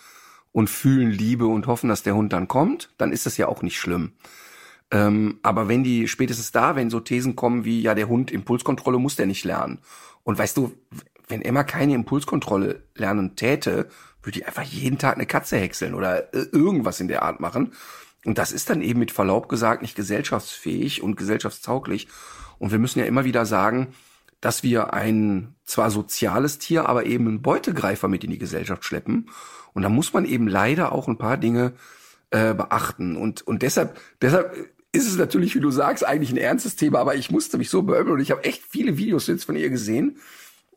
und 0.54 0.70
fühlen 0.70 1.12
Liebe 1.12 1.48
und 1.48 1.68
hoffen, 1.68 1.90
dass 1.90 2.02
der 2.02 2.16
Hund 2.16 2.32
dann 2.32 2.48
kommt, 2.48 2.94
dann 2.98 3.12
ist 3.12 3.26
das 3.26 3.36
ja 3.36 3.50
auch 3.50 3.62
nicht 3.62 3.78
schlimm. 3.78 4.14
Ähm, 4.90 5.40
aber 5.44 5.68
wenn 5.68 5.84
die 5.84 6.08
spätestens 6.08 6.54
da, 6.54 6.78
wenn 6.78 6.90
so 6.90 7.02
Thesen 7.02 7.36
kommen 7.36 7.66
wie, 7.66 7.82
ja, 7.82 7.94
der 7.94 8.08
Hund 8.08 8.32
Impulskontrolle 8.32 9.00
muss 9.00 9.18
der 9.18 9.26
nicht 9.26 9.44
lernen. 9.44 9.80
Und 10.24 10.40
weißt 10.40 10.56
du, 10.56 10.72
wenn 11.28 11.42
Emma 11.42 11.66
keine 11.66 11.94
Impulskontrolle 11.94 12.84
lernen 12.96 13.36
täte, 13.36 13.90
würde 14.24 14.40
ich 14.40 14.48
einfach 14.48 14.64
jeden 14.64 14.98
Tag 14.98 15.16
eine 15.16 15.26
Katze 15.26 15.58
häckseln 15.58 15.94
oder 15.94 16.34
äh, 16.34 16.48
irgendwas 16.52 17.00
in 17.00 17.08
der 17.08 17.24
Art 17.24 17.40
machen. 17.40 17.74
Und 18.26 18.38
das 18.38 18.52
ist 18.52 18.70
dann 18.70 18.82
eben 18.82 19.00
mit 19.00 19.12
Verlaub 19.12 19.50
gesagt 19.50 19.82
nicht 19.82 19.96
gesellschaftsfähig 19.96 21.04
und 21.04 21.16
gesellschaftstauglich. 21.16 22.08
Und 22.58 22.72
wir 22.72 22.80
müssen 22.80 23.00
ja 23.00 23.06
immer 23.06 23.26
wieder 23.26 23.46
sagen, 23.46 23.94
dass 24.40 24.64
wir 24.64 24.94
ein 24.94 25.56
zwar 25.66 25.92
soziales 25.92 26.58
Tier, 26.60 26.88
aber 26.88 27.06
eben 27.06 27.28
einen 27.28 27.42
Beutegreifer 27.42 28.08
mit 28.08 28.24
in 28.24 28.32
die 28.32 28.38
Gesellschaft 28.38 28.86
schleppen. 28.86 29.30
Und 29.74 29.84
da 29.84 29.90
muss 29.90 30.14
man 30.14 30.26
eben 30.26 30.48
leider 30.48 30.92
auch 30.92 31.08
ein 31.08 31.18
paar 31.18 31.38
Dinge 31.38 31.74
äh, 32.30 32.54
beachten. 32.54 33.16
Und, 33.16 33.42
und 33.42 33.62
deshalb, 33.62 34.00
deshalb 34.22 34.56
ist 34.92 35.08
es 35.08 35.18
natürlich, 35.18 35.56
wie 35.56 35.60
du 35.60 35.72
sagst, 35.72 36.06
eigentlich 36.06 36.32
ein 36.32 36.38
ernstes 36.38 36.76
Thema, 36.76 37.00
aber 37.00 37.16
ich 37.16 37.32
musste 37.32 37.58
mich 37.58 37.70
so 37.70 37.82
beömmeln 37.82 38.16
und 38.16 38.22
ich 38.22 38.32
habe 38.32 38.44
echt 38.44 38.64
viele 38.70 38.98
Videos 38.98 39.28
jetzt 39.28 39.46
von 39.46 39.56
ihr 39.56 39.70
gesehen. 39.70 40.18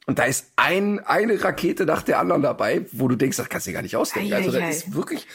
Und 0.06 0.20
da 0.20 0.24
ist 0.24 0.52
ein, 0.54 1.00
eine 1.00 1.42
Rakete 1.42 1.84
nach 1.84 2.02
der 2.02 2.20
anderen 2.20 2.42
dabei, 2.42 2.86
wo 2.92 3.08
du 3.08 3.16
denkst, 3.16 3.36
das 3.36 3.48
kannst 3.48 3.66
du 3.66 3.70
dir 3.70 3.74
gar 3.74 3.82
nicht 3.82 3.96
ausdenken. 3.96 4.32
Ei, 4.32 4.36
also 4.36 4.52
das 4.52 4.76
ist 4.76 4.94
wirklich, 4.94 5.26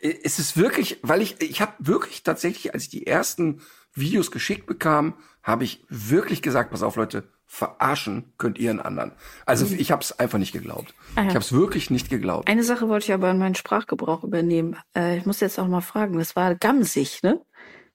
es 0.00 0.38
ist 0.38 0.56
wirklich, 0.56 0.98
weil 1.02 1.22
ich, 1.22 1.40
ich 1.40 1.60
habe 1.60 1.72
wirklich 1.78 2.22
tatsächlich, 2.22 2.74
als 2.74 2.84
ich 2.84 2.88
die 2.90 3.06
ersten 3.06 3.62
Videos 3.94 4.30
geschickt 4.30 4.66
bekam, 4.66 5.14
habe 5.42 5.64
ich 5.64 5.84
wirklich 5.88 6.42
gesagt, 6.42 6.70
pass 6.70 6.82
auf 6.82 6.96
Leute, 6.96 7.24
verarschen 7.46 8.32
könnt 8.38 8.58
ihr 8.58 8.70
einen 8.70 8.80
anderen. 8.80 9.12
Also 9.44 9.66
mhm. 9.66 9.78
ich 9.78 9.90
habe 9.92 10.02
es 10.02 10.18
einfach 10.18 10.38
nicht 10.38 10.52
geglaubt. 10.52 10.94
Ah, 11.16 11.22
ja. 11.22 11.28
Ich 11.28 11.34
habe 11.34 11.44
es 11.44 11.52
wirklich 11.52 11.90
nicht 11.90 12.08
geglaubt. 12.08 12.48
Eine 12.48 12.64
Sache 12.64 12.88
wollte 12.88 13.04
ich 13.04 13.12
aber 13.12 13.30
in 13.30 13.38
meinen 13.38 13.54
Sprachgebrauch 13.54 14.24
übernehmen. 14.24 14.76
Äh, 14.96 15.18
ich 15.18 15.26
muss 15.26 15.40
jetzt 15.40 15.58
auch 15.58 15.68
mal 15.68 15.82
fragen, 15.82 16.18
das 16.18 16.34
war 16.34 16.54
Gamsig, 16.54 17.22
ne? 17.22 17.40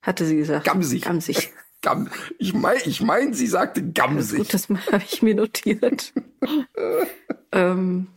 Hatte 0.02 0.26
sie 0.26 0.36
gesagt. 0.36 0.66
Gamsig. 0.66 1.02
Gamsig. 1.04 1.52
Gam 1.82 2.10
ich 2.40 2.54
meine, 2.54 2.82
ich 2.86 3.02
mein, 3.02 3.34
sie 3.34 3.48
sagte 3.48 3.92
gamsig. 3.92 4.40
Gut, 4.40 4.54
das 4.54 4.68
habe 4.92 5.04
ich 5.08 5.22
mir 5.22 5.36
notiert. 5.36 6.14
ähm, 7.52 8.08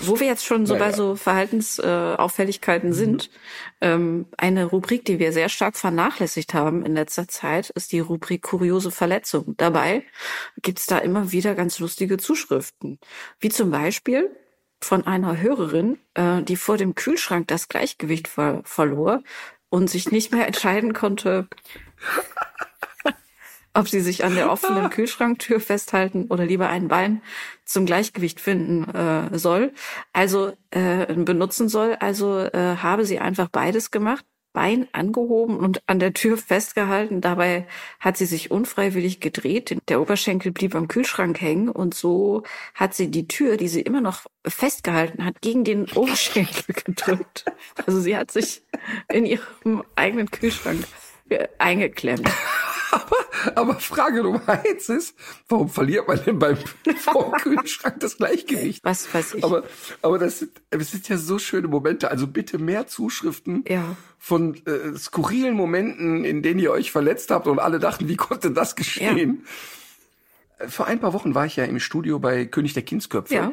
wo 0.00 0.18
wir 0.20 0.26
jetzt 0.26 0.44
schon 0.44 0.66
so 0.66 0.74
naja. 0.74 0.86
bei 0.86 0.92
so 0.92 1.14
Verhaltensauffälligkeiten 1.16 2.90
äh, 2.90 2.94
sind, 2.94 3.30
ähm, 3.80 4.26
eine 4.36 4.66
Rubrik, 4.66 5.04
die 5.04 5.18
wir 5.18 5.32
sehr 5.32 5.48
stark 5.48 5.76
vernachlässigt 5.76 6.54
haben 6.54 6.84
in 6.84 6.94
letzter 6.94 7.28
Zeit, 7.28 7.70
ist 7.70 7.92
die 7.92 8.00
Rubrik 8.00 8.42
kuriose 8.42 8.90
Verletzung. 8.90 9.54
Dabei 9.56 10.04
gibt's 10.60 10.86
da 10.86 10.98
immer 10.98 11.32
wieder 11.32 11.54
ganz 11.54 11.78
lustige 11.78 12.18
Zuschriften, 12.18 12.98
wie 13.40 13.50
zum 13.50 13.70
Beispiel 13.70 14.30
von 14.80 15.06
einer 15.06 15.40
Hörerin, 15.40 15.98
äh, 16.14 16.42
die 16.42 16.56
vor 16.56 16.76
dem 16.76 16.94
Kühlschrank 16.94 17.48
das 17.48 17.68
Gleichgewicht 17.68 18.28
ver 18.28 18.62
verlor 18.64 19.22
und 19.70 19.88
sich 19.88 20.12
nicht 20.12 20.32
mehr 20.32 20.46
entscheiden 20.46 20.92
konnte, 20.92 21.48
ob 23.74 23.88
sie 23.88 24.00
sich 24.00 24.24
an 24.24 24.34
der 24.34 24.50
offenen 24.50 24.88
Kühlschranktür 24.90 25.60
festhalten 25.60 26.26
oder 26.28 26.46
lieber 26.46 26.68
ein 26.68 26.88
Bein 26.88 27.20
zum 27.64 27.86
Gleichgewicht 27.86 28.40
finden 28.40 28.84
äh, 28.94 29.36
soll, 29.38 29.72
also 30.12 30.52
äh, 30.70 31.12
benutzen 31.12 31.68
soll. 31.68 31.96
Also 31.98 32.38
äh, 32.38 32.76
habe 32.76 33.04
sie 33.04 33.18
einfach 33.18 33.48
beides 33.48 33.90
gemacht. 33.90 34.24
Bein 34.52 34.86
angehoben 34.92 35.56
und 35.56 35.82
an 35.88 35.98
der 35.98 36.14
Tür 36.14 36.38
festgehalten. 36.38 37.20
Dabei 37.20 37.66
hat 37.98 38.16
sie 38.16 38.24
sich 38.24 38.52
unfreiwillig 38.52 39.18
gedreht. 39.18 39.76
Der 39.88 40.00
Oberschenkel 40.00 40.52
blieb 40.52 40.76
am 40.76 40.86
Kühlschrank 40.86 41.40
hängen 41.40 41.68
und 41.68 41.92
so 41.92 42.44
hat 42.72 42.94
sie 42.94 43.10
die 43.10 43.26
Tür, 43.26 43.56
die 43.56 43.66
sie 43.66 43.80
immer 43.80 44.00
noch 44.00 44.26
festgehalten 44.46 45.24
hat, 45.24 45.40
gegen 45.40 45.64
den 45.64 45.90
Oberschenkel 45.90 46.72
gedrückt. 46.84 47.46
Also 47.84 47.98
sie 47.98 48.16
hat 48.16 48.30
sich 48.30 48.62
in 49.12 49.26
ihrem 49.26 49.82
eigenen 49.96 50.30
Kühlschrank 50.30 50.84
eingeklemmt. 51.58 52.30
Aber, 52.94 53.16
aber 53.56 53.80
Frage 53.80 54.22
Nummer 54.22 54.48
eins 54.48 54.88
ist, 54.88 55.16
warum 55.48 55.68
verliert 55.68 56.06
man 56.06 56.22
denn 56.24 56.38
beim 56.38 56.56
vom 56.96 57.32
Kühlschrank 57.32 57.98
das 58.00 58.16
Gleichgewicht? 58.18 58.84
Was 58.84 59.12
weiß 59.12 59.34
ich. 59.34 59.44
Aber, 59.44 59.64
aber 60.02 60.18
das, 60.18 60.38
sind, 60.38 60.62
das 60.70 60.92
sind 60.92 61.08
ja 61.08 61.18
so 61.18 61.38
schöne 61.38 61.66
Momente. 61.66 62.10
Also 62.10 62.26
bitte 62.26 62.58
mehr 62.58 62.86
Zuschriften 62.86 63.64
ja. 63.68 63.96
von 64.18 64.54
äh, 64.66 64.96
skurrilen 64.96 65.54
Momenten, 65.54 66.24
in 66.24 66.42
denen 66.42 66.60
ihr 66.60 66.70
euch 66.70 66.92
verletzt 66.92 67.30
habt 67.30 67.48
und 67.48 67.58
alle 67.58 67.80
dachten, 67.80 68.08
wie 68.08 68.16
konnte 68.16 68.52
das 68.52 68.76
geschehen? 68.76 69.44
Ja. 70.60 70.68
Vor 70.68 70.86
ein 70.86 71.00
paar 71.00 71.12
Wochen 71.12 71.34
war 71.34 71.46
ich 71.46 71.56
ja 71.56 71.64
im 71.64 71.80
Studio 71.80 72.20
bei 72.20 72.46
König 72.46 72.74
der 72.74 72.84
Kindsköpfe. 72.84 73.34
Ja. 73.34 73.52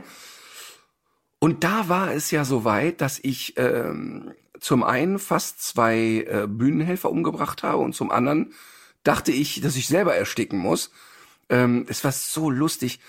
Und 1.39 1.63
da 1.63 1.89
war 1.89 2.13
es 2.13 2.29
ja 2.29 2.45
so 2.45 2.63
weit, 2.63 3.01
dass 3.01 3.19
ich 3.23 3.55
ähm, 3.57 4.33
zum 4.59 4.83
einen 4.83 5.17
fast 5.17 5.63
zwei 5.63 6.27
äh, 6.27 6.47
Bühnenhelfer 6.47 7.09
umgebracht 7.09 7.63
habe 7.63 7.79
und 7.79 7.95
zum 7.95 8.11
anderen 8.11 8.53
dachte 9.03 9.31
ich, 9.31 9.61
dass 9.61 9.75
ich 9.75 9.87
selber 9.87 10.15
ersticken 10.15 10.59
muss. 10.59 10.91
Ähm, 11.49 11.85
es 11.89 12.03
war 12.03 12.11
so 12.11 12.49
lustig. 12.49 12.99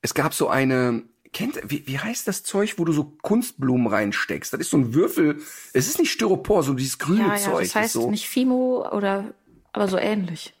Es 0.00 0.14
gab 0.14 0.34
so 0.34 0.48
eine, 0.48 1.02
kennt, 1.32 1.60
wie, 1.64 1.86
wie 1.86 1.98
heißt 1.98 2.26
das 2.28 2.42
Zeug, 2.42 2.74
wo 2.78 2.84
du 2.84 2.92
so 2.92 3.12
Kunstblumen 3.22 3.86
reinsteckst? 3.86 4.52
Das 4.52 4.60
ist 4.60 4.70
so 4.70 4.78
ein 4.78 4.94
Würfel. 4.94 5.40
Es 5.72 5.88
ist 5.88 5.98
nicht 5.98 6.12
Styropor, 6.12 6.62
so 6.62 6.74
dieses 6.74 6.98
grüne 6.98 7.20
ja, 7.20 7.34
ja, 7.34 7.38
Zeug. 7.38 7.64
Das 7.64 7.74
heißt 7.74 7.92
so. 7.94 8.10
nicht 8.10 8.28
Fimo 8.28 8.88
oder, 8.90 9.32
aber 9.72 9.88
so 9.88 9.98
ähnlich. 9.98 10.54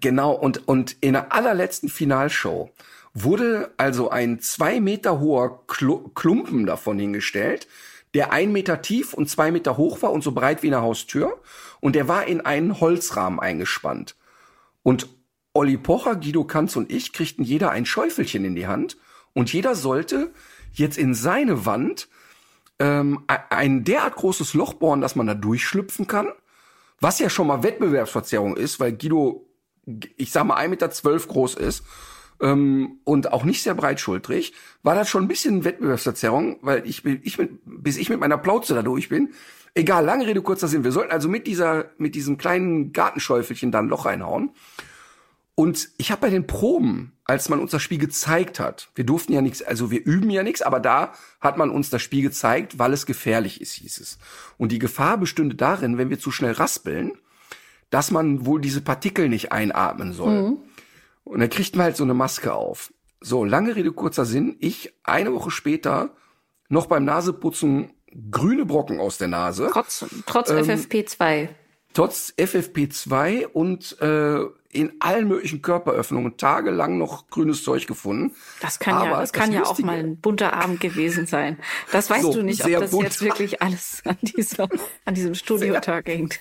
Genau. 0.00 0.32
Und, 0.32 0.68
und 0.68 0.96
in 1.00 1.14
der 1.14 1.32
allerletzten 1.32 1.88
Finalshow 1.88 2.70
wurde 3.14 3.72
also 3.76 4.10
ein 4.10 4.40
zwei 4.40 4.80
Meter 4.80 5.20
hoher 5.20 5.66
Klumpen 5.66 6.66
davon 6.66 6.98
hingestellt, 6.98 7.66
der 8.14 8.32
ein 8.32 8.52
Meter 8.52 8.82
tief 8.82 9.14
und 9.14 9.28
zwei 9.28 9.50
Meter 9.50 9.76
hoch 9.76 10.02
war 10.02 10.12
und 10.12 10.22
so 10.22 10.32
breit 10.32 10.62
wie 10.62 10.68
eine 10.68 10.82
Haustür. 10.82 11.40
Und 11.80 11.94
der 11.94 12.08
war 12.08 12.26
in 12.26 12.40
einen 12.40 12.80
Holzrahmen 12.80 13.38
eingespannt. 13.40 14.14
Und 14.88 15.06
Olli 15.52 15.76
Pocher, 15.76 16.16
Guido 16.16 16.44
Kanz 16.44 16.74
und 16.74 16.90
ich 16.90 17.12
kriegten 17.12 17.44
jeder 17.44 17.70
ein 17.70 17.84
Schäufelchen 17.84 18.46
in 18.46 18.54
die 18.54 18.68
Hand. 18.68 18.96
Und 19.34 19.52
jeder 19.52 19.74
sollte 19.74 20.32
jetzt 20.72 20.96
in 20.96 21.12
seine 21.12 21.66
Wand 21.66 22.08
ähm, 22.78 23.22
ein 23.50 23.84
derart 23.84 24.16
großes 24.16 24.54
Loch 24.54 24.72
bohren, 24.72 25.02
dass 25.02 25.14
man 25.14 25.26
da 25.26 25.34
durchschlüpfen 25.34 26.06
kann. 26.06 26.28
Was 27.00 27.18
ja 27.18 27.28
schon 27.28 27.48
mal 27.48 27.62
Wettbewerbsverzerrung 27.62 28.56
ist, 28.56 28.80
weil 28.80 28.96
Guido, 28.96 29.46
ich 30.16 30.32
sag 30.32 30.44
mal, 30.44 30.56
1,12 30.56 30.68
Meter 30.70 30.88
groß 31.18 31.56
ist 31.56 31.84
ähm, 32.40 33.00
und 33.04 33.30
auch 33.30 33.44
nicht 33.44 33.62
sehr 33.62 33.74
breitschultrig, 33.74 34.54
war 34.82 34.94
das 34.94 35.10
schon 35.10 35.24
ein 35.24 35.28
bisschen 35.28 35.64
Wettbewerbsverzerrung, 35.64 36.60
weil 36.62 36.86
ich, 36.86 37.04
ich 37.04 37.36
mit, 37.36 37.60
bis 37.66 37.98
ich 37.98 38.08
mit 38.08 38.20
meiner 38.20 38.38
Plauze 38.38 38.74
da 38.74 38.80
durch 38.80 39.10
bin. 39.10 39.34
Egal, 39.78 40.04
lange 40.04 40.26
Rede, 40.26 40.42
kurzer 40.42 40.66
Sinn. 40.66 40.82
Wir 40.82 40.90
sollten 40.90 41.12
also 41.12 41.28
mit 41.28 41.46
dieser, 41.46 41.92
mit 41.98 42.16
diesem 42.16 42.36
kleinen 42.36 42.92
Gartenschäufelchen 42.92 43.70
dann 43.70 43.86
ein 43.86 43.88
Loch 43.88 44.06
reinhauen. 44.06 44.50
Und 45.54 45.90
ich 45.98 46.10
habe 46.10 46.22
bei 46.22 46.30
den 46.30 46.48
Proben, 46.48 47.12
als 47.24 47.48
man 47.48 47.60
uns 47.60 47.70
das 47.70 47.80
Spiel 47.80 47.98
gezeigt 47.98 48.58
hat, 48.58 48.90
wir 48.96 49.06
durften 49.06 49.32
ja 49.32 49.40
nichts, 49.40 49.62
also 49.62 49.92
wir 49.92 50.04
üben 50.04 50.30
ja 50.30 50.42
nichts, 50.42 50.62
aber 50.62 50.80
da 50.80 51.12
hat 51.40 51.58
man 51.58 51.70
uns 51.70 51.90
das 51.90 52.02
Spiel 52.02 52.22
gezeigt, 52.22 52.80
weil 52.80 52.92
es 52.92 53.06
gefährlich 53.06 53.60
ist, 53.60 53.74
hieß 53.74 54.00
es. 54.00 54.18
Und 54.56 54.72
die 54.72 54.80
Gefahr 54.80 55.16
bestünde 55.16 55.54
darin, 55.54 55.96
wenn 55.96 56.10
wir 56.10 56.18
zu 56.18 56.32
schnell 56.32 56.54
raspeln, 56.54 57.12
dass 57.90 58.10
man 58.10 58.46
wohl 58.46 58.60
diese 58.60 58.80
Partikel 58.80 59.28
nicht 59.28 59.52
einatmen 59.52 60.12
soll. 60.12 60.42
Mhm. 60.42 60.58
Und 61.22 61.38
dann 61.38 61.50
kriegt 61.50 61.76
man 61.76 61.84
halt 61.84 61.96
so 61.96 62.02
eine 62.02 62.14
Maske 62.14 62.52
auf. 62.52 62.92
So, 63.20 63.44
lange 63.44 63.76
Rede, 63.76 63.92
kurzer 63.92 64.24
Sinn. 64.24 64.56
Ich 64.58 64.92
eine 65.04 65.32
Woche 65.32 65.52
später 65.52 66.16
noch 66.68 66.86
beim 66.86 67.04
Naseputzen 67.04 67.92
grüne 68.30 68.64
Brocken 68.64 69.00
aus 69.00 69.18
der 69.18 69.28
Nase. 69.28 69.68
Trotz, 69.72 70.04
trotz 70.26 70.50
ähm, 70.50 70.58
FFP2. 70.58 71.48
Trotz 71.94 72.32
FFP2 72.38 73.46
und 73.46 74.00
äh, 74.00 74.44
in 74.70 74.92
allen 75.00 75.26
möglichen 75.26 75.62
Körperöffnungen 75.62 76.36
tagelang 76.36 76.98
noch 76.98 77.28
grünes 77.28 77.64
Zeug 77.64 77.86
gefunden. 77.86 78.34
Das 78.60 78.78
kann 78.78 78.94
Aber 78.94 79.10
ja, 79.10 79.20
das 79.20 79.32
kann 79.32 79.50
das 79.52 79.60
ja 79.60 79.64
auch 79.64 79.78
mal 79.78 79.98
ein 79.98 80.18
bunter 80.18 80.52
Abend 80.52 80.80
gewesen 80.80 81.26
sein. 81.26 81.58
Das 81.90 82.10
weißt 82.10 82.22
so, 82.22 82.32
du 82.32 82.42
nicht, 82.42 82.64
ob 82.64 82.72
das 82.72 82.90
bunt. 82.90 83.04
jetzt 83.04 83.22
wirklich 83.22 83.62
alles 83.62 84.02
an, 84.04 84.18
dieser, 84.20 84.68
an 85.04 85.14
diesem 85.14 85.34
Studiotag 85.34 86.06
hängt. 86.06 86.38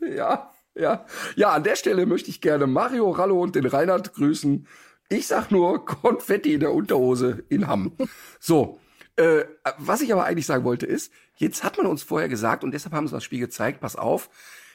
Ja, 0.00 0.50
ja. 0.74 1.04
Ja, 1.36 1.50
an 1.50 1.62
der 1.62 1.76
Stelle 1.76 2.06
möchte 2.06 2.30
ich 2.30 2.40
gerne 2.40 2.66
Mario 2.66 3.10
Rallo 3.10 3.40
und 3.40 3.54
den 3.54 3.66
Reinhard 3.66 4.14
grüßen. 4.14 4.66
Ich 5.10 5.26
sag 5.26 5.50
nur 5.50 5.84
Konfetti 5.84 6.54
in 6.54 6.60
der 6.60 6.72
Unterhose 6.72 7.44
in 7.50 7.68
Hamm. 7.68 7.92
So. 8.40 8.78
Äh, 9.16 9.44
was 9.78 10.00
ich 10.00 10.12
aber 10.12 10.24
eigentlich 10.24 10.46
sagen 10.46 10.64
wollte 10.64 10.86
ist, 10.86 11.12
jetzt 11.36 11.64
hat 11.64 11.76
man 11.76 11.86
uns 11.86 12.02
vorher 12.02 12.28
gesagt 12.28 12.64
und 12.64 12.72
deshalb 12.72 12.94
haben 12.94 13.06
sie 13.06 13.14
das 13.14 13.24
Spiel 13.24 13.40
gezeigt, 13.40 13.80
pass 13.80 13.96
auf, 13.96 14.30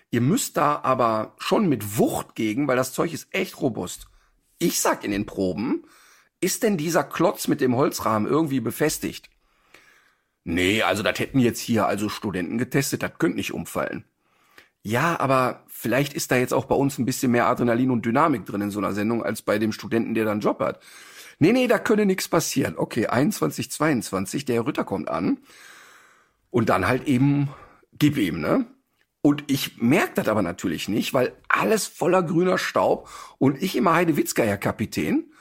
Ihr 0.09 0.21
müsst 0.21 0.55
da 0.57 0.79
aber 0.83 1.33
schon 1.37 1.67
mit 1.67 1.97
Wucht 1.97 2.35
gegen, 2.35 2.67
weil 2.67 2.77
das 2.77 2.93
Zeug 2.93 3.13
ist 3.13 3.27
echt 3.31 3.61
robust. 3.61 4.07
Ich 4.57 4.79
sag 4.79 5.03
in 5.03 5.11
den 5.11 5.25
Proben, 5.25 5.83
ist 6.39 6.63
denn 6.63 6.77
dieser 6.77 7.03
Klotz 7.03 7.47
mit 7.47 7.61
dem 7.61 7.75
Holzrahmen 7.75 8.29
irgendwie 8.29 8.61
befestigt? 8.61 9.29
Nee, 10.45 10.81
also 10.81 11.03
das 11.03 11.19
hätten 11.19 11.39
jetzt 11.39 11.59
hier 11.59 11.87
also 11.87 12.07
Studenten 12.07 12.57
getestet, 12.57 13.03
das 13.03 13.17
könnte 13.17 13.37
nicht 13.37 13.53
umfallen. 13.53 14.05
Ja, 14.81 15.19
aber 15.19 15.65
vielleicht 15.67 16.13
ist 16.13 16.31
da 16.31 16.37
jetzt 16.37 16.53
auch 16.53 16.65
bei 16.65 16.75
uns 16.75 16.97
ein 16.97 17.05
bisschen 17.05 17.33
mehr 17.33 17.47
Adrenalin 17.47 17.91
und 17.91 18.05
Dynamik 18.05 18.45
drin 18.45 18.61
in 18.61 18.71
so 18.71 18.79
einer 18.79 18.93
Sendung 18.93 19.23
als 19.23 19.41
bei 19.41 19.59
dem 19.59 19.73
Studenten, 19.73 20.13
der 20.13 20.23
dann 20.23 20.39
Job 20.39 20.61
hat. 20.61 20.79
Nee, 21.39 21.53
nee, 21.53 21.67
da 21.67 21.77
könne 21.77 22.05
nichts 22.05 22.27
passieren. 22.27 22.75
Okay, 22.77 23.07
21, 23.07 23.71
22, 23.71 24.45
der 24.45 24.65
Ritter 24.65 24.83
kommt 24.83 25.09
an. 25.09 25.39
Und 26.49 26.69
dann 26.69 26.87
halt 26.87 27.07
eben, 27.07 27.49
gib 27.93 28.17
ihm, 28.17 28.41
ne? 28.41 28.65
Und 29.21 29.43
ich 29.47 29.81
merke 29.81 30.13
das 30.15 30.27
aber 30.29 30.41
natürlich 30.41 30.87
nicht, 30.87 31.13
weil 31.13 31.35
alles 31.49 31.85
voller 31.85 32.23
grüner 32.23 32.57
Staub 32.57 33.09
und 33.39 33.61
ich 33.61 33.75
immer 33.75 33.93
Heidewitzka 33.93 34.43
ja 34.43 34.57
Kapitän. 34.57 35.31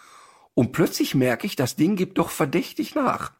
Und 0.54 0.72
plötzlich 0.72 1.14
merke 1.14 1.46
ich, 1.46 1.54
das 1.54 1.76
Ding 1.76 1.96
gibt 1.96 2.18
doch 2.18 2.30
verdächtig 2.30 2.94
nach. 2.94 3.32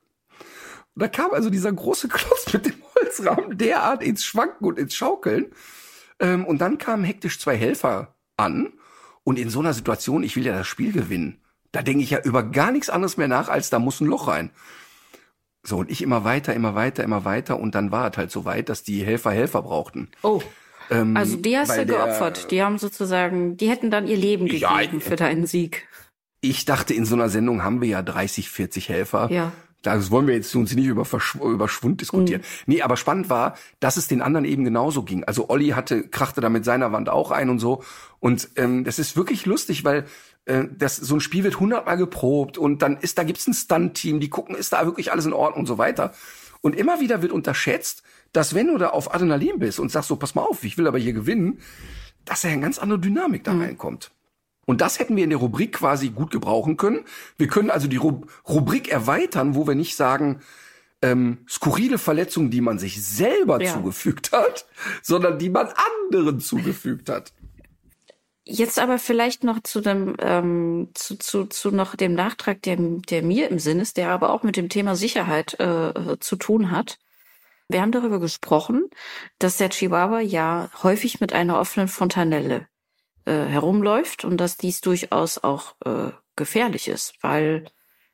Und 0.95 1.03
da 1.03 1.09
kam 1.09 1.33
also 1.33 1.51
dieser 1.51 1.73
große 1.73 2.09
Klotz 2.09 2.53
mit 2.53 2.66
dem 2.66 2.83
Holzrahmen 2.95 3.59
derart 3.59 4.03
ins 4.03 4.25
Schwanken 4.25 4.66
und 4.66 4.79
ins 4.79 4.95
Schaukeln. 4.95 5.53
Ähm, 6.21 6.45
und 6.45 6.59
dann 6.59 6.79
kamen 6.79 7.05
hektisch 7.05 7.40
zwei 7.40 7.57
Helfer 7.57 8.14
an. 8.37 8.73
Und 9.25 9.38
in 9.38 9.51
so 9.51 9.61
einer 9.61 9.75
Situation, 9.75 10.23
ich 10.23 10.37
will 10.37 10.47
ja 10.47 10.57
das 10.57 10.66
Spiel 10.66 10.92
gewinnen. 10.92 11.40
Da 11.77 11.83
denke 11.83 12.03
ich 12.03 12.09
ja 12.09 12.21
über 12.23 12.43
gar 12.43 12.73
nichts 12.73 12.89
anderes 12.89 13.19
mehr 13.19 13.29
nach, 13.29 13.51
als 13.51 13.69
da 13.69 13.79
muss 13.79 14.01
ein 14.01 14.07
Loch 14.07 14.29
rein. 14.29 14.49
So, 15.62 15.77
und 15.77 15.91
ich 15.91 16.01
immer 16.01 16.25
weiter, 16.25 16.55
immer 16.55 16.75
weiter, 16.75 17.05
immer 17.05 17.27
weiter. 17.27 17.61
Und 17.61 17.75
dann 17.75 17.93
war 17.93 18.11
es 18.11 18.17
halt 18.17 18.31
so 18.31 18.47
weit, 18.47 18.71
dass 18.71 18.83
die 18.83 19.05
Helfer 19.05 19.31
Helfer 19.33 19.61
brauchten. 19.61 20.09
Oh. 20.23 20.41
Ähm, 20.91 21.15
also 21.15 21.37
die 21.37 21.55
hast 21.59 21.77
du 21.77 21.85
geopfert. 21.85 22.51
Die 22.51 22.62
haben 22.62 22.79
sozusagen, 22.79 23.59
die 23.59 23.69
hätten 23.69 23.91
dann 23.91 24.07
ihr 24.07 24.17
Leben 24.17 24.47
gegeben 24.47 24.62
ja, 24.62 25.01
für 25.01 25.17
deinen 25.17 25.47
Sieg. 25.47 25.87
Ich 26.41 26.65
dachte, 26.65 26.95
in 26.95 27.05
so 27.05 27.15
einer 27.15 27.29
Sendung 27.29 27.62
haben 27.62 27.83
wir 27.83 27.89
ja 27.89 28.03
30, 28.03 28.49
40 28.49 28.89
Helfer. 28.89 29.31
Ja. 29.31 29.53
Das 29.83 30.11
wollen 30.11 30.27
wir 30.27 30.35
jetzt 30.35 30.55
uns 30.57 30.75
nicht 30.75 30.87
über, 30.87 31.05
Verschw 31.05 31.45
über 31.45 31.69
Schwund 31.69 32.01
diskutieren. 32.01 32.41
Mhm. 32.41 32.73
Nee, 32.73 32.83
aber 32.83 32.97
spannend 32.97 33.29
war, 33.29 33.59
dass 33.81 33.99
es 33.99 34.09
den 34.09 34.23
anderen 34.23 34.47
eben 34.47 34.65
genauso 34.65 35.03
ging. 35.03 35.25
Also 35.25 35.51
Olli 35.51 35.69
hatte, 35.69 36.09
krachte 36.09 36.41
da 36.41 36.49
mit 36.49 36.65
seiner 36.65 36.91
Wand 36.91 37.11
auch 37.11 37.33
ein 37.33 37.51
und 37.51 37.59
so. 37.59 37.83
Und 38.19 38.49
ähm, 38.57 38.85
das 38.85 38.99
ist 38.99 39.15
wirklich 39.15 39.45
lustig, 39.45 39.85
weil 39.85 39.99
äh, 39.99 40.05
das, 40.46 40.96
so 40.96 41.16
ein 41.16 41.20
Spiel 41.20 41.44
wird 41.44 41.61
hundertmal 41.61 41.96
geprobt 41.96 42.56
und 42.56 42.82
dann 42.82 42.96
ist, 42.96 43.18
da 43.18 43.24
gibt's 43.24 43.46
ein 43.46 43.54
Stunt-Team, 43.54 44.20
die 44.20 44.30
gucken, 44.30 44.54
ist 44.54 44.72
da 44.72 44.85
wirklich 44.87 45.12
alles 45.12 45.26
in 45.26 45.32
Ordnung 45.32 45.61
und 45.61 45.66
so 45.66 45.78
weiter. 45.78 46.12
Und 46.61 46.76
immer 46.76 47.00
wieder 47.00 47.20
wird 47.22 47.32
unterschätzt, 47.32 48.02
dass 48.32 48.54
wenn 48.54 48.68
du 48.68 48.78
da 48.78 48.90
auf 48.90 49.14
Adrenalin 49.14 49.59
bist 49.59 49.80
und 49.80 49.90
sagst 49.90 50.09
so, 50.09 50.16
pass 50.16 50.35
mal 50.35 50.42
auf, 50.42 50.64
ich 50.64 50.78
will 50.78 50.87
aber 50.87 50.98
hier 50.98 51.12
gewinnen, 51.12 51.59
dass 52.24 52.42
da 52.42 52.48
eine 52.48 52.61
ganz 52.61 52.78
andere 52.78 52.98
Dynamik 52.98 53.44
da 53.44 53.52
mhm. 53.52 53.62
reinkommt. 53.62 54.11
Und 54.66 54.80
das 54.80 54.98
hätten 54.98 55.16
wir 55.16 55.24
in 55.24 55.30
der 55.30 55.38
Rubrik 55.38 55.72
quasi 55.72 56.11
gut 56.11 56.32
gebrauchen 56.32 56.76
können. 56.76 57.04
Wir 57.38 57.46
können 57.46 57.70
also 57.70 57.87
die 57.87 57.96
Rub 57.96 58.28
Rubrik 58.48 58.88
erweitern, 58.88 59.54
wo 59.54 59.66
wir 59.66 59.76
nicht 59.76 59.94
sagen, 59.94 60.40
ähm, 61.02 61.38
skurrile 61.48 61.98
Verletzungen, 61.98 62.50
die 62.50 62.61
man 62.61 62.78
sich 62.78 63.04
selber 63.04 63.62
ja. 63.62 63.72
zugefügt 63.72 64.32
hat, 64.32 64.66
sondern 65.02 65.38
die 65.38 65.50
man 65.50 65.68
anderen 66.04 66.40
zugefügt 66.40 67.09
hat. 67.09 67.32
Jetzt 68.48 68.78
aber 68.78 69.00
vielleicht 69.00 69.42
noch 69.42 69.61
zu 69.64 69.80
dem 69.80 70.14
ähm, 70.20 70.90
zu, 70.94 71.18
zu, 71.18 71.46
zu 71.46 71.72
noch 71.72 71.96
dem 71.96 72.14
Nachtrag, 72.14 72.62
der, 72.62 72.76
der 72.76 73.22
mir 73.22 73.50
im 73.50 73.59
Sinn 73.59 73.80
ist, 73.80 73.96
der 73.96 74.11
aber 74.11 74.30
auch 74.30 74.44
mit 74.44 74.56
dem 74.56 74.68
Thema 74.68 74.94
Sicherheit 74.94 75.59
äh, 75.59 76.16
zu 76.20 76.37
tun 76.37 76.70
hat. 76.70 76.98
Wir 77.68 77.82
haben 77.82 77.90
darüber 77.90 78.20
gesprochen, 78.20 78.88
dass 79.40 79.56
der 79.56 79.70
Chihuahua 79.70 80.20
ja 80.20 80.70
häufig 80.85 81.20
mit 81.20 81.32
einer 81.32 81.59
offenen 81.59 81.88
Fontanelle 81.88 82.68
äh, 83.24 83.32
herumläuft 83.32 84.24
und 84.24 84.37
dass 84.37 84.56
dies 84.56 84.80
durchaus 84.80 85.38
auch 85.42 85.74
äh, 85.85 86.12
gefährlich 86.37 86.87
ist, 86.87 87.14
weil 87.22 87.64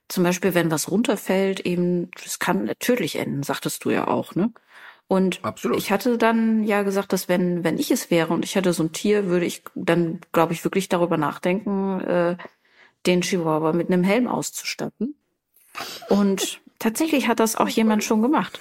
zum 0.09 0.25
Beispiel, 0.25 0.55
wenn 0.55 0.71
was 0.71 0.91
runterfällt, 0.91 1.61
eben, 1.61 2.11
das 2.23 2.39
kann 2.39 2.73
tödlich 2.79 3.17
enden, 3.17 3.43
sagtest 3.43 3.85
du 3.85 3.91
ja 3.91 4.09
auch, 4.09 4.35
ne? 4.35 4.53
Und 5.13 5.41
Absolut. 5.45 5.77
ich 5.77 5.93
hatte 5.93 6.17
dann 6.17 6.65
ja 6.65 6.85
gesagt, 6.85 7.13
dass 7.13 7.29
wenn, 7.29 7.65
wenn 7.65 7.79
ich 7.79 7.91
es 7.91 8.11
wäre 8.11 8.33
und 8.33 8.47
ich 8.47 8.55
hätte 8.55 8.73
so 8.73 8.83
ein 8.83 8.93
Tier, 8.93 9.27
würde 9.27 9.45
ich 9.45 9.63
dann, 9.75 10.21
glaube 10.33 10.55
ich, 10.55 10.65
wirklich 10.65 10.89
darüber 10.89 11.19
nachdenken, 11.19 12.01
äh, 12.01 12.37
den 13.05 13.21
Chihuahua 13.21 13.75
mit 13.75 13.89
einem 13.89 14.05
Helm 14.05 14.27
auszustatten. 14.27 15.15
Und 16.09 16.63
tatsächlich 16.79 17.29
hat 17.29 17.41
das 17.41 17.57
auch 17.57 17.69
jemand 17.69 18.03
schon 18.05 18.23
gemacht. 18.23 18.59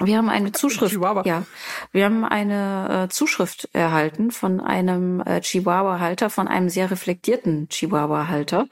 Wir 0.00 0.18
haben 0.18 0.28
eine 0.28 0.52
Zuschrift. 0.52 0.92
Chihuahua. 0.92 1.22
Ja, 1.24 1.46
wir 1.92 2.04
haben 2.04 2.26
eine 2.26 3.04
äh, 3.04 3.08
Zuschrift 3.08 3.70
erhalten 3.72 4.32
von 4.32 4.60
einem 4.60 5.20
äh, 5.20 5.40
Chihuahua-Halter, 5.40 6.28
von 6.28 6.46
einem 6.46 6.68
sehr 6.68 6.90
reflektierten 6.90 7.70
Chihuahua-Halter 7.70 8.66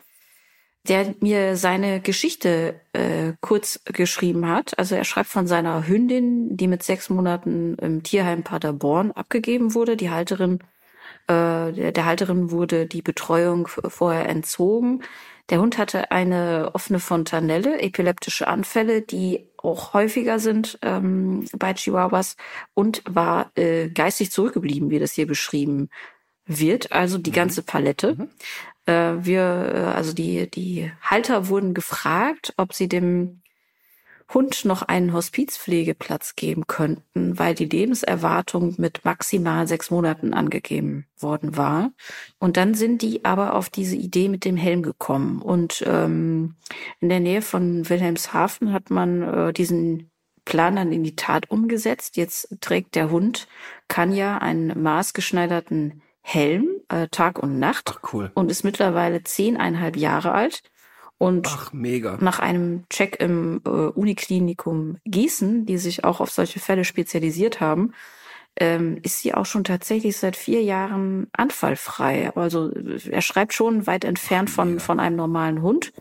der 0.90 1.14
mir 1.20 1.57
seine 1.57 2.00
Geschichte 2.00 2.81
äh, 2.92 3.35
kurz 3.40 3.81
geschrieben 3.85 4.48
hat. 4.48 4.76
Also 4.76 4.96
er 4.96 5.05
schreibt 5.05 5.29
von 5.29 5.46
seiner 5.46 5.87
Hündin, 5.87 6.57
die 6.57 6.66
mit 6.66 6.83
sechs 6.83 7.09
Monaten 7.09 7.76
im 7.76 8.03
Tierheim 8.03 8.42
Paderborn 8.42 9.12
abgegeben 9.12 9.74
wurde. 9.74 9.96
Die 9.96 10.11
Halterin, 10.11 10.59
äh, 11.29 11.92
der, 11.92 12.05
Halterin 12.05 12.50
wurde 12.50 12.87
die 12.87 13.03
Betreuung 13.03 13.68
vorher 13.68 14.29
entzogen. 14.29 15.05
Der 15.48 15.61
Hund 15.61 15.79
hatte 15.79 16.11
eine 16.11 16.70
offene 16.72 16.98
Fontanelle, 16.98 17.81
epileptische 17.81 18.48
Anfälle, 18.48 19.00
die 19.00 19.46
auch 19.59 19.94
häufiger 19.94 20.40
sind 20.40 20.76
ähm, 20.83 21.44
bei 21.57 21.72
Chihuahuas 21.72 22.37
und 22.74 23.05
war 23.09 23.53
äh, 23.55 23.90
geistig 23.90 24.33
zurückgeblieben, 24.33 24.90
wie 24.90 24.98
das 24.98 25.12
hier 25.12 25.29
beschrieben 25.29 25.88
wird, 26.46 26.90
also 26.90 27.16
die 27.18 27.31
mhm. 27.31 27.35
ganze 27.35 27.62
Palette. 27.62 28.16
Mhm. 28.16 28.31
Äh, 28.90 29.24
wir, 29.24 29.72
äh, 29.72 29.96
also 29.96 30.12
die, 30.12 30.50
die 30.50 30.90
Halter 31.00 31.48
wurden 31.48 31.74
gefragt, 31.74 32.55
ob 32.57 32.74
sie 32.74 32.88
dem 32.88 33.42
Hund 34.33 34.64
noch 34.64 34.83
einen 34.83 35.12
Hospizpflegeplatz 35.12 36.37
geben 36.37 36.66
könnten, 36.66 37.38
weil 37.38 37.55
die 37.55 37.64
Lebenserwartung 37.64 38.74
mit 38.79 39.05
maximal 39.05 39.66
sechs 39.66 39.90
Monaten 39.90 40.35
angegeben 40.35 41.07
worden 41.18 41.57
war. 41.57 41.92
Und 42.38 42.57
dann 42.57 42.74
sind 42.74 43.03
die 43.03 43.24
aber 43.24 43.55
auf 43.55 43.70
diese 43.70 43.96
Idee 43.96 44.29
mit 44.29 44.44
dem 44.44 44.57
Helm 44.57 44.83
gekommen. 44.83 45.42
Und 45.42 45.85
ähm, 45.87 46.57
in 47.00 47.09
der 47.09 47.20
Nähe 47.20 47.42
von 47.42 47.88
Wilhelmshaven 47.88 48.72
hat 48.72 48.90
man 48.90 49.22
äh, 49.22 49.53
diesen 49.53 50.11
Plan 50.44 50.76
dann 50.76 50.92
in 50.92 51.03
die 51.03 51.16
Tat 51.16 51.50
umgesetzt. 51.50 52.16
Jetzt 52.16 52.57
trägt 52.61 52.94
der 52.94 53.11
Hund 53.11 53.48
Kanya 53.88 54.38
einen 54.38 54.81
maßgeschneiderten 54.81 56.03
Helm 56.22 56.68
äh, 56.88 57.09
Tag 57.09 57.38
und 57.38 57.59
Nacht 57.59 57.94
Ach, 57.94 58.12
cool. 58.12 58.30
und 58.35 58.50
ist 58.50 58.64
mittlerweile 58.64 59.22
zehneinhalb 59.22 59.96
Jahre 59.96 60.33
alt. 60.33 60.62
Und 61.18 61.48
Ach, 61.50 61.72
mega. 61.72 62.16
nach 62.20 62.38
einem 62.38 62.85
Check 62.88 63.20
im 63.20 63.61
äh, 63.66 63.68
Uniklinikum 63.68 64.96
Gießen, 65.04 65.66
die 65.66 65.76
sich 65.76 66.04
auch 66.04 66.20
auf 66.20 66.30
solche 66.30 66.61
Fälle 66.61 66.85
spezialisiert 66.85 67.61
haben, 67.61 67.92
ähm, 68.56 68.98
ist 69.02 69.20
sie 69.20 69.35
auch 69.35 69.46
schon 69.46 69.64
tatsächlich 69.64 70.16
seit 70.16 70.35
vier 70.35 70.62
Jahren 70.62 71.28
anfallfrei. 71.33 72.35
Also 72.35 72.70
äh, 72.72 72.98
er 73.11 73.22
schreibt 73.22 73.52
schon 73.52 73.87
weit 73.87 74.04
entfernt 74.04 74.48
von, 74.50 74.80
von 74.80 74.98
einem 74.98 75.16
normalen 75.16 75.62
Hund 75.62 75.92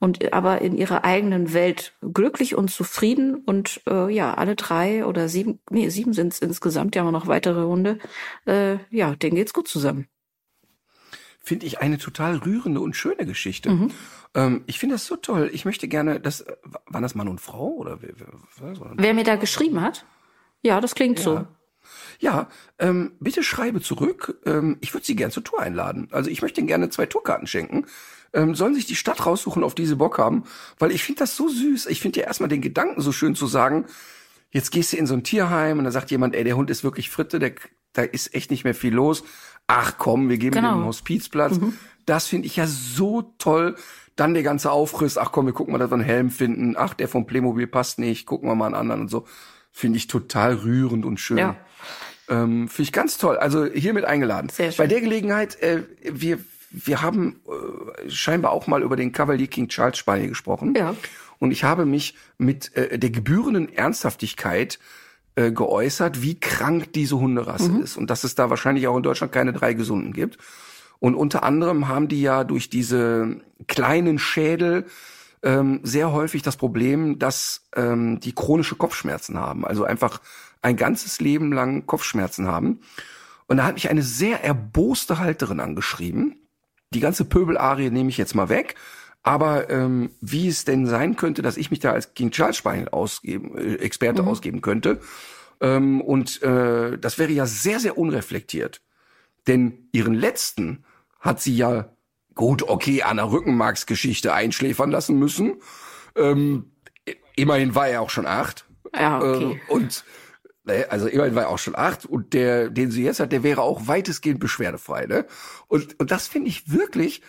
und 0.00 0.32
aber 0.32 0.60
in 0.60 0.76
ihrer 0.76 1.04
eigenen 1.04 1.52
Welt 1.52 1.94
glücklich 2.12 2.54
und 2.54 2.70
zufrieden 2.70 3.36
und 3.36 3.80
äh, 3.88 4.12
ja, 4.14 4.34
alle 4.34 4.54
drei 4.56 5.04
oder 5.04 5.28
sieben, 5.28 5.60
nee, 5.70 5.88
sieben 5.88 6.12
sind 6.12 6.32
es 6.32 6.38
insgesamt, 6.40 6.94
ja 6.96 7.04
auch 7.04 7.10
noch 7.10 7.26
weitere 7.26 7.64
Hunde, 7.64 7.98
äh, 8.46 8.76
ja, 8.90 9.14
denen 9.16 9.36
geht's 9.36 9.52
gut 9.52 9.68
zusammen. 9.68 10.06
Finde 11.40 11.66
ich 11.66 11.80
eine 11.80 11.98
total 11.98 12.36
rührende 12.36 12.80
und 12.80 12.94
schöne 12.94 13.24
Geschichte. 13.24 13.90
Ähm, 14.34 14.64
ich 14.66 14.78
finde 14.78 14.96
das 14.96 15.06
so 15.06 15.16
toll. 15.16 15.48
Ich 15.52 15.64
möchte 15.64 15.88
gerne, 15.88 16.20
das, 16.20 16.44
waren 16.86 17.02
das 17.02 17.14
Mann 17.14 17.26
und 17.28 17.40
Frau 17.40 17.68
oder 17.70 18.02
wer, 18.02 18.12
wer? 18.60 18.80
Oder- 18.80 18.92
Wer 18.96 19.14
mir 19.14 19.24
da 19.24 19.36
geschrieben 19.36 19.80
hat? 19.80 20.04
Ja, 20.62 20.80
das 20.80 20.94
klingt 20.94 21.18
so. 21.18 21.46
Ja, 22.18 22.48
ähm, 22.78 23.12
bitte 23.20 23.42
schreibe 23.42 23.80
zurück. 23.80 24.38
Ähm, 24.44 24.76
ich 24.80 24.92
würde 24.94 25.06
Sie 25.06 25.16
gern 25.16 25.30
zur 25.30 25.44
Tour 25.44 25.60
einladen. 25.60 26.08
Also 26.12 26.30
ich 26.30 26.42
möchte 26.42 26.60
Ihnen 26.60 26.68
gerne 26.68 26.90
zwei 26.90 27.06
Tourkarten 27.06 27.46
schenken. 27.46 27.86
Ähm, 28.32 28.54
sollen 28.54 28.74
sich 28.74 28.86
die 28.86 28.96
Stadt 28.96 29.24
raussuchen, 29.24 29.64
auf 29.64 29.74
die 29.74 29.86
sie 29.86 29.96
Bock 29.96 30.18
haben. 30.18 30.44
Weil 30.78 30.90
ich 30.90 31.02
finde 31.02 31.20
das 31.20 31.34
so 31.36 31.48
süß. 31.48 31.86
Ich 31.86 32.00
finde 32.00 32.20
ja 32.20 32.26
erstmal 32.26 32.48
den 32.50 32.60
Gedanken 32.60 33.00
so 33.00 33.10
schön 33.12 33.34
zu 33.34 33.46
sagen, 33.46 33.86
jetzt 34.50 34.70
gehst 34.70 34.92
du 34.92 34.96
in 34.96 35.06
so 35.06 35.14
ein 35.14 35.24
Tierheim 35.24 35.78
und 35.78 35.84
dann 35.84 35.92
sagt 35.92 36.10
jemand, 36.10 36.34
ey, 36.34 36.44
der 36.44 36.56
Hund 36.56 36.68
ist 36.70 36.84
wirklich 36.84 37.08
Fritte, 37.10 37.38
der, 37.38 37.52
da 37.94 38.02
ist 38.02 38.34
echt 38.34 38.50
nicht 38.50 38.64
mehr 38.64 38.74
viel 38.74 38.94
los. 38.94 39.24
Ach 39.66 39.94
komm, 39.98 40.28
wir 40.28 40.38
geben 40.38 40.56
Genau. 40.56 40.70
ihm 40.72 40.74
einen 40.76 40.84
Hospizplatz. 40.86 41.58
Das 42.06 42.26
finde 42.26 42.46
ich 42.46 42.56
ja 42.56 42.66
so 42.66 43.34
toll. 43.38 43.76
Dann 44.16 44.34
der 44.34 44.42
ganze 44.42 44.72
Aufriss, 44.72 45.16
ach 45.16 45.30
komm, 45.30 45.46
wir 45.46 45.52
gucken 45.52 45.72
mal, 45.72 45.78
dass 45.78 45.90
wir 45.90 45.94
einen 45.94 46.02
Helm 46.04 46.30
finden. 46.30 46.74
Ach, 46.76 46.92
der 46.94 47.06
vom 47.08 47.26
Playmobil 47.26 47.66
passt 47.66 47.98
nicht, 47.98 48.26
gucken 48.26 48.48
wir 48.48 48.54
mal 48.54 48.66
einen 48.66 48.74
anderen 48.74 49.02
und 49.02 49.08
so. 49.08 49.26
Finde 49.78 49.96
ich 49.96 50.08
total 50.08 50.54
rührend 50.54 51.04
und 51.06 51.20
schön. 51.20 51.38
Ja. 51.38 51.54
Ähm, 52.28 52.66
Finde 52.68 52.82
ich 52.82 52.92
ganz 52.92 53.16
toll. 53.16 53.36
Also 53.36 53.64
hiermit 53.64 54.04
eingeladen. 54.04 54.48
Sehr 54.48 54.72
schön. 54.72 54.76
Bei 54.78 54.88
der 54.88 55.00
Gelegenheit, 55.00 55.54
äh, 55.62 55.84
wir, 56.02 56.40
wir 56.72 57.00
haben 57.00 57.40
äh, 57.46 58.10
scheinbar 58.10 58.50
auch 58.50 58.66
mal 58.66 58.82
über 58.82 58.96
den 58.96 59.12
Cavalier 59.12 59.46
King 59.46 59.68
Charles 59.68 59.96
Spaniel 59.96 60.30
gesprochen. 60.30 60.74
Ja. 60.76 60.96
Und 61.38 61.52
ich 61.52 61.62
habe 61.62 61.86
mich 61.86 62.16
mit 62.38 62.74
äh, 62.76 62.98
der 62.98 63.10
gebührenden 63.10 63.72
Ernsthaftigkeit 63.72 64.80
äh, 65.36 65.52
geäußert, 65.52 66.22
wie 66.22 66.40
krank 66.40 66.92
diese 66.92 67.16
Hunderasse 67.20 67.70
Mhm. 67.70 67.82
ist. 67.82 67.96
Und 67.96 68.10
dass 68.10 68.24
es 68.24 68.34
da 68.34 68.50
wahrscheinlich 68.50 68.88
auch 68.88 68.96
in 68.96 69.04
Deutschland 69.04 69.32
keine 69.32 69.52
drei 69.52 69.74
gesunden 69.74 70.12
gibt. 70.12 70.38
Und 70.98 71.14
unter 71.14 71.44
anderem 71.44 71.86
haben 71.86 72.08
die 72.08 72.20
ja 72.20 72.42
durch 72.42 72.68
diese 72.68 73.36
kleinen 73.68 74.18
Schädel 74.18 74.86
ähm, 75.42 75.80
sehr 75.82 76.12
häufig 76.12 76.42
das 76.42 76.56
Problem, 76.56 77.18
dass 77.18 77.68
ähm, 77.76 78.20
die 78.20 78.34
chronische 78.34 78.76
Kopfschmerzen 78.76 79.38
haben. 79.38 79.64
Also 79.64 79.84
einfach 79.84 80.20
ein 80.62 80.76
ganzes 80.76 81.20
Leben 81.20 81.52
lang 81.52 81.86
Kopfschmerzen 81.86 82.46
haben. 82.46 82.80
Und 83.46 83.58
da 83.58 83.64
hat 83.64 83.74
mich 83.74 83.88
eine 83.88 84.02
sehr 84.02 84.44
erboste 84.44 85.18
Halterin 85.18 85.60
angeschrieben. 85.60 86.36
Die 86.92 87.00
ganze 87.00 87.24
Pöbelarie 87.24 87.90
nehme 87.90 88.10
ich 88.10 88.18
jetzt 88.18 88.34
mal 88.34 88.48
weg. 88.48 88.74
Aber 89.22 89.68
ähm, 89.68 90.10
wie 90.20 90.48
es 90.48 90.64
denn 90.64 90.86
sein 90.86 91.16
könnte, 91.16 91.42
dass 91.42 91.56
ich 91.56 91.70
mich 91.70 91.80
da 91.80 91.92
als 91.92 92.14
King 92.14 92.30
Charles 92.30 92.56
Spaniel 92.56 92.88
ausgeben, 92.88 93.56
äh, 93.58 93.74
Experte 93.76 94.24
ausgeben 94.24 94.60
könnte. 94.60 95.00
Ähm, 95.60 96.00
und 96.00 96.42
äh, 96.42 96.98
das 96.98 97.18
wäre 97.18 97.32
ja 97.32 97.46
sehr, 97.46 97.80
sehr 97.80 97.98
unreflektiert. 97.98 98.80
Denn 99.46 99.88
ihren 99.92 100.14
letzten 100.14 100.84
hat 101.20 101.40
sie 101.40 101.56
ja 101.56 101.90
gut, 102.38 102.62
okay, 102.62 103.02
an 103.02 103.16
der 103.16 103.32
Rückenmarksgeschichte 103.32 104.32
einschläfern 104.32 104.92
lassen 104.92 105.18
müssen. 105.18 105.56
Ähm, 106.14 106.70
immerhin 107.34 107.74
war 107.74 107.88
er 107.88 108.00
auch 108.00 108.10
schon 108.10 108.26
acht. 108.26 108.64
Ja, 108.94 109.18
okay. 109.18 109.60
Äh, 109.68 109.72
und 109.72 110.04
ne, 110.62 110.86
also 110.88 111.08
immerhin 111.08 111.34
war 111.34 111.42
er 111.42 111.48
auch 111.48 111.58
schon 111.58 111.74
acht 111.74 112.06
und 112.06 112.34
der, 112.34 112.70
den 112.70 112.92
sie 112.92 113.02
jetzt 113.02 113.18
hat, 113.18 113.32
der 113.32 113.42
wäre 113.42 113.62
auch 113.62 113.88
weitestgehend 113.88 114.38
beschwerdefrei. 114.38 115.06
Ne? 115.06 115.26
Und, 115.66 115.98
und 115.98 116.12
das 116.12 116.28
finde 116.28 116.48
ich 116.48 116.70
wirklich, 116.70 117.22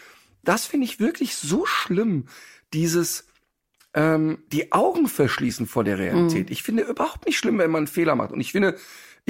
das 0.43 0.67
finde 0.67 0.85
ich 0.85 0.99
wirklich 0.99 1.35
so 1.35 1.65
schlimm, 1.65 2.27
dieses 2.71 3.25
ähm, 3.95 4.43
die 4.51 4.71
Augen 4.71 5.07
verschließen 5.07 5.65
vor 5.65 5.83
der 5.83 5.97
Realität. 5.97 6.51
Ich 6.51 6.61
finde 6.61 6.83
überhaupt 6.83 7.25
nicht 7.25 7.39
schlimm, 7.39 7.57
wenn 7.57 7.71
man 7.71 7.79
einen 7.79 7.87
Fehler 7.87 8.13
macht. 8.13 8.31
Und 8.31 8.41
ich 8.41 8.51
finde, 8.51 8.77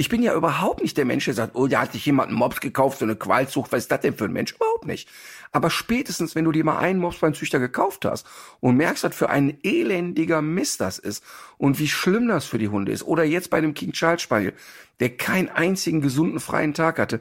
ich 0.00 0.08
bin 0.08 0.22
ja 0.22 0.34
überhaupt 0.34 0.80
nicht 0.80 0.96
der 0.96 1.04
Mensch, 1.04 1.26
der 1.26 1.34
sagt, 1.34 1.54
oh, 1.54 1.66
da 1.66 1.82
hat 1.82 1.92
sich 1.92 2.06
jemand 2.06 2.30
einen 2.30 2.38
Mops 2.38 2.60
gekauft, 2.60 3.00
so 3.00 3.04
eine 3.04 3.16
Qualzucht, 3.16 3.70
was 3.70 3.80
ist 3.80 3.92
das 3.92 4.00
denn 4.00 4.16
für 4.16 4.24
ein 4.24 4.32
Mensch? 4.32 4.52
Überhaupt 4.54 4.86
nicht. 4.86 5.10
Aber 5.52 5.68
spätestens, 5.68 6.34
wenn 6.34 6.46
du 6.46 6.52
dir 6.52 6.64
mal 6.64 6.78
einen 6.78 6.98
Mops 6.98 7.18
beim 7.18 7.34
Züchter 7.34 7.58
gekauft 7.58 8.06
hast 8.06 8.26
und 8.60 8.78
merkst, 8.78 9.04
was 9.04 9.14
für 9.14 9.28
ein 9.28 9.58
elendiger 9.62 10.40
Mist 10.40 10.80
das 10.80 10.98
ist 10.98 11.22
und 11.58 11.78
wie 11.78 11.86
schlimm 11.86 12.28
das 12.28 12.46
für 12.46 12.56
die 12.56 12.68
Hunde 12.68 12.92
ist, 12.92 13.02
oder 13.02 13.24
jetzt 13.24 13.50
bei 13.50 13.60
dem 13.60 13.74
King 13.74 13.92
Charles 13.92 14.22
Spaniel, 14.22 14.54
der 15.00 15.18
keinen 15.18 15.50
einzigen 15.50 16.00
gesunden 16.00 16.40
freien 16.40 16.72
Tag 16.72 16.98
hatte, 16.98 17.20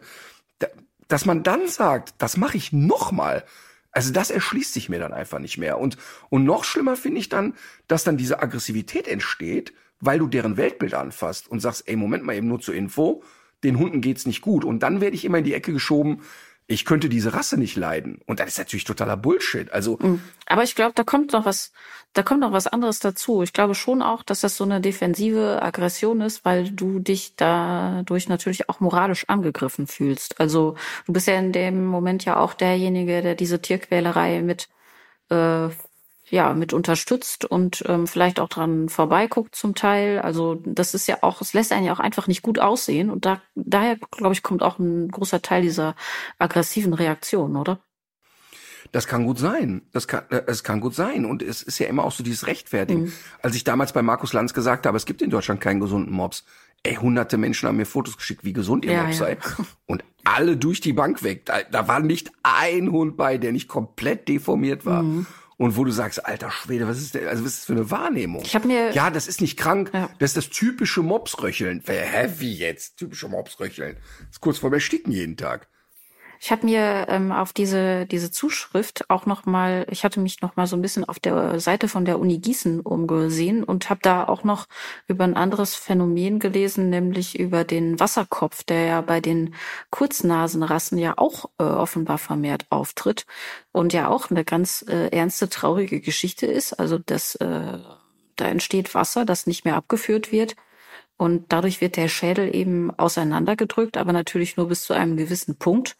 da, 0.60 0.68
dass 1.10 1.26
man 1.26 1.44
dann 1.44 1.68
sagt, 1.68 2.14
das 2.20 2.38
mache 2.38 2.56
ich 2.56 2.72
nochmal. 2.72 3.44
Also 3.92 4.14
das 4.14 4.32
erschließt 4.32 4.74
sich 4.74 4.88
mir 4.88 5.00
dann 5.00 5.12
einfach 5.12 5.40
nicht 5.40 5.58
mehr. 5.58 5.80
Und, 5.80 5.98
und 6.30 6.46
noch 6.46 6.64
schlimmer 6.64 6.96
finde 6.96 7.20
ich 7.20 7.28
dann, 7.28 7.56
dass 7.90 8.06
dann 8.06 8.16
diese 8.16 8.42
Aggressivität 8.42 9.06
entsteht, 9.06 9.74
weil 10.00 10.20
du 10.20 10.28
deren 10.28 10.58
Weltbild 10.58 10.94
anfasst 10.94 11.50
und 11.50 11.60
sagst, 11.60 11.88
ey, 11.88 11.96
Moment 11.96 12.24
mal 12.24 12.36
eben 12.36 12.48
nur 12.48 12.60
zur 12.60 12.76
Info, 12.76 13.24
den 13.64 13.78
Hunden 13.78 14.02
geht's 14.02 14.26
nicht 14.26 14.42
gut. 14.42 14.64
Und 14.64 14.84
dann 14.84 15.02
werde 15.02 15.16
ich 15.16 15.26
immer 15.26 15.40
in 15.40 15.44
die 15.44 15.54
Ecke 15.54 15.74
geschoben, 15.74 16.22
ich 16.72 16.86
könnte 16.86 17.10
diese 17.10 17.34
Rasse 17.34 17.58
nicht 17.58 17.76
leiden. 17.76 18.20
Und 18.28 18.40
das 18.40 18.50
ist 18.50 18.60
natürlich 18.60 18.84
totaler 18.84 19.18
Bullshit. 19.18 19.72
Also, 19.72 19.98
Aber 20.46 20.62
ich 20.62 20.76
glaube, 20.76 20.94
da 20.94 21.04
kommt 21.04 21.34
noch 21.34 21.44
was, 21.46 21.72
da 22.14 22.22
kommt 22.22 22.42
noch 22.42 22.52
was 22.52 22.68
anderes 22.68 23.00
dazu. 23.00 23.42
Ich 23.42 23.54
glaube 23.54 23.74
schon 23.74 24.04
auch, 24.04 24.22
dass 24.22 24.42
das 24.42 24.56
so 24.56 24.66
eine 24.66 24.80
defensive 24.80 25.64
Aggression 25.64 26.22
ist, 26.22 26.46
weil 26.46 26.70
du 26.70 27.00
dich 27.00 27.36
dadurch 27.36 28.30
natürlich 28.30 28.70
auch 28.70 28.82
moralisch 28.82 29.28
angegriffen 29.28 29.88
fühlst. 29.88 30.40
Also 30.40 30.76
du 31.08 31.14
bist 31.14 31.28
ja 31.28 31.40
in 31.40 31.54
dem 31.54 31.86
Moment 31.86 32.24
ja 32.26 32.38
auch 32.38 32.54
derjenige, 32.54 33.24
der 33.24 33.34
diese 33.34 33.60
Tierquälerei 33.60 34.44
mit 34.44 34.70
äh, 35.32 35.70
ja 36.30 36.54
mit 36.54 36.74
unterstützt 36.74 37.46
und 37.46 37.84
ähm, 37.88 38.08
vielleicht 38.08 38.40
auch 38.40 38.50
dran 38.50 38.90
vorbeiguckt 38.90 39.56
zum 39.56 39.76
Teil. 39.76 40.20
Also 40.20 40.62
das 40.66 40.94
ist 40.94 41.08
ja 41.08 41.18
auch, 41.22 41.42
es 41.42 41.54
lässt 41.54 41.72
einen 41.72 41.86
ja 41.86 41.94
auch 41.94 42.00
einfach 42.00 42.28
nicht 42.28 42.42
gut 42.42 42.60
aussehen 42.60 43.10
und 43.10 43.26
da 43.26 43.42
daher 43.56 43.98
glaube 44.12 44.34
ich 44.34 44.44
kommt 44.44 44.64
auch 44.64 44.80
ein 44.80 45.10
großer 45.10 45.42
Teil 45.42 45.62
dieser 45.62 45.96
aggressiven 46.38 46.94
Reaktion, 46.94 47.56
oder? 47.56 47.80
Das 48.92 49.08
kann 49.08 49.26
gut 49.26 49.38
sein. 49.38 49.84
Das 49.92 50.08
kann, 50.08 50.24
äh, 50.30 50.44
es 50.48 50.64
kann 50.64 50.80
gut 50.80 50.96
sein. 50.96 51.26
Und 51.26 51.44
es 51.44 51.62
ist 51.62 51.80
ja 51.80 51.88
immer 51.88 52.04
auch 52.04 52.12
so 52.12 52.24
dieses 52.24 52.48
Rechtfertigen. 52.48 53.14
Als 53.42 53.56
ich 53.56 53.64
damals 53.64 53.94
bei 53.94 54.02
Markus 54.02 54.34
Lanz 54.34 54.54
gesagt 54.54 54.86
habe, 54.86 54.98
es 54.98 55.06
gibt 55.06 55.22
in 55.22 55.30
Deutschland 55.30 55.62
keinen 55.62 55.80
gesunden 55.80 56.14
Mops. 56.14 56.44
Ey, 56.82 56.96
hunderte 56.96 57.38
Menschen 57.38 57.68
haben 57.68 57.78
mir 57.78 57.86
Fotos 57.86 58.18
geschickt, 58.18 58.44
wie 58.46 58.54
gesund 58.54 58.86
ihr 58.86 58.94
Ja, 58.94 59.04
Mops 59.04 59.20
ja. 59.20 59.26
sei. 59.26 59.38
Und 59.86 60.04
alle 60.24 60.58
durch 60.58 60.82
die 60.82 60.94
Bank 60.94 61.24
weg. 61.24 61.46
Da, 61.46 61.62
da 61.70 61.88
war 61.88 62.00
nicht 62.00 62.32
ein 62.42 62.92
Hund 62.92 63.18
bei, 63.18 63.38
der 63.38 63.52
nicht 63.52 63.68
komplett 63.68 64.28
deformiert 64.28 64.86
war. 64.86 65.04
Mhm. 65.04 65.28
Und 65.60 65.76
wo 65.76 65.84
du 65.84 65.92
sagst, 65.92 66.26
alter 66.26 66.52
Schwede, 66.52 66.88
was 66.88 66.98
ist 67.00 67.16
denn, 67.16 67.28
also 67.28 67.44
was 67.44 67.52
ist 67.52 67.60
das 67.60 67.66
für 67.66 67.74
eine 67.74 67.92
Wahrnehmung? 67.92 68.42
Ich 68.46 68.56
hab 68.56 68.64
mir- 68.64 68.92
ja, 68.94 69.10
das 69.10 69.28
ist 69.28 69.42
nicht 69.42 69.58
krank, 69.58 69.92
Ja. 69.94 70.10
das 70.18 70.30
ist 70.32 70.38
das 70.38 70.50
typische 70.50 71.02
Mopsröcheln. 71.04 71.84
Hä, 71.86 72.30
wie 72.38 72.54
jetzt? 72.56 72.96
Typische 72.96 73.28
Mopsröcheln. 73.28 73.98
Das 74.20 74.30
ist 74.38 74.40
kurz 74.40 74.58
vor 74.58 74.70
dem 74.70 74.76
Ersticken 74.76 75.12
jeden 75.12 75.36
Tag. 75.36 75.68
Ich 76.42 76.52
habe 76.52 76.66
mir 76.66 77.08
ähm, 77.10 77.32
auf 77.34 77.52
diese 77.52 78.06
diese 78.06 78.32
Zuschrift 78.32 79.10
auch 79.10 79.26
noch 79.26 79.46
mal, 79.46 79.86
ich 79.90 80.06
hatte 80.06 80.22
mich 80.22 80.42
noch 80.42 80.56
mal 80.56 80.68
so 80.68 80.78
ein 80.78 80.82
bisschen 80.82 81.04
auf 81.04 81.20
der 81.20 81.60
Seite 81.60 81.90
von 81.90 82.06
der 82.06 82.18
Uni 82.20 82.40
Gießen 82.40 82.80
umgesehen 82.80 83.64
und 83.64 83.90
habe 83.90 84.00
da 84.02 84.26
auch 84.26 84.44
noch 84.46 84.68
über 85.08 85.26
ein 85.26 85.36
anderes 85.36 85.76
Phänomen 85.76 86.40
gelesen, 86.40 86.90
nämlich 86.90 87.38
über 87.38 87.66
den 87.66 88.00
Wasserkopf, 88.00 88.64
der 88.64 88.86
ja 88.86 89.02
bei 89.02 89.20
den 89.20 89.54
Kurznasenrassen 89.90 90.98
ja 90.98 91.14
auch 91.18 91.50
äh, 91.60 91.64
offenbar 91.64 92.18
vermehrt 92.18 92.66
auftritt 92.70 93.26
und 93.74 93.92
ja 93.92 94.08
auch 94.08 94.32
eine 94.32 94.46
ganz 94.46 94.86
äh, 94.88 95.10
ernste 95.10 95.50
traurige 95.50 96.00
Geschichte 96.00 96.46
ist. 96.46 96.74
Also 96.74 97.00
das 97.00 97.36
äh, 97.36 97.80
da 98.40 98.46
entsteht 98.48 98.96
Wasser, 98.96 99.26
das 99.26 99.48
nicht 99.48 99.66
mehr 99.66 99.76
abgeführt 99.76 100.32
wird. 100.32 100.56
Und 101.18 101.52
dadurch 101.52 101.82
wird 101.82 101.98
der 101.98 102.08
Schädel 102.08 102.56
eben 102.56 102.98
auseinandergedrückt, 102.98 103.98
aber 103.98 104.14
natürlich 104.14 104.56
nur 104.56 104.70
bis 104.70 104.84
zu 104.84 104.94
einem 104.94 105.18
gewissen 105.18 105.58
Punkt, 105.58 105.98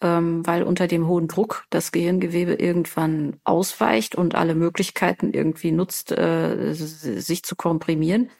ähm, 0.00 0.46
weil 0.46 0.62
unter 0.62 0.86
dem 0.86 1.06
hohen 1.06 1.28
Druck 1.28 1.64
das 1.70 1.92
Gehirngewebe 1.92 2.54
irgendwann 2.54 3.36
ausweicht 3.44 4.14
und 4.14 4.34
alle 4.34 4.54
Möglichkeiten 4.54 5.32
irgendwie 5.32 5.72
nutzt, 5.72 6.12
äh, 6.12 6.72
sich 6.74 7.42
zu 7.42 7.56
komprimieren. 7.56 8.30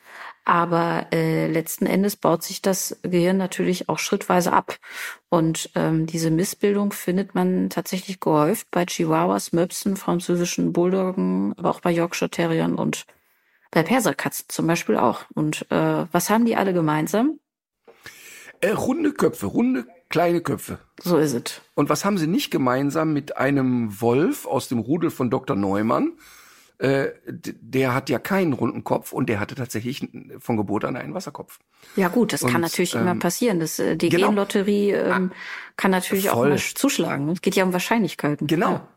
Aber 0.44 1.06
äh, 1.12 1.46
letzten 1.46 1.86
Endes 1.86 2.16
baut 2.16 2.42
sich 2.42 2.62
das 2.62 2.98
Gehirn 3.02 3.36
natürlich 3.36 3.88
auch 3.88 3.98
schrittweise 3.98 4.52
ab. 4.52 4.78
Und 5.28 5.70
ähm, 5.74 6.06
diese 6.06 6.30
Missbildung 6.30 6.92
findet 6.92 7.34
man 7.34 7.70
tatsächlich 7.70 8.20
gehäuft 8.20 8.68
bei 8.70 8.86
Chihuahuas, 8.86 9.52
Möpsen, 9.52 9.96
französischen 9.96 10.72
Bulldoggen, 10.72 11.54
aber 11.56 11.70
auch 11.70 11.80
bei 11.80 11.92
Yorkshire 11.92 12.30
Terriern 12.30 12.74
und 12.76 13.06
Bei 13.70 13.82
Perserkatzen 13.84 14.46
zum 14.48 14.66
Beispiel 14.66 14.96
auch. 14.96 15.24
Und 15.34 15.70
äh, 15.70 16.06
was 16.12 16.30
haben 16.30 16.44
die 16.46 16.56
alle 16.56 16.72
gemeinsam? 16.72 17.38
Äh, 18.60 18.70
runde 18.70 19.12
Köpfe, 19.12 19.46
runde 19.46 19.86
kleine 20.08 20.40
Köpfe. 20.40 20.78
So 21.02 21.16
ist 21.16 21.32
es. 21.34 21.60
Und 21.74 21.88
was 21.88 22.04
haben 22.04 22.18
sie 22.18 22.26
nicht 22.26 22.50
gemeinsam 22.50 23.12
mit 23.12 23.36
einem 23.36 24.00
Wolf 24.00 24.46
aus 24.46 24.68
dem 24.68 24.78
Rudel 24.80 25.10
von 25.10 25.30
Dr. 25.30 25.56
Neumann? 25.56 26.12
Äh, 26.78 27.10
der 27.26 27.94
hat 27.94 28.08
ja 28.08 28.18
keinen 28.18 28.54
runden 28.54 28.84
Kopf 28.84 29.12
und 29.12 29.28
der 29.28 29.38
hatte 29.38 29.54
tatsächlich 29.54 30.08
von 30.38 30.56
Geburt 30.56 30.86
an 30.86 30.96
einen 30.96 31.12
Wasserkopf. 31.12 31.58
Ja 31.94 32.08
gut, 32.08 32.32
das 32.32 32.42
Und, 32.42 32.52
kann 32.52 32.62
natürlich 32.62 32.94
ähm, 32.94 33.02
immer 33.02 33.14
passieren. 33.16 33.60
Das, 33.60 33.78
äh, 33.78 33.96
die 33.96 34.08
genau. 34.08 34.28
Genlotterie 34.28 34.92
ähm, 34.92 35.30
kann 35.76 35.90
natürlich 35.90 36.30
auch 36.30 36.36
voll. 36.36 36.50
mal 36.50 36.58
zuschlagen. 36.58 37.28
Es 37.28 37.42
geht 37.42 37.54
ja 37.54 37.64
um 37.64 37.72
Wahrscheinlichkeiten. 37.74 38.46
Genau. 38.46 38.70
Ja. 38.72 38.88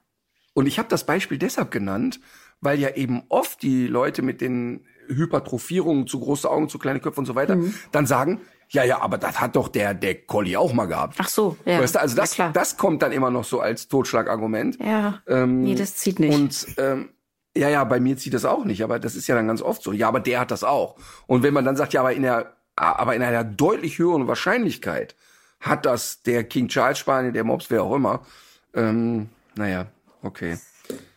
Und 0.53 0.67
ich 0.67 0.79
habe 0.79 0.87
das 0.87 1.05
Beispiel 1.05 1.37
deshalb 1.37 1.71
genannt, 1.71 2.21
weil 2.61 2.79
ja 2.79 2.95
eben 2.95 3.23
oft 3.27 3.61
die 3.61 3.87
Leute 3.87 4.21
mit 4.21 4.39
den 4.39 4.85
Hypertrophierungen, 5.07 6.07
zu 6.07 6.19
große 6.21 6.49
Augen, 6.49 6.69
zu 6.69 6.79
kleine 6.79 7.01
Köpfe 7.01 7.19
und 7.19 7.25
so 7.25 7.35
weiter, 7.35 7.57
Mhm. 7.57 7.73
dann 7.91 8.05
sagen, 8.05 8.39
ja, 8.73 8.83
ja, 8.83 9.01
aber 9.01 9.19
das 9.19 9.39
hat 9.39 9.55
doch 9.55 9.67
der, 9.67 9.93
der 9.93 10.15
Collie 10.25 10.57
auch 10.59 10.73
mal 10.73 10.87
gehabt. 10.87 11.15
Ach 11.19 11.29
so, 11.29 11.57
ja. 11.63 11.79
Weißt 11.79 11.95
du, 11.95 12.01
also 12.01 12.15
das, 12.15 12.31
ja, 12.31 12.45
klar. 12.45 12.53
das 12.53 12.75
kommt 12.75 13.03
dann 13.03 13.11
immer 13.11 13.29
noch 13.29 13.43
so 13.43 13.59
als 13.59 13.87
Totschlagargument. 13.87 14.79
ja. 14.79 15.21
Ähm, 15.27 15.61
nee, 15.61 15.75
das 15.75 15.95
zieht 15.95 16.19
nicht. 16.19 16.33
Und 16.33 16.67
ähm, 16.77 17.09
ja, 17.55 17.69
ja, 17.69 17.83
bei 17.83 17.99
mir 17.99 18.17
zieht 18.17 18.33
das 18.33 18.45
auch 18.45 18.65
nicht, 18.65 18.83
aber 18.83 18.97
das 18.97 19.15
ist 19.15 19.27
ja 19.27 19.35
dann 19.35 19.47
ganz 19.47 19.61
oft 19.61 19.83
so. 19.83 19.93
Ja, 19.93 20.07
aber 20.07 20.19
der 20.19 20.39
hat 20.39 20.49
das 20.49 20.63
auch. 20.63 20.95
Und 21.27 21.43
wenn 21.43 21.53
man 21.53 21.65
dann 21.65 21.75
sagt, 21.75 21.93
ja, 21.93 22.01
aber 22.01 22.13
in 22.13 22.23
der, 22.23 22.53
aber 22.75 23.15
in 23.15 23.21
einer 23.21 23.43
deutlich 23.43 23.99
höheren 23.99 24.27
Wahrscheinlichkeit 24.27 25.15
hat 25.59 25.85
das 25.85 26.23
der 26.23 26.43
King 26.43 26.67
Charles 26.67 26.97
Spaniel, 26.97 27.31
der 27.31 27.43
Mops, 27.43 27.69
wer 27.69 27.83
auch 27.83 27.95
immer. 27.95 28.25
Ähm, 28.73 29.29
naja, 29.55 29.85
okay. 30.23 30.57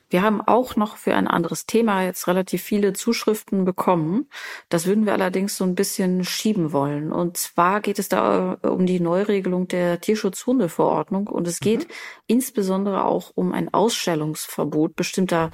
Wir 0.09 0.23
haben 0.23 0.41
auch 0.41 0.77
noch 0.77 0.97
für 0.97 1.15
ein 1.15 1.27
anderes 1.27 1.67
Thema 1.67 2.03
jetzt 2.03 2.29
relativ 2.29 2.63
viele 2.63 2.93
Zuschriften 2.93 3.65
bekommen. 3.65 4.29
Das 4.69 4.87
würden 4.87 5.07
wir 5.07 5.13
allerdings 5.13 5.57
so 5.57 5.65
ein 5.65 5.75
bisschen 5.75 6.25
schieben 6.25 6.73
wollen. 6.73 7.13
Und 7.13 7.37
zwar 7.37 7.81
geht 7.81 7.99
es 7.99 8.09
da 8.09 8.59
äh, 8.63 8.69
um 8.69 8.87
die 8.87 9.01
Neuregelung 9.01 9.69
der 9.69 10.01
Tierschutzhundeverordnung 10.01 11.27
und 11.27 11.49
es 11.49 11.61
geht 11.61 11.89
insbesondere 12.27 13.05
auch 13.05 13.33
um 13.35 13.53
ein 13.53 13.73
Ausstellungsverbot 13.73 14.95
bestimmter 14.97 15.51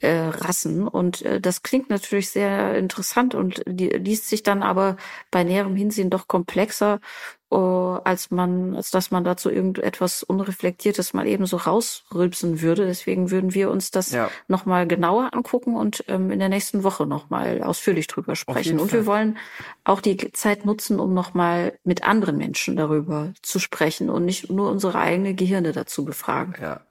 äh, 0.00 0.28
Rassen. 0.28 0.86
Und 0.86 1.22
äh, 1.22 1.40
das 1.40 1.62
klingt 1.62 1.90
natürlich 1.90 2.30
sehr 2.30 2.76
interessant 2.76 3.34
und 3.34 3.62
die, 3.66 3.88
liest 3.88 4.28
sich 4.28 4.42
dann 4.42 4.62
aber 4.62 4.96
bei 5.30 5.44
näherem 5.44 5.76
Hinsehen 5.76 6.10
doch 6.10 6.28
komplexer, 6.28 7.00
äh, 7.56 8.00
als 8.04 8.30
man, 8.30 8.76
als 8.76 8.90
dass 8.90 9.10
man 9.10 9.24
dazu 9.24 9.50
irgendetwas 9.50 10.22
Unreflektiertes 10.22 11.14
mal 11.14 11.26
eben 11.26 11.46
so 11.46 11.56
rausrülpsen 11.56 12.60
würde. 12.60 12.86
Deswegen 12.86 13.30
würden 13.30 13.54
wir 13.54 13.70
uns 13.70 13.90
das 13.90 14.12
Ja. 14.12 14.30
nochmal 14.48 14.86
genauer 14.86 15.30
angucken 15.32 15.74
und 15.74 16.04
ähm, 16.08 16.30
in 16.30 16.38
der 16.38 16.48
nächsten 16.48 16.84
Woche 16.84 17.06
nochmal 17.06 17.62
ausführlich 17.62 18.06
drüber 18.06 18.36
sprechen. 18.36 18.78
Und 18.78 18.92
wir 18.92 19.06
wollen 19.06 19.38
auch 19.84 20.00
die 20.00 20.16
Zeit 20.32 20.64
nutzen, 20.66 21.00
um 21.00 21.14
nochmal 21.14 21.78
mit 21.84 22.04
anderen 22.04 22.36
Menschen 22.36 22.76
darüber 22.76 23.32
zu 23.42 23.58
sprechen 23.58 24.10
und 24.10 24.24
nicht 24.24 24.50
nur 24.50 24.70
unsere 24.70 24.98
eigene 24.98 25.34
Gehirne 25.34 25.72
dazu 25.72 26.04
befragen. 26.04 26.54
Ja. 26.60 26.82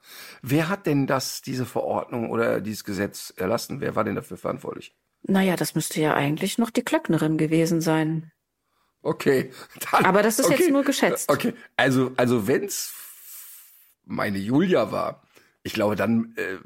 Wer 0.42 0.68
hat 0.68 0.86
denn 0.86 1.06
das, 1.06 1.42
diese 1.42 1.66
Verordnung 1.66 2.30
oder 2.30 2.60
dieses 2.60 2.84
Gesetz 2.84 3.32
erlassen? 3.36 3.80
Wer 3.80 3.94
war 3.94 4.04
denn 4.04 4.14
dafür 4.16 4.36
verantwortlich? 4.36 4.94
Naja, 5.22 5.56
das 5.56 5.74
müsste 5.74 6.00
ja 6.00 6.14
eigentlich 6.14 6.58
noch 6.58 6.70
die 6.70 6.82
Klöcknerin 6.82 7.36
gewesen 7.36 7.80
sein. 7.80 8.30
Okay. 9.06 9.52
Dann, 9.92 10.04
Aber 10.04 10.22
das 10.22 10.38
ist 10.38 10.46
okay. 10.46 10.56
jetzt 10.58 10.70
nur 10.70 10.82
geschätzt. 10.82 11.28
Okay. 11.28 11.54
Also, 11.76 12.12
also 12.16 12.48
wenn's 12.48 12.92
meine 14.06 14.38
Julia 14.38 14.90
war, 14.92 15.22
ich 15.62 15.72
glaube, 15.72 15.96
dann, 15.96 16.32
äh, 16.36 16.58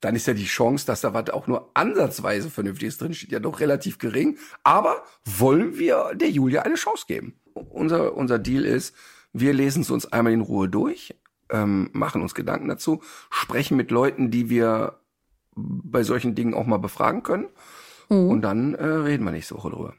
dann 0.00 0.16
ist 0.16 0.26
ja 0.26 0.34
die 0.34 0.44
Chance, 0.44 0.86
dass 0.86 1.00
da 1.00 1.14
was 1.14 1.30
auch 1.30 1.46
nur 1.46 1.70
ansatzweise 1.74 2.50
Vernünftiges 2.50 2.98
drinsteht, 2.98 3.32
ja 3.32 3.40
doch 3.40 3.60
relativ 3.60 3.98
gering. 3.98 4.38
Aber 4.64 5.04
wollen 5.24 5.78
wir 5.78 6.12
der 6.14 6.30
Julia 6.30 6.62
eine 6.62 6.74
Chance 6.74 7.04
geben? 7.06 7.34
Unser, 7.54 8.14
unser 8.14 8.38
Deal 8.38 8.64
ist, 8.64 8.94
wir 9.32 9.52
lesen 9.52 9.82
es 9.82 9.90
uns 9.90 10.12
einmal 10.12 10.32
in 10.32 10.40
Ruhe 10.40 10.68
durch, 10.68 11.14
ähm, 11.50 11.90
machen 11.92 12.22
uns 12.22 12.34
Gedanken 12.34 12.68
dazu, 12.68 13.02
sprechen 13.30 13.76
mit 13.76 13.90
Leuten, 13.90 14.30
die 14.30 14.50
wir 14.50 15.00
bei 15.54 16.02
solchen 16.02 16.34
Dingen 16.34 16.54
auch 16.54 16.66
mal 16.66 16.78
befragen 16.78 17.22
können. 17.22 17.48
Mhm. 18.08 18.28
Und 18.28 18.42
dann 18.42 18.74
äh, 18.74 18.84
reden 18.84 19.24
wir 19.24 19.32
nächste 19.32 19.56
Woche 19.56 19.70
drüber. 19.70 19.94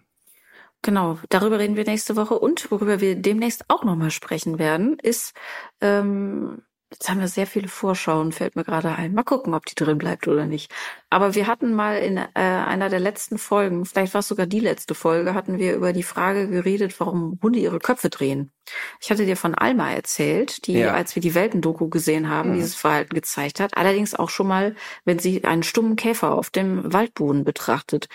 Genau, 0.82 1.20
darüber 1.30 1.60
reden 1.60 1.76
wir 1.76 1.84
nächste 1.84 2.16
Woche. 2.16 2.40
Und 2.40 2.72
worüber 2.72 3.02
wir 3.02 3.16
demnächst 3.16 3.66
auch 3.70 3.84
nochmal 3.84 4.12
sprechen 4.12 4.60
werden, 4.60 4.98
ist, 5.00 5.34
ähm, 5.82 6.62
jetzt 6.92 7.08
haben 7.10 7.20
wir 7.20 7.28
sehr 7.28 7.46
viele 7.48 7.68
Vorschauen, 7.68 8.32
fällt 8.32 8.56
mir 8.56 8.64
gerade 8.64 8.90
ein. 8.96 9.14
Mal 9.14 9.24
gucken, 9.24 9.54
ob 9.54 9.66
die 9.66 9.76
drin 9.76 9.98
bleibt 10.00 10.28
oder 10.28 10.46
nicht. 10.46 10.72
Aber 11.10 11.36
wir 11.36 11.46
hatten 11.48 11.74
mal 11.74 11.98
in 12.00 12.18
äh, 12.18 12.28
einer 12.34 12.90
der 12.90 13.00
letzten 13.00 13.38
Folgen, 13.38 13.86
vielleicht 13.86 14.14
war 14.14 14.20
es 14.20 14.28
sogar 14.28 14.48
die 14.48 14.60
letzte 14.60 14.96
Folge, 14.96 15.34
hatten 15.36 15.60
wir 15.60 15.76
über 15.76 15.94
die 15.94 16.04
Frage 16.04 16.48
geredet, 16.50 17.00
warum 17.00 17.40
Hunde 17.44 17.60
ihre 17.60 17.80
Köpfe 17.80 18.10
drehen. 18.10 18.52
Ich 19.00 19.10
hatte 19.12 19.26
dir 19.26 19.38
von 19.38 19.56
Alma 19.56 19.92
erzählt, 19.92 20.66
die, 20.68 20.74
Ja. 20.74 20.94
als 20.94 21.16
wir 21.16 21.22
die 21.22 21.36
Welpendoku 21.36 21.90
gesehen 21.90 22.30
haben, 22.30 22.52
Mhm. 22.52 22.56
dieses 22.56 22.76
Verhalten 22.76 23.14
gezeigt 23.16 23.60
hat. 23.60 23.78
Allerdings 23.78 24.16
auch 24.16 24.30
schon 24.30 24.48
mal, 24.48 24.76
wenn 25.06 25.20
sie 25.20 25.44
einen 25.46 25.64
stummen 25.64 25.96
Käfer 25.96 26.32
auf 26.34 26.50
dem 26.50 26.92
Waldboden 26.92 27.44
betrachtet. 27.44 28.08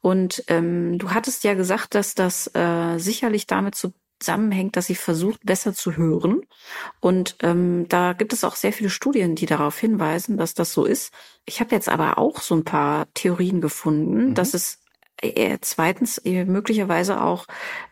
Und 0.00 0.44
ähm, 0.48 0.98
du 0.98 1.10
hattest 1.12 1.44
ja 1.44 1.54
gesagt, 1.54 1.94
dass 1.94 2.14
das 2.14 2.48
äh, 2.54 2.98
sicherlich 2.98 3.46
damit 3.46 3.74
zusammenhängt, 4.20 4.76
dass 4.76 4.86
sie 4.86 4.94
versucht, 4.94 5.40
besser 5.44 5.74
zu 5.74 5.96
hören. 5.96 6.42
Und 7.00 7.36
ähm, 7.42 7.86
da 7.88 8.12
gibt 8.12 8.32
es 8.32 8.44
auch 8.44 8.56
sehr 8.56 8.72
viele 8.72 8.90
Studien, 8.90 9.34
die 9.36 9.46
darauf 9.46 9.78
hinweisen, 9.78 10.36
dass 10.36 10.54
das 10.54 10.72
so 10.72 10.84
ist. 10.84 11.12
Ich 11.46 11.60
habe 11.60 11.74
jetzt 11.74 11.88
aber 11.88 12.18
auch 12.18 12.40
so 12.40 12.54
ein 12.54 12.64
paar 12.64 13.06
Theorien 13.14 13.60
gefunden, 13.60 14.34
Mhm. 14.34 14.34
dass 14.34 14.54
es 14.54 14.78
äh, 15.22 15.58
zweitens 15.60 16.18
äh, 16.18 16.44
möglicherweise 16.46 17.20
auch 17.22 17.46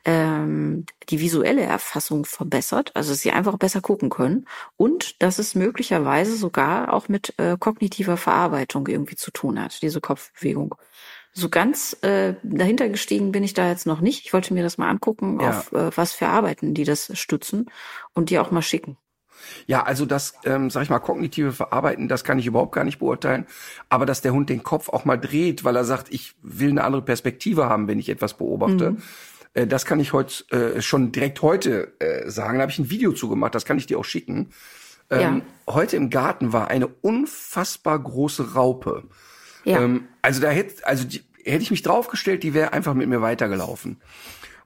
ähm, 0.04 0.86
die 1.10 1.20
visuelle 1.20 1.62
Erfassung 1.62 2.24
verbessert, 2.24 2.92
also 2.94 3.10
dass 3.12 3.20
sie 3.20 3.32
einfach 3.32 3.58
besser 3.58 3.80
gucken 3.82 4.08
können 4.10 4.46
und 4.76 5.22
dass 5.22 5.38
es 5.38 5.54
möglicherweise 5.54 6.36
sogar 6.36 6.92
auch 6.92 7.08
mit 7.08 7.34
äh, 7.38 7.56
kognitiver 7.58 8.16
Verarbeitung 8.16 8.86
irgendwie 8.88 9.16
zu 9.16 9.30
tun 9.30 9.60
hat, 9.62 9.82
diese 9.82 10.00
Kopfbewegung. 10.00 10.74
So 11.32 11.48
ganz 11.48 11.96
äh, 12.02 12.34
dahinter 12.42 12.88
gestiegen 12.88 13.30
bin 13.32 13.44
ich 13.44 13.54
da 13.54 13.68
jetzt 13.68 13.86
noch 13.86 14.00
nicht. 14.00 14.24
Ich 14.26 14.32
wollte 14.32 14.54
mir 14.54 14.62
das 14.62 14.78
mal 14.78 14.88
angucken, 14.88 15.38
Ja. 15.40 15.50
auf 15.50 15.72
äh, 15.72 15.96
was 15.96 16.12
für 16.12 16.26
Arbeiten 16.28 16.74
die 16.74 16.84
das 16.84 17.16
stützen 17.18 17.70
und 18.14 18.30
die 18.30 18.38
auch 18.38 18.50
mal 18.50 18.62
schicken. 18.62 18.96
Ja, 19.66 19.84
also 19.84 20.04
das, 20.04 20.34
ähm, 20.44 20.68
sag 20.68 20.82
ich 20.82 20.90
mal, 20.90 20.98
kognitive 20.98 21.52
Verarbeiten, 21.52 22.08
das 22.08 22.24
kann 22.24 22.40
ich 22.40 22.46
überhaupt 22.46 22.74
gar 22.74 22.82
nicht 22.84 22.98
beurteilen. 22.98 23.46
Aber 23.88 24.04
dass 24.04 24.20
der 24.20 24.32
Hund 24.32 24.50
den 24.50 24.64
Kopf 24.64 24.88
auch 24.88 25.04
mal 25.04 25.16
dreht, 25.16 25.62
weil 25.62 25.76
er 25.76 25.84
sagt, 25.84 26.12
ich 26.12 26.34
will 26.42 26.70
eine 26.70 26.82
andere 26.82 27.02
Perspektive 27.02 27.66
haben, 27.66 27.86
wenn 27.86 28.00
ich 28.00 28.08
etwas 28.08 28.34
beobachte, 28.34 28.96
äh, 29.54 29.66
das 29.66 29.86
kann 29.86 30.00
ich 30.00 30.12
heute 30.12 30.44
äh, 30.50 30.82
schon 30.82 31.12
direkt 31.12 31.40
heute 31.42 31.92
äh, 32.00 32.28
sagen. 32.28 32.58
Da 32.58 32.62
habe 32.62 32.72
ich 32.72 32.78
ein 32.80 32.90
Video 32.90 33.12
zugemacht, 33.12 33.54
das 33.54 33.64
kann 33.64 33.78
ich 33.78 33.86
dir 33.86 33.98
auch 34.00 34.04
schicken. 34.04 34.50
Ähm, 35.10 35.42
Heute 35.68 35.96
im 35.96 36.10
Garten 36.10 36.52
war 36.52 36.68
eine 36.68 36.86
unfassbar 36.88 37.98
große 37.98 38.54
Raupe. 38.54 39.04
Ja. 39.68 39.82
Ähm, 39.82 40.08
also 40.22 40.40
da 40.40 40.48
hätte, 40.50 40.86
also 40.86 41.04
die, 41.04 41.22
hätte 41.44 41.62
ich 41.62 41.70
mich 41.70 41.82
draufgestellt, 41.82 42.42
die 42.42 42.54
wäre 42.54 42.72
einfach 42.72 42.94
mit 42.94 43.08
mir 43.08 43.20
weitergelaufen. 43.22 44.00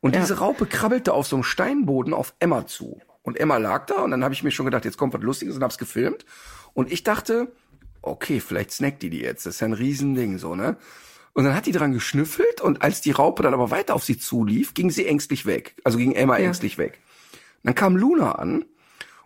Und 0.00 0.14
Ja. 0.14 0.20
diese 0.20 0.38
Raupe 0.38 0.66
krabbelte 0.66 1.12
auf 1.12 1.26
so 1.26 1.36
einem 1.36 1.42
Steinboden 1.44 2.14
auf 2.14 2.34
Emma 2.38 2.66
zu. 2.66 3.00
Und 3.22 3.38
Emma 3.38 3.56
lag 3.58 3.86
da 3.86 3.96
und 4.02 4.10
dann 4.10 4.24
habe 4.24 4.34
ich 4.34 4.42
mir 4.42 4.50
schon 4.50 4.66
gedacht, 4.66 4.84
jetzt 4.84 4.96
kommt 4.98 5.14
was 5.14 5.22
Lustiges 5.22 5.54
und 5.56 5.62
hab's 5.62 5.78
gefilmt. 5.78 6.24
Und 6.74 6.90
ich 6.90 7.04
dachte, 7.04 7.52
okay, 8.00 8.40
vielleicht 8.40 8.72
snackt 8.72 9.02
die 9.02 9.10
die 9.10 9.20
jetzt. 9.20 9.46
Das 9.46 9.54
ist 9.54 9.60
ja 9.60 9.68
ein 9.68 9.74
Riesending, 9.74 10.38
so, 10.38 10.54
ne? 10.56 10.76
Und 11.34 11.44
dann 11.44 11.54
hat 11.54 11.66
die 11.66 11.72
dran 11.72 11.92
geschnüffelt 11.92 12.60
und 12.60 12.82
als 12.82 13.00
die 13.00 13.12
Raupe 13.12 13.42
dann 13.42 13.54
aber 13.54 13.70
weiter 13.70 13.94
auf 13.94 14.04
sie 14.04 14.18
zulief, 14.18 14.74
ging 14.74 14.90
sie 14.90 15.06
ängstlich 15.06 15.46
weg. 15.46 15.76
Also 15.84 15.98
ging 15.98 16.12
Emma 16.12 16.36
Ja. 16.38 16.46
ängstlich 16.46 16.78
weg. 16.78 17.00
Dann 17.62 17.74
kam 17.76 17.96
Luna 17.96 18.32
an 18.32 18.64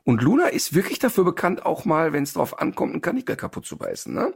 und 0.05 0.23
Luna 0.23 0.49
ist 0.49 0.75
wirklich 0.75 0.99
dafür 0.99 1.25
bekannt, 1.25 1.65
auch 1.67 1.85
mal, 1.87 2.12
wenn 2.12 2.23
es 2.23 2.35
drauf 2.35 2.61
ankommt, 2.61 2.93
einen 2.93 3.01
Kanickel 3.01 3.35
kaputt 3.37 3.65
zu 3.67 3.77
beißen, 3.79 4.12
ne? 4.15 4.35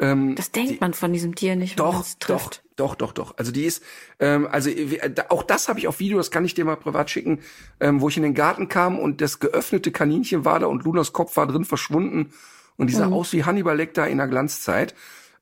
Ähm, 0.00 0.34
Das 0.36 0.50
denkt 0.52 0.80
man 0.80 0.94
von 0.94 1.12
diesem 1.12 1.34
Tier 1.34 1.56
nicht, 1.56 1.78
doch, 1.80 2.04
doch, 2.26 2.50
doch, 2.76 2.94
doch, 2.94 3.12
doch. 3.12 3.36
Also 3.36 3.50
die 3.50 3.64
ist, 3.64 3.82
ähm, 4.20 4.46
also 4.50 4.70
äh, 4.70 5.10
da- 5.10 5.26
auch 5.30 5.42
das 5.42 5.68
habe 5.68 5.78
ich 5.80 5.88
auf 5.88 5.98
Video, 5.98 6.18
das 6.18 6.30
kann 6.30 6.44
ich 6.44 6.54
dir 6.54 6.64
mal 6.64 6.76
privat 6.76 7.10
schicken, 7.10 7.40
ähm, 7.80 8.00
wo 8.00 8.08
ich 8.08 8.16
in 8.16 8.22
den 8.22 8.34
Garten 8.34 8.68
kam 8.68 8.98
und 8.98 9.20
das 9.20 9.40
geöffnete 9.40 9.90
Kaninchen 9.90 10.44
war 10.44 10.60
da 10.60 10.66
und 10.66 10.84
Lunas 10.84 11.12
Kopf 11.12 11.36
war 11.36 11.46
drin 11.48 11.64
verschwunden 11.64 12.32
und 12.76 12.86
die 12.88 12.94
sah 12.94 13.06
Mhm. 13.08 13.12
aus 13.14 13.32
wie 13.32 13.42
Hannibal 13.44 13.76
Lecter 13.76 14.06
in 14.06 14.18
der 14.18 14.28
Glanzzeit. 14.28 14.94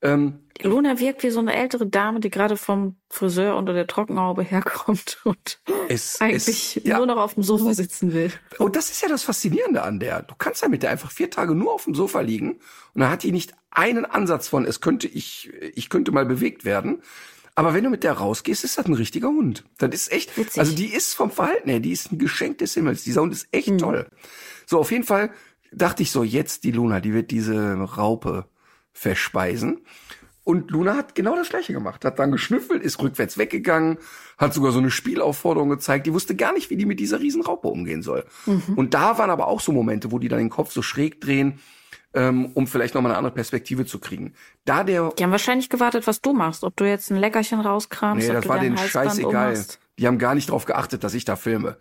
Ähm, 0.02 0.40
Luna 0.62 0.98
wirkt 0.98 1.22
wie 1.22 1.30
so 1.30 1.40
eine 1.40 1.54
ältere 1.54 1.86
Dame, 1.86 2.20
die 2.20 2.30
gerade 2.30 2.56
vom 2.56 2.96
Friseur 3.10 3.56
unter 3.56 3.72
der 3.72 3.86
Trockenhaube 3.86 4.42
herkommt 4.42 5.18
und 5.24 5.60
es, 5.88 6.18
eigentlich 6.20 6.76
es, 6.76 6.84
ja. 6.84 6.96
nur 6.98 7.06
noch 7.06 7.16
auf 7.18 7.34
dem 7.34 7.42
Sofa 7.42 7.74
sitzen 7.74 8.12
will. 8.12 8.30
Und 8.58 8.76
das 8.76 8.90
ist 8.90 9.02
ja 9.02 9.08
das 9.08 9.22
Faszinierende 9.22 9.82
an 9.82 10.00
der. 10.00 10.22
Du 10.22 10.34
kannst 10.36 10.62
ja 10.62 10.68
mit 10.68 10.82
der 10.82 10.90
einfach 10.90 11.10
vier 11.10 11.30
Tage 11.30 11.54
nur 11.54 11.72
auf 11.72 11.84
dem 11.84 11.94
Sofa 11.94 12.20
liegen 12.20 12.58
und 12.94 13.00
da 13.00 13.10
hat 13.10 13.22
die 13.22 13.32
nicht 13.32 13.54
einen 13.70 14.04
Ansatz 14.04 14.48
von, 14.48 14.64
es 14.64 14.80
könnte 14.80 15.06
ich, 15.08 15.50
ich 15.74 15.88
könnte 15.90 16.12
mal 16.12 16.24
bewegt 16.26 16.64
werden. 16.64 17.02
Aber 17.54 17.72
wenn 17.72 17.84
du 17.84 17.90
mit 17.90 18.04
der 18.04 18.12
rausgehst, 18.12 18.64
ist 18.64 18.76
das 18.76 18.84
ein 18.86 18.92
richtiger 18.92 19.28
Hund. 19.28 19.64
Das 19.78 19.88
ist 19.94 20.12
echt, 20.12 20.36
Witzig. 20.36 20.58
also 20.58 20.74
die 20.74 20.92
ist 20.92 21.14
vom 21.14 21.30
Verhalten 21.30 21.70
her, 21.70 21.80
die 21.80 21.92
ist 21.92 22.12
ein 22.12 22.18
Geschenk 22.18 22.58
des 22.58 22.74
Himmels. 22.74 23.02
Dieser 23.04 23.22
Hund 23.22 23.32
ist 23.32 23.48
echt 23.50 23.68
Mhm. 23.70 23.78
toll. 23.78 24.06
So, 24.66 24.78
auf 24.78 24.90
jeden 24.90 25.04
Fall 25.04 25.30
dachte 25.72 26.02
ich 26.02 26.10
so, 26.10 26.22
jetzt 26.22 26.64
die 26.64 26.70
Luna, 26.72 27.00
die 27.00 27.14
wird 27.14 27.30
diese 27.30 27.74
Raupe 27.74 28.44
verspeisen. 28.96 29.82
Und 30.42 30.70
Luna 30.70 30.94
hat 30.94 31.14
genau 31.14 31.34
das 31.34 31.48
gleiche 31.48 31.72
gemacht, 31.72 32.04
hat 32.04 32.18
dann 32.18 32.30
geschnüffelt, 32.30 32.82
ist 32.82 33.02
rückwärts 33.02 33.36
weggegangen, 33.36 33.98
hat 34.38 34.54
sogar 34.54 34.70
so 34.70 34.78
eine 34.78 34.92
Spielaufforderung 34.92 35.68
gezeigt, 35.68 36.06
die 36.06 36.12
wusste 36.12 36.36
gar 36.36 36.52
nicht, 36.52 36.70
wie 36.70 36.76
die 36.76 36.86
mit 36.86 37.00
dieser 37.00 37.20
Riesenraupe 37.20 37.66
umgehen 37.66 38.02
soll. 38.02 38.24
Mhm. 38.46 38.74
Und 38.76 38.94
da 38.94 39.18
waren 39.18 39.30
aber 39.30 39.48
auch 39.48 39.60
so 39.60 39.72
Momente, 39.72 40.12
wo 40.12 40.20
die 40.20 40.28
dann 40.28 40.38
den 40.38 40.50
Kopf 40.50 40.70
so 40.70 40.82
schräg 40.82 41.20
drehen, 41.20 41.58
ähm, 42.14 42.52
um 42.54 42.68
vielleicht 42.68 42.94
nochmal 42.94 43.10
eine 43.10 43.18
andere 43.18 43.34
Perspektive 43.34 43.86
zu 43.86 43.98
kriegen. 43.98 44.34
Da 44.64 44.84
der 44.84 45.12
Die 45.18 45.24
haben 45.24 45.32
wahrscheinlich 45.32 45.68
gewartet, 45.68 46.06
was 46.06 46.20
du 46.20 46.32
machst, 46.32 46.62
ob 46.62 46.76
du 46.76 46.84
jetzt 46.88 47.10
ein 47.10 47.16
Leckerchen 47.16 47.60
rauskramst, 47.60 48.28
nee, 48.28 48.30
ob 48.30 48.36
das 48.36 48.44
du 48.44 48.48
war 48.48 48.60
denen 48.60 48.78
scheißegal. 48.78 49.30
umhast. 49.30 49.80
Die 49.98 50.06
haben 50.06 50.18
gar 50.18 50.36
nicht 50.36 50.48
darauf 50.48 50.64
geachtet, 50.64 51.02
dass 51.02 51.14
ich 51.14 51.24
da 51.24 51.34
filme. 51.34 51.76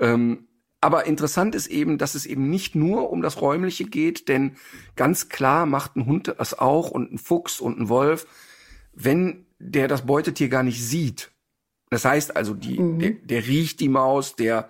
Ähm, 0.00 0.48
aber 0.80 1.06
interessant 1.06 1.54
ist 1.54 1.66
eben, 1.66 1.98
dass 1.98 2.14
es 2.14 2.24
eben 2.26 2.48
nicht 2.48 2.74
nur 2.74 3.10
um 3.10 3.20
das 3.22 3.40
Räumliche 3.40 3.84
geht, 3.84 4.28
denn 4.28 4.56
ganz 4.96 5.28
klar 5.28 5.66
macht 5.66 5.96
ein 5.96 6.06
Hund 6.06 6.34
das 6.38 6.58
auch 6.58 6.90
und 6.90 7.12
ein 7.12 7.18
Fuchs 7.18 7.60
und 7.60 7.78
ein 7.78 7.88
Wolf, 7.88 8.26
wenn 8.94 9.44
der 9.58 9.88
das 9.88 10.06
Beutetier 10.06 10.48
gar 10.48 10.62
nicht 10.62 10.82
sieht. 10.82 11.30
Das 11.90 12.04
heißt 12.04 12.36
also, 12.36 12.54
die, 12.54 12.78
Mhm. 12.80 12.98
der, 12.98 13.10
der 13.10 13.46
riecht 13.46 13.80
die 13.80 13.88
Maus, 13.88 14.36
der, 14.36 14.68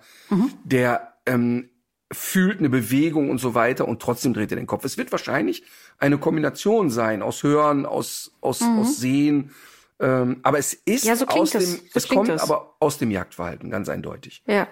der 0.63 1.13
ähm, 1.25 1.69
fühlt 2.11 2.59
eine 2.59 2.69
Bewegung 2.69 3.29
und 3.29 3.37
so 3.37 3.53
weiter 3.53 3.87
und 3.87 4.01
trotzdem 4.01 4.33
dreht 4.33 4.51
er 4.51 4.57
den 4.57 4.67
Kopf. 4.67 4.83
Es 4.83 4.97
wird 4.97 5.11
wahrscheinlich 5.13 5.63
eine 5.97 6.17
Kombination 6.17 6.89
sein 6.89 7.21
aus 7.21 7.43
Hören, 7.43 7.85
aus, 7.85 8.31
aus, 8.41 8.61
aus 8.61 8.97
Sehen. 8.97 9.51
Ähm, 9.99 10.39
aber 10.43 10.57
es 10.57 10.73
ist 10.73 11.03
Mhm. 11.05 11.09
Ja, 11.09 11.15
so 11.15 11.27
aus 11.27 11.51
dem, 11.51 11.61
es. 11.61 11.71
So 11.77 11.79
es 11.93 12.07
kommt 12.09 12.27
es. 12.29 12.41
aber 12.41 12.75
aus 12.79 12.97
dem 12.97 13.11
Jagdverhalten, 13.11 13.69
ganz 13.69 13.87
eindeutig. 13.87 14.43
Ja. 14.47 14.67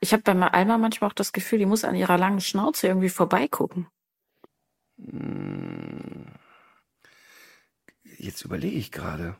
Ich 0.00 0.12
habe 0.12 0.22
bei 0.22 0.32
Alma 0.32 0.78
manchmal 0.78 1.10
auch 1.10 1.14
das 1.14 1.32
Gefühl, 1.32 1.58
die 1.58 1.66
muss 1.66 1.84
an 1.84 1.94
ihrer 1.94 2.18
langen 2.18 2.40
Schnauze 2.40 2.86
irgendwie 2.86 3.08
vorbeigucken. 3.08 3.86
Jetzt 8.18 8.44
überlege 8.44 8.76
ich 8.76 8.92
gerade. 8.92 9.36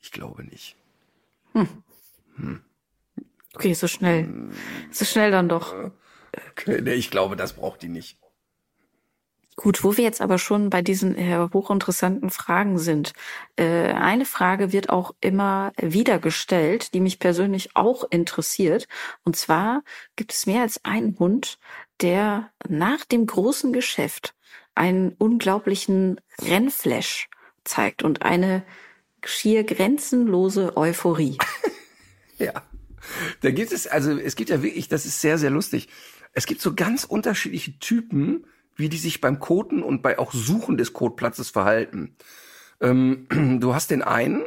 Ich 0.00 0.10
glaube 0.10 0.44
nicht. 0.44 0.76
Okay, 3.54 3.74
so 3.74 3.86
schnell. 3.86 4.50
So 4.90 5.04
schnell 5.04 5.30
dann 5.30 5.48
doch. 5.48 5.74
Nee, 6.66 6.94
ich 6.94 7.10
glaube, 7.10 7.36
das 7.36 7.52
braucht 7.52 7.82
die 7.82 7.88
nicht. 7.88 8.18
Gut, 9.56 9.84
wo 9.84 9.96
wir 9.96 10.02
jetzt 10.02 10.20
aber 10.20 10.38
schon 10.38 10.68
bei 10.68 10.82
diesen 10.82 11.16
äh, 11.16 11.48
hochinteressanten 11.52 12.30
Fragen 12.30 12.78
sind. 12.78 13.12
Äh, 13.56 13.92
eine 13.92 14.24
Frage 14.24 14.72
wird 14.72 14.90
auch 14.90 15.14
immer 15.20 15.72
wieder 15.80 16.18
gestellt, 16.18 16.92
die 16.92 17.00
mich 17.00 17.20
persönlich 17.20 17.70
auch 17.74 18.04
interessiert. 18.10 18.88
Und 19.22 19.36
zwar 19.36 19.84
gibt 20.16 20.32
es 20.32 20.46
mehr 20.46 20.62
als 20.62 20.84
einen 20.84 21.16
Hund, 21.18 21.58
der 22.00 22.50
nach 22.68 23.04
dem 23.04 23.26
großen 23.26 23.72
Geschäft 23.72 24.34
einen 24.74 25.12
unglaublichen 25.12 26.20
Rennflash 26.42 27.28
zeigt 27.62 28.02
und 28.02 28.22
eine 28.22 28.64
schier 29.24 29.64
grenzenlose 29.64 30.76
Euphorie. 30.76 31.38
Ja. 32.36 32.52
Da 33.42 33.52
gibt 33.52 33.70
es, 33.70 33.86
also 33.86 34.18
es 34.18 34.34
gibt 34.34 34.50
ja 34.50 34.60
wirklich, 34.60 34.88
das 34.88 35.06
ist 35.06 35.20
sehr, 35.20 35.38
sehr 35.38 35.50
lustig. 35.50 35.88
Es 36.32 36.46
gibt 36.46 36.60
so 36.60 36.74
ganz 36.74 37.04
unterschiedliche 37.04 37.78
Typen, 37.78 38.44
wie 38.76 38.88
die 38.88 38.98
sich 38.98 39.20
beim 39.20 39.40
Koten 39.40 39.82
und 39.82 40.02
bei 40.02 40.18
auch 40.18 40.32
Suchen 40.32 40.76
des 40.76 40.92
Kotplatzes 40.92 41.50
verhalten. 41.50 42.16
Ähm, 42.80 43.26
du 43.60 43.74
hast 43.74 43.90
den 43.90 44.02
einen, 44.02 44.44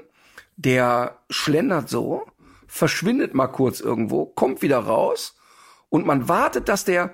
der 0.55 1.19
schlendert 1.29 1.89
so, 1.89 2.25
verschwindet 2.67 3.33
mal 3.33 3.47
kurz 3.47 3.79
irgendwo, 3.79 4.25
kommt 4.25 4.61
wieder 4.61 4.79
raus 4.79 5.37
und 5.89 6.05
man 6.05 6.27
wartet, 6.27 6.69
dass 6.69 6.85
der 6.85 7.13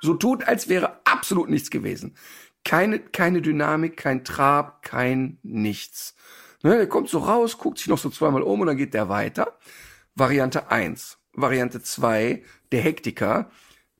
so 0.00 0.14
tut, 0.14 0.48
als 0.48 0.68
wäre 0.68 1.00
absolut 1.04 1.48
nichts 1.48 1.70
gewesen. 1.70 2.16
Keine, 2.64 2.98
keine 2.98 3.42
Dynamik, 3.42 3.96
kein 3.96 4.24
Trab, 4.24 4.82
kein 4.82 5.38
nichts. 5.42 6.14
Ne, 6.62 6.76
der 6.76 6.88
kommt 6.88 7.08
so 7.08 7.18
raus, 7.18 7.58
guckt 7.58 7.78
sich 7.78 7.88
noch 7.88 7.98
so 7.98 8.10
zweimal 8.10 8.42
um 8.42 8.60
und 8.60 8.66
dann 8.68 8.76
geht 8.76 8.94
der 8.94 9.08
weiter. 9.08 9.58
Variante 10.14 10.70
eins, 10.70 11.18
Variante 11.32 11.82
zwei, 11.82 12.42
der 12.70 12.82
Hektiker, 12.82 13.50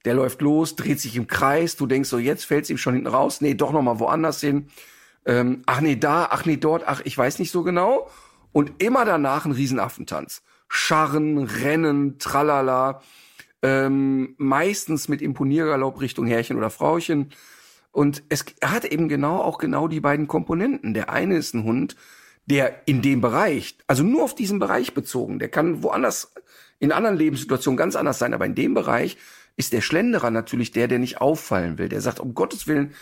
der 0.05 0.15
läuft 0.15 0.41
los, 0.43 0.77
dreht 0.77 1.01
sich 1.01 1.17
im 1.17 1.27
Kreis, 1.27 1.77
du 1.77 1.87
denkst 1.87 2.09
so, 2.09 2.19
jetzt 2.19 2.45
fällt's 2.45 2.71
ihm 2.71 2.79
schon 2.79 2.95
hinten 2.95 3.09
raus, 3.09 3.41
nee, 3.41 3.55
doch 3.55 3.73
noch 3.73 3.83
mal 3.83 3.99
woanders 3.99 4.41
hin. 4.41 4.69
Ähm, 5.25 5.63
ach 5.67 5.81
nee, 5.81 5.97
da, 5.97 6.29
ach 6.31 6.45
nee, 6.45 6.57
dort, 6.57 6.83
ach, 6.87 7.01
ich 7.05 7.17
weiß 7.17 7.39
nicht 7.39 7.51
so 7.51 7.63
genau. 7.63 8.09
Und 8.53 8.83
immer 8.83 9.05
danach 9.05 9.45
ein 9.45 9.53
Riesenaffentanz. 9.53 10.43
Scharren, 10.69 11.39
Rennen, 11.39 12.19
Tralala, 12.19 13.03
ähm, 13.63 14.35
meistens 14.39 15.09
mit 15.09 15.23
Imponiergalopp 15.23 16.01
Richtung 16.01 16.27
Herrchen 16.27 16.57
oder 16.57 16.71
Frauchen. 16.71 17.31
Und 17.93 18.23
es 18.29 18.45
hat 18.63 18.85
eben 18.85 19.09
genau 19.09 19.39
auch 19.39 19.59
genau 19.59 19.87
die 19.87 20.01
beiden 20.01 20.27
Komponenten. 20.27 20.95
Der 20.95 21.11
eine 21.11 21.37
ist 21.37 21.55
ein 21.55 21.65
Hund, 21.65 21.95
der 22.47 22.83
in 22.87 23.03
dem 23.03 23.21
Bereich, 23.21 23.77
also 23.87 24.03
nur 24.03 24.25
auf 24.25 24.35
diesen 24.35 24.59
Bereich 24.59 24.95
bezogen, 24.95 25.39
der 25.39 25.49
kann 25.49 25.83
woanders, 25.83 26.33
in 26.81 26.91
anderen 26.91 27.17
Lebenssituationen 27.17 27.77
ganz 27.77 27.95
anders 27.95 28.19
sein, 28.19 28.35
aber 28.35 28.47
in 28.47 28.57
dem 28.57 28.75
Bereich 28.75 29.17
ist 29.57 29.73
der 29.73 29.81
Schlenderer 29.81 30.31
natürlich 30.31 30.71
der, 30.71 30.89
der 30.89 30.99
nicht 30.99 31.21
auffallen 31.21 31.79
will. 31.79 31.89
Der 31.89 32.01
sagt, 32.01 32.21
um 32.21 32.35
Gottes 32.35 32.67
Willen, 32.67 32.95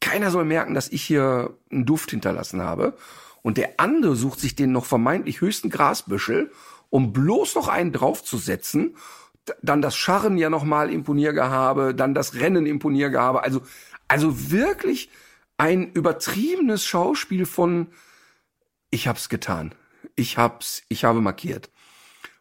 keiner 0.00 0.30
soll 0.30 0.44
merken, 0.44 0.74
dass 0.74 0.88
ich 0.88 1.02
hier 1.02 1.56
einen 1.70 1.86
Duft 1.86 2.10
hinterlassen 2.10 2.62
habe. 2.62 2.96
Und 3.42 3.56
der 3.56 3.74
andere 3.78 4.16
sucht 4.16 4.40
sich 4.40 4.56
den 4.56 4.72
noch 4.72 4.84
vermeintlich 4.84 5.40
höchsten 5.40 5.70
Grasbüschel, 5.70 6.50
um 6.90 7.12
bloß 7.12 7.54
noch 7.54 7.68
einen 7.68 7.92
draufzusetzen. 7.92 8.96
Dann 9.62 9.82
das 9.82 9.96
Scharren 9.96 10.38
ja 10.38 10.50
nochmal 10.50 10.92
Imponiergehabe, 10.92 11.94
dann 11.94 12.14
das 12.14 12.34
Rennen 12.34 12.66
Imponiergehabe. 12.66 13.42
Also, 13.42 13.62
also 14.06 14.50
wirklich 14.50 15.10
ein 15.56 15.90
übertriebenes 15.92 16.84
Schauspiel 16.84 17.46
von 17.46 17.88
ich 18.90 19.06
hab's 19.06 19.28
getan. 19.28 19.74
Ich 20.16 20.38
hab's, 20.38 20.82
ich 20.88 21.04
habe 21.04 21.20
markiert. 21.20 21.70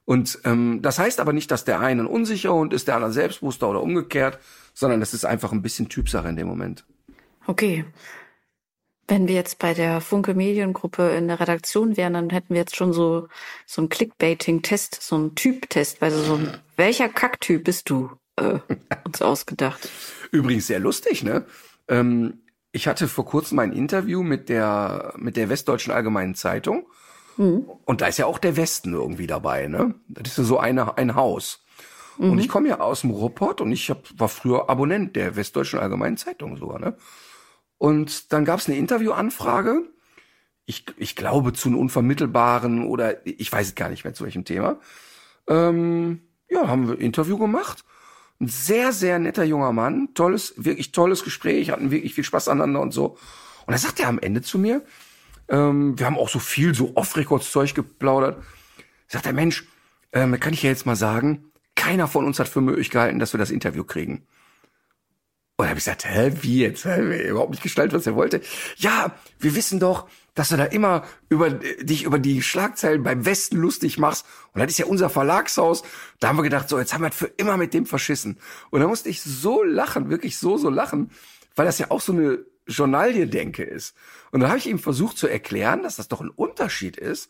Und 0.07 0.39
ähm, 0.45 0.79
das 0.81 0.99
heißt 0.99 1.19
aber 1.19 1.33
nicht, 1.33 1.51
dass 1.51 1.65
der 1.65 1.81
eine 1.81 2.03
ein 2.03 2.07
unsicherer 2.07 2.53
Hund 2.53 2.73
ist, 2.73 2.87
der 2.87 2.95
andere 2.95 3.11
selbstbewusster 3.11 3.69
oder 3.69 3.83
umgekehrt, 3.83 4.39
sondern 4.73 5.01
das 5.01 5.13
ist 5.13 5.25
einfach 5.25 5.51
ein 5.51 5.61
bisschen 5.61 5.89
Typsache 5.89 6.29
in 6.29 6.37
dem 6.37 6.47
Moment. 6.47 6.85
Okay. 7.45 7.83
Wenn 9.09 9.27
wir 9.27 9.35
jetzt 9.35 9.59
bei 9.59 9.73
der 9.73 9.99
Funke 9.99 10.33
Mediengruppe 10.33 11.09
in 11.09 11.27
der 11.27 11.41
Redaktion 11.41 11.97
wären, 11.97 12.13
dann 12.13 12.29
hätten 12.29 12.53
wir 12.53 12.61
jetzt 12.61 12.77
schon 12.77 12.93
so, 12.93 13.27
so 13.65 13.81
einen 13.81 13.89
Clickbaiting-Test, 13.89 15.01
so 15.01 15.15
einen 15.17 15.35
Typ-Test, 15.35 16.01
also 16.01 16.23
so 16.23 16.35
ein, 16.35 16.57
welcher 16.77 17.09
Kacktyp 17.09 17.65
bist 17.65 17.89
du, 17.89 18.09
äh, 18.37 18.59
uns 19.03 19.21
ausgedacht. 19.21 19.89
Übrigens 20.31 20.67
sehr 20.67 20.79
lustig, 20.79 21.21
ne? 21.21 21.45
Ähm, 21.89 22.43
ich 22.71 22.87
hatte 22.87 23.09
vor 23.09 23.25
kurzem 23.25 23.59
ein 23.59 23.73
Interview 23.73 24.23
mit 24.23 24.47
der 24.47 25.13
mit 25.17 25.35
der 25.35 25.49
Westdeutschen 25.49 25.91
Allgemeinen 25.91 26.35
Zeitung 26.35 26.87
und 27.85 28.01
da 28.01 28.07
ist 28.07 28.17
ja 28.17 28.25
auch 28.25 28.39
der 28.39 28.57
Westen 28.57 28.93
irgendwie 28.93 29.27
dabei, 29.27 29.67
ne? 29.67 29.95
Das 30.07 30.31
ist 30.31 30.37
ja 30.37 30.43
so 30.43 30.59
eine, 30.59 30.97
ein 30.97 31.15
Haus. 31.15 31.63
Und 32.17 32.39
ich 32.39 32.49
komme 32.49 32.67
ja 32.67 32.79
aus 32.79 33.01
dem 33.01 33.11
Ruhrpott 33.11 33.61
und 33.61 33.71
ich 33.71 33.91
hab, 33.91 34.07
war 34.17 34.27
früher 34.27 34.69
Abonnent 34.69 35.15
der 35.15 35.35
Westdeutschen 35.35 35.79
Allgemeinen 35.79 36.17
Zeitung 36.17 36.57
sogar, 36.57 36.79
ne? 36.79 36.97
Und 37.77 38.33
dann 38.33 38.43
gab 38.43 38.59
es 38.59 38.67
eine 38.67 38.77
Interviewanfrage. 38.77 39.83
Ich, 40.65 40.85
ich 40.97 41.15
glaube 41.15 41.53
zu 41.53 41.69
einem 41.69 41.77
unvermittelbaren 41.77 42.85
oder 42.85 43.25
ich 43.25 43.51
weiß 43.51 43.67
es 43.67 43.75
gar 43.75 43.89
nicht 43.89 44.03
mehr 44.03 44.15
zu 44.15 44.23
welchem 44.23 44.45
Thema. 44.45 44.79
Ähm, 45.47 46.21
ja, 46.49 46.67
haben 46.67 46.87
wir 46.87 46.95
ein 46.95 47.01
Interview 47.01 47.37
gemacht. 47.37 47.85
Ein 48.39 48.47
sehr, 48.47 48.91
sehr 48.93 49.19
netter 49.19 49.43
junger 49.43 49.71
Mann. 49.71 50.09
Tolles, 50.13 50.53
wirklich 50.57 50.91
tolles 50.91 51.23
Gespräch, 51.23 51.71
hatten 51.71 51.91
wirklich 51.91 52.15
viel 52.15 52.23
Spaß 52.23 52.47
aneinander 52.49 52.81
und 52.81 52.91
so. 52.91 53.11
Und 53.65 53.71
dann 53.71 53.77
sagt 53.77 53.99
er 53.99 54.07
am 54.07 54.19
Ende 54.19 54.41
zu 54.41 54.57
mir, 54.57 54.81
ähm, 55.49 55.97
wir 55.97 56.05
haben 56.05 56.17
auch 56.17 56.29
so 56.29 56.39
viel 56.39 56.73
so 56.75 56.95
Off-Records-Zeug 56.95 57.73
geplaudert. 57.73 58.43
Sagt 59.07 59.25
der 59.25 59.33
Mensch, 59.33 59.65
ähm, 60.13 60.39
kann 60.39 60.53
ich 60.53 60.63
ja 60.63 60.69
jetzt 60.69 60.85
mal 60.85 60.95
sagen, 60.95 61.51
keiner 61.75 62.07
von 62.07 62.25
uns 62.25 62.39
hat 62.39 62.47
für 62.47 62.61
möglich 62.61 62.89
gehalten, 62.89 63.19
dass 63.19 63.33
wir 63.33 63.37
das 63.37 63.51
Interview 63.51 63.83
kriegen. 63.83 64.27
Und 65.59 65.63
dann 65.63 65.69
habe 65.69 65.79
ich 65.79 65.85
gesagt, 65.85 66.05
hä, 66.05 66.33
wie 66.41 66.59
jetzt? 66.59 66.85
Hä, 66.85 67.29
überhaupt 67.29 67.49
nicht 67.49 67.63
gestaltet, 67.63 67.93
was 67.93 68.05
er 68.05 68.15
wollte. 68.15 68.41
Ja, 68.75 69.15
wir 69.39 69.55
wissen 69.55 69.79
doch, 69.79 70.07
dass 70.35 70.49
du 70.49 70.57
da 70.57 70.65
immer 70.65 71.03
über 71.29 71.49
dich 71.49 72.03
über 72.03 72.19
die 72.19 72.43
Schlagzeilen 72.43 73.01
beim 73.01 73.25
Westen 73.25 73.57
lustig 73.57 73.97
machst. 73.97 74.25
Und 74.53 74.61
das 74.61 74.69
ist 74.69 74.77
ja 74.77 74.85
unser 74.85 75.09
Verlagshaus. 75.09 75.81
Da 76.19 76.27
haben 76.27 76.37
wir 76.37 76.43
gedacht, 76.43 76.69
so, 76.69 76.77
jetzt 76.77 76.93
haben 76.93 77.01
wir 77.01 77.09
das 77.09 77.17
für 77.17 77.25
immer 77.37 77.57
mit 77.57 77.73
dem 77.73 77.87
verschissen. 77.87 78.37
Und 78.69 78.81
da 78.81 78.87
musste 78.87 79.09
ich 79.09 79.23
so 79.23 79.63
lachen, 79.63 80.11
wirklich 80.11 80.37
so, 80.37 80.57
so 80.57 80.69
lachen, 80.69 81.09
weil 81.55 81.65
das 81.65 81.79
ja 81.79 81.89
auch 81.89 82.01
so 82.01 82.13
eine 82.13 82.37
Journalie-Denke 82.67 83.63
ist. 83.63 83.95
Und 84.31 84.41
da 84.41 84.49
habe 84.49 84.57
ich 84.57 84.67
ihm 84.67 84.79
versucht 84.79 85.17
zu 85.17 85.27
erklären, 85.27 85.83
dass 85.83 85.95
das 85.95 86.07
doch 86.07 86.21
ein 86.21 86.29
Unterschied 86.29 86.97
ist, 86.97 87.29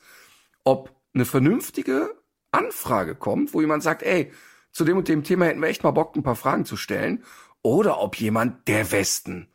ob 0.64 0.94
eine 1.14 1.26
vernünftige 1.26 2.16
Anfrage 2.52 3.16
kommt, 3.16 3.54
wo 3.54 3.62
jemand 3.62 3.84
sagt, 3.84 4.04
ey, 4.04 4.32
zu 4.72 4.84
dem 4.86 4.98
und 4.98 5.08
dem 5.08 5.24
Thema 5.24 5.46
hätten 5.46 5.62
wir 5.62 5.70
echt 5.70 5.84
mal 5.84 5.92
Bock, 5.92 6.16
ein 6.16 6.24
paar 6.24 6.36
Fragen 6.36 6.66
zu 6.66 6.78
stellen. 6.78 7.24
Oder 7.62 8.00
ob 8.00 8.16
jemand 8.20 8.68
der 8.68 8.92
Westen, 8.92 9.48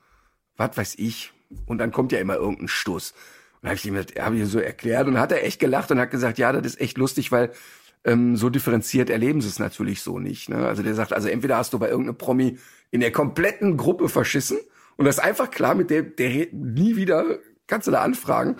was 0.57 0.77
weiß 0.77 0.95
ich, 0.99 1.33
und 1.67 1.79
dann 1.79 1.93
kommt 1.93 2.13
ja 2.13 2.19
immer 2.19 2.37
irgendein 2.37 2.69
Stuss. 2.69 3.15
Und 3.61 3.69
habe 3.69 3.77
ich 3.77 3.85
ihm 3.87 3.95
das- 3.95 4.07
hab 4.19 4.33
ich 4.33 4.47
so 4.49 4.59
erklärt 4.59 5.07
und 5.07 5.19
hat 5.19 5.33
er 5.33 5.45
echt 5.45 5.61
gelacht 5.61 5.91
und 5.91 6.01
hat 6.01 6.11
gesagt, 6.11 6.39
ja, 6.39 6.53
das 6.53 6.67
ist 6.75 6.81
echt 6.81 6.99
lustig, 6.99 7.31
weil 7.31 7.53
ähm, 8.05 8.37
so 8.37 8.51
differenziert 8.51 9.11
erleben 9.11 9.41
sie 9.41 9.49
es 9.49 9.61
natürlich 9.61 10.03
so 10.03 10.19
nicht. 10.19 10.49
Ne? 10.49 10.67
Also 10.67 10.83
der 10.83 10.95
sagt, 10.95 11.13
also 11.13 11.29
entweder 11.29 11.57
hast 11.57 11.73
du 11.73 11.79
bei 11.79 11.89
irgendeinem 11.89 12.19
Promi 12.19 12.59
in 12.91 13.01
der 13.01 13.13
kompletten 13.13 13.77
Gruppe 13.77 14.09
verschissen 14.09 14.59
und 14.97 15.05
das 15.05 15.19
ist 15.19 15.25
einfach 15.25 15.51
klar, 15.51 15.75
mit 15.75 15.91
der, 15.91 16.03
der 16.03 16.49
nie 16.53 16.97
wieder 16.97 17.39
kannst 17.67 17.87
du 17.87 17.91
da 17.91 18.03
anfragen. 18.03 18.57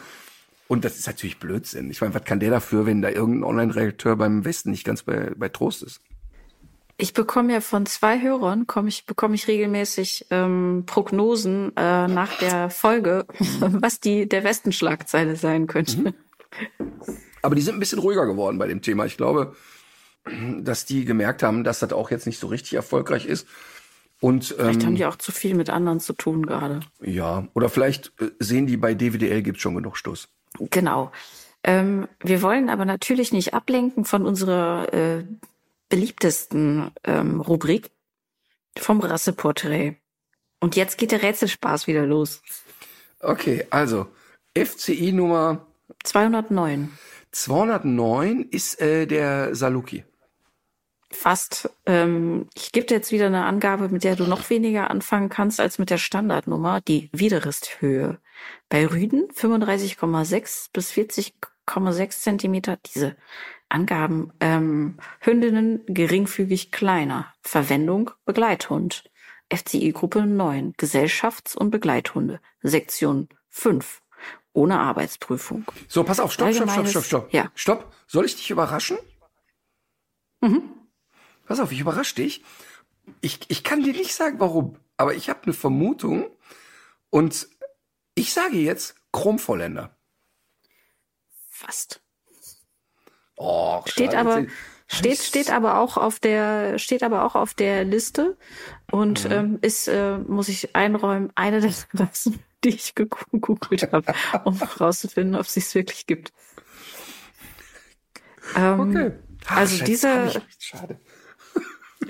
Und 0.69 0.85
das 0.85 0.99
ist 0.99 1.07
natürlich 1.07 1.39
Blödsinn. 1.39 1.91
Ich 1.91 2.01
meine, 2.01 2.15
was 2.15 2.25
kann 2.25 2.41
der 2.41 2.51
dafür, 2.51 2.87
wenn 2.87 3.03
da 3.03 3.11
irgendein 3.11 3.45
Online-Redakteur 3.45 4.17
beim 4.17 4.45
Westen 4.45 4.71
nicht 4.71 4.85
ganz 4.85 5.03
bei, 5.03 5.31
bei 5.37 5.51
Trost 5.51 5.83
ist? 5.83 6.01
Ich 6.97 7.13
bekomme 7.13 7.53
ja 7.53 7.61
von 7.61 7.85
zwei 7.85 8.21
Hörern, 8.23 8.67
komme 8.67 8.89
ich, 8.89 9.05
bekomme 9.05 9.35
ich 9.35 9.49
regelmäßig 9.49 10.27
ähm, 10.31 10.85
Prognosen 10.87 11.77
äh, 11.77 12.09
nach 12.09 12.39
der 12.39 12.71
Folge, 12.71 13.27
was 13.61 14.01
die 14.01 14.29
der 14.29 14.45
Westenschlagzeile 14.45 15.37
sein 15.37 15.67
könnte. 15.67 15.99
Mhm. 15.99 16.15
Aber 17.43 17.55
die 17.55 17.63
sind 17.63 17.75
ein 17.75 17.81
bisschen 17.81 17.99
ruhiger 17.99 18.25
geworden 18.25 18.59
bei 18.59 18.69
dem 18.69 18.83
Thema. 18.83 19.05
Ich 19.05 19.17
glaube, 19.17 19.55
dass 20.61 20.85
die 20.85 21.05
gemerkt 21.05 21.43
haben, 21.43 21.65
dass 21.65 21.81
das 21.81 21.93
auch 21.93 22.11
jetzt 22.11 22.27
nicht 22.27 22.39
so 22.39 22.47
richtig 22.47 22.75
erfolgreich 22.75 23.27
ist. 23.27 23.47
Und, 24.23 24.55
vielleicht 24.57 24.83
ähm, 24.83 24.87
haben 24.87 24.95
die 24.95 25.07
auch 25.07 25.17
zu 25.17 25.33
viel 25.33 25.57
mit 25.57 25.69
anderen 25.69 25.99
zu 25.99 26.13
tun 26.13 26.47
gerade. 26.47 26.79
Ja, 27.01 27.49
oder 27.55 27.69
vielleicht 27.69 28.13
äh, 28.21 28.31
sehen 28.39 28.69
die 28.69 28.77
bei 28.77 28.95
DWDL 28.95 29.43
gibt 29.43 29.61
schon 29.61 29.75
genug 29.75 29.97
Stoß. 29.97 30.29
Genau. 30.71 31.11
Ähm, 31.65 32.07
wir 32.21 32.41
wollen 32.41 32.71
aber 32.71 32.85
natürlich 32.85 33.33
nicht 33.33 33.53
ablenken 33.53 34.05
von 34.05 34.25
unserer 34.25 34.95
äh, 34.95 35.25
beliebtesten 35.89 36.93
ähm, 37.03 37.41
Rubrik 37.41 37.91
vom 38.79 39.01
Rasseporträt. 39.01 39.97
Und 40.61 40.77
jetzt 40.77 40.99
geht 40.99 41.11
der 41.11 41.23
Rätselspaß 41.23 41.89
wieder 41.89 42.07
los. 42.07 42.43
Okay, 43.19 43.67
also 43.71 44.07
FCI 44.57 45.11
Nummer 45.11 45.67
209. 46.05 46.97
209 47.33 48.47
ist 48.53 48.81
äh, 48.81 49.07
der 49.07 49.57
Saluki. 49.57 50.05
Fast. 51.13 51.71
Ähm, 51.87 52.49
ich 52.55 52.73
gebe 52.73 52.87
dir 52.87 52.95
jetzt 52.95 53.13
wieder 53.13 53.27
eine 53.27 53.45
Angabe, 53.45 53.89
mit 53.89 54.05
der 54.05 54.17
du 54.17 54.25
noch 54.25 54.51
weniger 54.51 54.91
anfangen 54.91 55.29
kannst 55.29 55.61
als 55.61 55.79
mit 55.79 55.91
der 55.91 55.99
Standardnummer, 55.99 56.81
die 56.81 57.11
Widerristhöhe. 57.13 58.19
Bei 58.69 58.87
Rüden 58.87 59.29
35,6 59.29 60.71
bis 60.73 60.93
40,6 60.93 62.11
Zentimeter. 62.11 62.79
Diese 62.95 63.17
Angaben. 63.69 64.33
Ähm, 64.41 64.99
Hündinnen 65.21 65.83
geringfügig 65.87 66.73
kleiner. 66.73 67.33
Verwendung 67.41 68.11
Begleithund. 68.25 69.05
FCI-Gruppe 69.53 70.27
9. 70.27 70.75
Gesellschafts- 70.79 71.57
und 71.57 71.71
Begleithunde. 71.71 72.41
Sektion 72.63 73.29
5. 73.51 74.03
Ohne 74.55 74.79
Arbeitsprüfung. 74.79 75.65
So, 75.89 76.05
pass 76.05 76.21
auf, 76.21 76.33
stopp, 76.33 76.55
stopp, 76.55 76.71
stopp, 76.71 76.89
stopp, 76.89 77.05
stopp. 77.05 77.33
Ja. 77.33 77.51
Stopp. 77.55 77.93
Soll 78.07 78.25
ich 78.25 78.37
dich 78.37 78.51
überraschen? 78.51 78.99
Mhm. 80.41 80.63
Pass 81.53 81.61
auf, 81.61 81.71
ich 81.71 81.81
überrasche 81.81 82.15
dich. 82.15 82.43
Ich, 83.21 83.41
ich 83.49 83.63
kann 83.63 83.83
dir 83.83 83.93
nicht 83.93 84.15
sagen, 84.15 84.41
warum, 84.41 84.79
aber 84.97 85.13
ich 85.13 85.29
habe 85.29 85.43
eine 85.43 85.53
Vermutung 85.53 86.31
und 87.11 87.47
ich 88.15 88.33
sage 88.33 88.57
jetzt 88.57 88.95
Chromvolländer. 89.13 89.95
Fast. 91.51 92.01
Oh, 93.37 93.83
steht 93.85 94.15
aber 94.15 94.47
steht 94.87 95.19
steht 95.19 95.51
aber 95.51 95.77
auch 95.77 95.99
auf 95.99 96.19
der 96.21 96.79
steht 96.79 97.03
aber 97.03 97.23
auch 97.23 97.35
auf 97.35 97.53
der 97.53 97.85
Liste 97.85 98.39
und 98.91 99.27
mhm. 99.27 99.33
ähm, 99.33 99.59
ist 99.61 99.89
äh, 99.89 100.17
muss 100.17 100.49
ich 100.49 100.75
einräumen 100.75 101.33
eine 101.35 101.61
der 101.61 101.75
Rassen, 101.93 102.43
die 102.65 102.71
ich 102.71 102.95
gegoogelt 102.95 103.93
habe, 103.93 104.15
um 104.47 104.59
herauszufinden, 104.59 105.35
ob 105.35 105.43
es 105.43 105.53
sich 105.53 105.75
wirklich 105.75 106.07
gibt. 106.07 106.33
Ähm, 108.57 108.81
okay. 108.81 109.13
Ach, 109.49 109.57
also 109.59 109.77
Scheiße, 109.77 109.85
dieser 109.85 110.31
schade. 110.59 110.99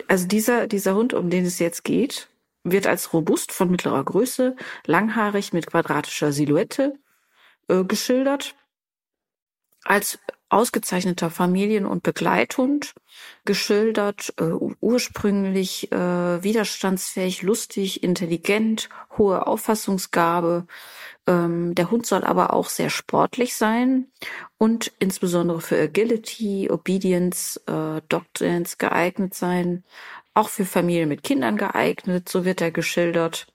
Also 0.08 0.26
dieser 0.26 0.66
dieser 0.66 0.94
Hund, 0.94 1.14
um 1.14 1.30
den 1.30 1.44
es 1.44 1.58
jetzt 1.58 1.84
geht, 1.84 2.28
wird 2.64 2.86
als 2.86 3.12
robust 3.12 3.52
von 3.52 3.70
mittlerer 3.70 4.04
Größe, 4.04 4.56
langhaarig 4.86 5.52
mit 5.52 5.66
quadratischer 5.66 6.32
Silhouette 6.32 6.94
äh, 7.68 7.84
geschildert. 7.84 8.54
Als 9.84 10.18
ausgezeichneter 10.52 11.30
Familien- 11.30 11.86
und 11.86 12.02
Begleithund 12.02 12.94
geschildert, 13.44 14.34
äh, 14.38 14.44
ursprünglich 14.80 15.90
äh, 15.92 16.42
widerstandsfähig, 16.42 17.42
lustig, 17.42 18.02
intelligent, 18.02 18.88
hohe 19.16 19.46
Auffassungsgabe. 19.46 20.66
Ähm, 21.26 21.74
der 21.74 21.90
Hund 21.90 22.06
soll 22.06 22.24
aber 22.24 22.52
auch 22.52 22.68
sehr 22.68 22.90
sportlich 22.90 23.54
sein 23.54 24.08
und 24.58 24.92
insbesondere 24.98 25.60
für 25.60 25.80
Agility, 25.80 26.70
Obedience, 26.70 27.60
äh, 27.66 28.00
Doctrines 28.08 28.78
geeignet 28.78 29.34
sein, 29.34 29.84
auch 30.34 30.48
für 30.48 30.64
Familien 30.64 31.08
mit 31.08 31.22
Kindern 31.22 31.56
geeignet, 31.56 32.28
so 32.28 32.44
wird 32.44 32.60
er 32.60 32.70
geschildert. 32.70 33.51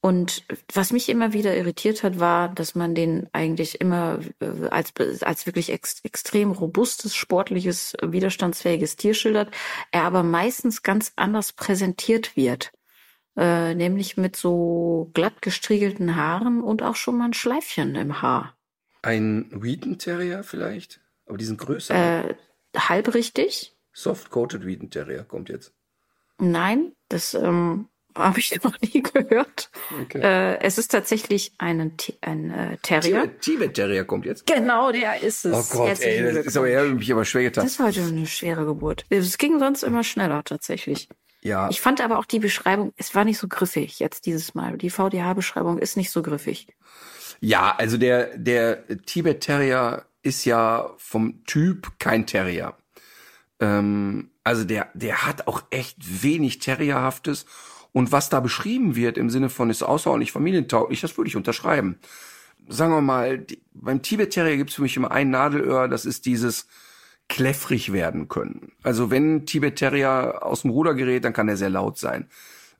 Und 0.00 0.44
was 0.72 0.92
mich 0.92 1.08
immer 1.08 1.32
wieder 1.32 1.56
irritiert 1.56 2.04
hat, 2.04 2.20
war, 2.20 2.54
dass 2.54 2.76
man 2.76 2.94
den 2.94 3.28
eigentlich 3.32 3.80
immer 3.80 4.20
äh, 4.40 4.68
als, 4.68 4.92
als 5.22 5.46
wirklich 5.46 5.72
ex, 5.72 6.00
extrem 6.04 6.52
robustes, 6.52 7.16
sportliches, 7.16 7.94
widerstandsfähiges 8.00 8.94
Tier 8.96 9.14
schildert, 9.14 9.50
er 9.90 10.04
aber 10.04 10.22
meistens 10.22 10.84
ganz 10.84 11.12
anders 11.16 11.52
präsentiert 11.52 12.36
wird. 12.36 12.70
Äh, 13.36 13.74
nämlich 13.74 14.16
mit 14.16 14.34
so 14.34 15.10
glatt 15.14 15.42
gestriegelten 15.42 16.16
Haaren 16.16 16.60
und 16.60 16.82
auch 16.82 16.96
schon 16.96 17.18
mal 17.18 17.26
ein 17.26 17.34
Schleifchen 17.34 17.94
im 17.94 18.20
Haar. 18.20 18.56
Ein 19.02 19.48
Wheaton 19.52 19.98
Terrier 19.98 20.42
vielleicht? 20.42 21.00
Aber 21.26 21.38
die 21.38 21.44
sind 21.44 21.58
größer. 21.58 21.94
Äh, 21.94 22.34
halb 22.76 23.14
richtig. 23.14 23.76
Soft-Coated 23.92 24.66
Wheaton 24.66 24.90
Terrier 24.90 25.22
kommt 25.22 25.48
jetzt. 25.48 25.72
Nein, 26.38 26.92
das 27.08 27.34
ähm, 27.34 27.88
habe 28.18 28.38
ich 28.38 28.62
noch 28.62 28.78
nie 28.80 29.02
gehört. 29.02 29.70
Okay. 30.02 30.20
Äh, 30.20 30.60
es 30.60 30.78
ist 30.78 30.90
tatsächlich 30.90 31.52
ein, 31.58 31.92
ein 32.20 32.50
äh, 32.50 32.76
Terrier. 32.82 33.38
Tibet-Terrier 33.40 34.04
kommt 34.04 34.26
jetzt. 34.26 34.46
Genau, 34.46 34.92
der 34.92 35.22
ist 35.22 35.44
es. 35.44 35.72
Oh 35.72 35.78
Gott, 35.78 36.00
ey, 36.00 36.22
das 36.22 36.46
ist 36.46 36.56
aber, 36.56 36.68
er 36.68 36.84
mich 36.84 37.10
aber 37.12 37.24
schwer 37.24 37.44
getan. 37.44 37.64
Das 37.64 37.78
war 37.78 37.86
heute 37.86 38.02
eine 38.02 38.26
schwere 38.26 38.66
Geburt. 38.66 39.04
Es 39.08 39.38
ging 39.38 39.58
sonst 39.58 39.82
immer 39.82 40.04
schneller 40.04 40.42
tatsächlich. 40.44 41.08
Ja. 41.40 41.68
Ich 41.70 41.80
fand 41.80 42.00
aber 42.00 42.18
auch 42.18 42.24
die 42.24 42.40
Beschreibung, 42.40 42.92
es 42.96 43.14
war 43.14 43.24
nicht 43.24 43.38
so 43.38 43.48
griffig 43.48 44.00
jetzt 44.00 44.26
dieses 44.26 44.54
Mal. 44.54 44.76
Die 44.76 44.90
VDH-Beschreibung 44.90 45.78
ist 45.78 45.96
nicht 45.96 46.10
so 46.10 46.22
griffig. 46.22 46.66
Ja, 47.40 47.74
also 47.76 47.96
der, 47.96 48.36
der 48.36 48.86
Tibet-Terrier 49.06 50.04
ist 50.22 50.44
ja 50.44 50.90
vom 50.98 51.44
Typ 51.44 51.92
kein 51.98 52.26
Terrier. 52.26 52.76
Ähm, 53.60 54.30
also 54.44 54.64
der, 54.64 54.88
der 54.94 55.26
hat 55.26 55.46
auch 55.46 55.62
echt 55.70 56.22
wenig 56.22 56.58
Terrierhaftes 56.58 57.46
und 57.92 58.12
was 58.12 58.28
da 58.28 58.40
beschrieben 58.40 58.96
wird 58.96 59.18
im 59.18 59.30
Sinne 59.30 59.48
von 59.48 59.70
ist 59.70 59.82
außerordentlich 59.82 60.32
familientauglich, 60.32 61.00
das 61.00 61.16
würde 61.16 61.28
ich 61.28 61.36
unterschreiben. 61.36 61.98
Sagen 62.68 62.92
wir 62.92 63.00
mal, 63.00 63.38
die, 63.38 63.60
beim 63.72 64.02
Tibet-Terrier 64.02 64.56
gibt 64.56 64.70
es 64.70 64.76
für 64.76 64.82
mich 64.82 64.96
immer 64.96 65.10
ein 65.10 65.30
Nadelöhr, 65.30 65.88
das 65.88 66.04
ist 66.04 66.26
dieses 66.26 66.66
kläffrig 67.28 67.92
werden 67.92 68.28
können. 68.28 68.72
Also 68.82 69.10
wenn 69.10 69.46
Tibet-Terrier 69.46 70.40
aus 70.42 70.62
dem 70.62 70.70
Ruder 70.70 70.94
gerät, 70.94 71.24
dann 71.24 71.32
kann 71.32 71.48
er 71.48 71.56
sehr 71.56 71.70
laut 71.70 71.98
sein. 71.98 72.28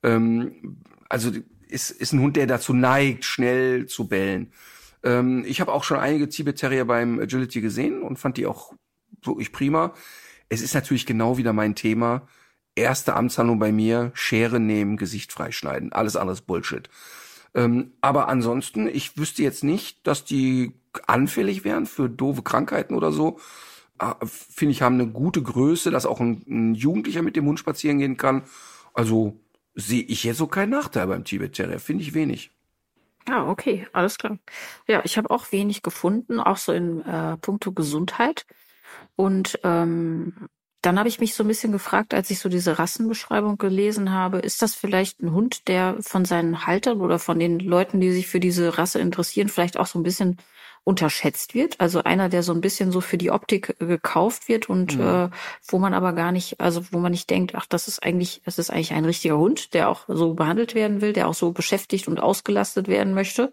Ähm, 0.03 0.79
also 1.09 1.31
ist, 1.69 1.91
ist 1.91 2.13
ein 2.13 2.21
Hund, 2.21 2.37
der 2.37 2.47
dazu 2.47 2.73
neigt, 2.73 3.25
schnell 3.25 3.87
zu 3.87 4.09
bellen. 4.09 4.53
Ähm, 5.03 5.45
ich 5.47 5.61
habe 5.61 5.73
auch 5.73 5.85
schon 5.85 5.99
einige 5.99 6.29
Tibet-Terrier 6.29 6.85
beim 6.85 7.19
Agility 7.19 7.61
gesehen 7.61 8.03
und 8.03 8.19
fand 8.19 8.37
die 8.37 8.47
auch 8.47 8.73
wirklich 9.23 9.53
prima. 9.53 9.95
Es 10.49 10.63
ist 10.63 10.75
natürlich 10.75 11.07
genau 11.07 11.37
wieder 11.37 11.53
mein 11.53 11.75
Thema 11.75 12.27
erste 12.79 13.15
Amtshandlung 13.15 13.59
bei 13.59 13.73
mir, 13.73 14.11
Schere 14.15 14.61
nehmen, 14.61 14.97
Gesicht 14.97 15.33
freischneiden. 15.33 15.93
Alles 15.93 16.17
anderes 16.17 16.41
Bullshit. 16.41 16.89
Ähm, 17.55 17.93
aber 18.01 18.29
ansonsten, 18.29 18.89
ich 18.89 19.17
wüsste 19.17 19.43
jetzt 19.43 19.65
nicht, 19.65 20.07
dass 20.07 20.25
die 20.25 20.75
anfällig 21.07 21.65
wären 21.65 21.87
für 21.87 22.09
doofe 22.09 22.43
Krankheiten 22.43 22.95
oder 22.95 23.13
so. 23.13 23.39
Äh, 23.99 24.15
Finde 24.25 24.73
ich, 24.73 24.83
haben 24.83 24.95
eine 24.95 25.09
gute 25.09 25.43
Größe, 25.43 25.91
dass 25.91 26.07
auch 26.07 26.21
ein, 26.21 26.43
ein, 26.49 26.75
Jugendlicher 26.75 27.23
mit 27.23 27.37
dem 27.37 27.47
Hund 27.47 27.59
spazieren 27.59 27.99
gehen 27.99 28.17
kann. 28.17 28.43
Also 28.95 29.41
sehe 29.75 30.03
ich 30.03 30.25
jetzt 30.25 30.39
so 30.39 30.47
keinen 30.47 30.71
Nachteil 30.71 31.07
beim 31.07 31.25
Tibet 31.25 31.55
Terrier. 31.55 31.81
Finde 31.81 32.03
ich 32.03 32.15
wenig. 32.15 32.51
Ah, 33.29 33.49
okay, 33.51 33.87
alles 33.93 34.19
klar. 34.19 34.39
Ja, 34.87 35.03
ich 35.05 35.19
habe 35.19 35.31
auch 35.31 35.53
wenig 35.53 35.83
gefunden, 35.83 36.41
auch 36.41 36.57
so 36.57 36.73
in 36.73 37.03
äh, 37.03 37.37
puncto 37.37 37.73
Gesundheit. 37.73 38.47
Und 39.17 39.59
ähm, 39.65 40.49
dann 40.83 40.99
habe 40.99 41.09
ich 41.09 41.19
mich 41.19 41.35
so 41.35 41.43
ein 41.43 41.49
bisschen 41.49 41.73
gefragt, 41.73 42.15
als 42.15 42.31
ich 42.31 42.39
so 42.39 42.49
diese 42.49 42.79
Rassenbeschreibung 42.79 43.59
gelesen 43.59 44.13
habe, 44.13 44.39
ist 44.39 44.63
das 44.63 44.75
vielleicht 44.75 45.21
ein 45.21 45.33
Hund, 45.33 45.67
der 45.67 45.97
von 46.01 46.25
seinen 46.25 46.67
Haltern 46.67 47.01
oder 47.01 47.19
von 47.19 47.39
den 47.41 47.59
Leuten, 47.59 48.01
die 48.01 48.13
sich 48.13 48.29
für 48.29 48.39
diese 48.39 48.79
Rasse 48.79 49.01
interessieren, 49.01 49.49
vielleicht 49.49 49.77
auch 49.77 49.87
so 49.87 49.99
ein 49.99 50.05
bisschen 50.05 50.37
unterschätzt 50.85 51.55
wird? 51.55 51.81
Also 51.81 52.05
einer, 52.05 52.29
der 52.29 52.45
so 52.45 52.53
ein 52.53 52.61
bisschen 52.61 52.93
so 52.93 53.01
für 53.01 53.19
die 53.19 53.33
Optik 53.33 53.77
gekauft 53.81 54.49
wird 54.49 54.71
und 54.71 54.97
mhm. 54.97 55.03
äh, 55.05 55.29
wo 55.67 55.79
man 55.81 55.95
aber 55.95 56.13
gar 56.13 56.31
nicht, 56.31 56.61
also 56.61 56.85
wo 56.93 56.99
man 56.99 57.11
nicht 57.11 57.29
denkt, 57.29 57.57
ach, 57.57 57.67
das 57.67 57.89
ist 57.89 58.05
eigentlich, 58.05 58.41
das 58.45 58.59
ist 58.59 58.71
eigentlich 58.71 58.93
ein 58.93 59.05
richtiger 59.05 59.37
Hund, 59.37 59.75
der 59.75 59.89
auch 59.89 60.05
so 60.07 60.35
behandelt 60.35 60.77
werden 60.77 61.01
will, 61.01 61.13
der 61.13 61.27
auch 61.27 61.35
so 61.35 61.51
beschäftigt 61.51 62.07
und 62.07 62.21
ausgelastet 62.21 62.87
werden 62.87 63.15
möchte? 63.15 63.53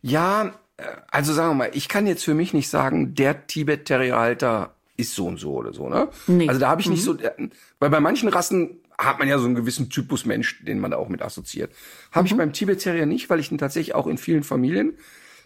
Ja, 0.00 0.54
äh, 0.78 0.84
also 1.10 1.34
sagen 1.34 1.50
wir 1.50 1.54
mal, 1.54 1.70
ich 1.74 1.88
kann 1.88 2.06
jetzt 2.06 2.24
für 2.24 2.34
mich 2.34 2.54
nicht 2.54 2.70
sagen, 2.70 3.14
der 3.14 3.46
Tibet-Terrier-Halter 3.46 4.75
ist 4.96 5.14
so 5.14 5.26
und 5.26 5.38
so 5.38 5.52
oder 5.54 5.72
so, 5.72 5.88
ne? 5.88 6.08
Nee. 6.26 6.48
Also 6.48 6.60
da 6.60 6.68
habe 6.68 6.80
ich 6.80 6.88
nicht 6.88 7.02
so, 7.02 7.18
äh, 7.18 7.48
weil 7.78 7.90
bei 7.90 8.00
manchen 8.00 8.28
Rassen 8.28 8.80
hat 8.98 9.18
man 9.18 9.28
ja 9.28 9.38
so 9.38 9.44
einen 9.44 9.54
gewissen 9.54 9.90
Typus 9.90 10.24
Mensch, 10.24 10.64
den 10.64 10.78
man 10.78 10.90
da 10.90 10.96
auch 10.96 11.08
mit 11.08 11.22
assoziiert. 11.22 11.72
Habe 12.12 12.26
ich 12.26 12.36
beim 12.36 12.52
Tibet 12.52 12.80
Terrier 12.80 13.06
nicht, 13.06 13.28
weil 13.28 13.40
ich 13.40 13.52
ihn 13.52 13.58
tatsächlich 13.58 13.94
auch 13.94 14.06
in 14.06 14.18
vielen 14.18 14.42
Familien 14.42 14.94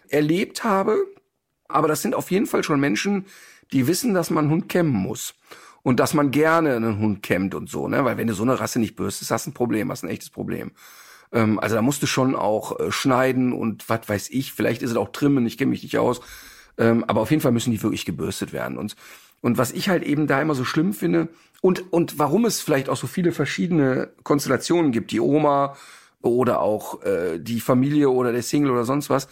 erlebt 0.07 0.63
habe. 0.63 0.97
Aber 1.67 1.87
das 1.87 2.01
sind 2.01 2.15
auf 2.15 2.31
jeden 2.31 2.45
Fall 2.45 2.63
schon 2.63 2.79
Menschen, 2.79 3.25
die 3.71 3.87
wissen, 3.87 4.13
dass 4.13 4.29
man 4.29 4.45
einen 4.45 4.53
Hund 4.53 4.69
kämmen 4.69 4.93
muss. 4.93 5.35
Und 5.83 5.99
dass 5.99 6.13
man 6.13 6.29
gerne 6.29 6.75
einen 6.75 6.99
Hund 6.99 7.23
kämmt 7.23 7.55
und 7.55 7.67
so, 7.67 7.87
ne? 7.87 8.05
Weil 8.05 8.15
wenn 8.17 8.27
du 8.27 8.35
so 8.35 8.43
eine 8.43 8.59
Rasse 8.59 8.79
nicht 8.79 8.95
bürstest, 8.95 9.31
hast 9.31 9.47
du 9.47 9.49
ein 9.49 9.55
Problem, 9.55 9.89
hast 9.89 10.03
ein 10.03 10.09
echtes 10.09 10.29
Problem. 10.29 10.73
Ähm, 11.31 11.59
also 11.59 11.75
da 11.75 11.81
musst 11.81 12.03
du 12.03 12.07
schon 12.07 12.35
auch 12.35 12.79
äh, 12.79 12.91
schneiden 12.91 13.51
und 13.51 13.89
was 13.89 14.07
weiß 14.07 14.29
ich, 14.29 14.53
vielleicht 14.53 14.83
ist 14.83 14.91
es 14.91 14.97
auch 14.97 15.11
trimmen, 15.11 15.45
ich 15.47 15.57
kenne 15.57 15.71
mich 15.71 15.81
nicht 15.81 15.97
aus. 15.97 16.21
Ähm, 16.77 17.03
aber 17.05 17.21
auf 17.21 17.31
jeden 17.31 17.41
Fall 17.41 17.51
müssen 17.51 17.71
die 17.71 17.81
wirklich 17.81 18.05
gebürstet 18.05 18.53
werden. 18.53 18.77
Und, 18.77 18.95
und 19.41 19.57
was 19.57 19.71
ich 19.71 19.89
halt 19.89 20.03
eben 20.03 20.27
da 20.27 20.41
immer 20.41 20.55
so 20.55 20.65
schlimm 20.65 20.93
finde, 20.93 21.29
und, 21.61 21.93
und 21.93 22.17
warum 22.17 22.45
es 22.45 22.59
vielleicht 22.61 22.89
auch 22.89 22.97
so 22.97 23.07
viele 23.07 23.31
verschiedene 23.31 24.11
Konstellationen 24.23 24.91
gibt, 24.91 25.11
die 25.11 25.19
Oma 25.19 25.75
oder 26.21 26.59
auch 26.61 27.03
äh, 27.03 27.39
die 27.39 27.59
Familie 27.59 28.09
oder 28.09 28.31
der 28.31 28.41
Single 28.41 28.71
oder 28.71 28.83
sonst 28.83 29.09
was, 29.09 29.27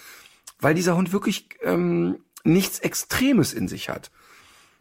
weil 0.59 0.75
dieser 0.75 0.95
Hund 0.95 1.11
wirklich 1.11 1.49
ähm, 1.63 2.19
nichts 2.43 2.79
Extremes 2.79 3.53
in 3.53 3.67
sich 3.67 3.89
hat. 3.89 4.11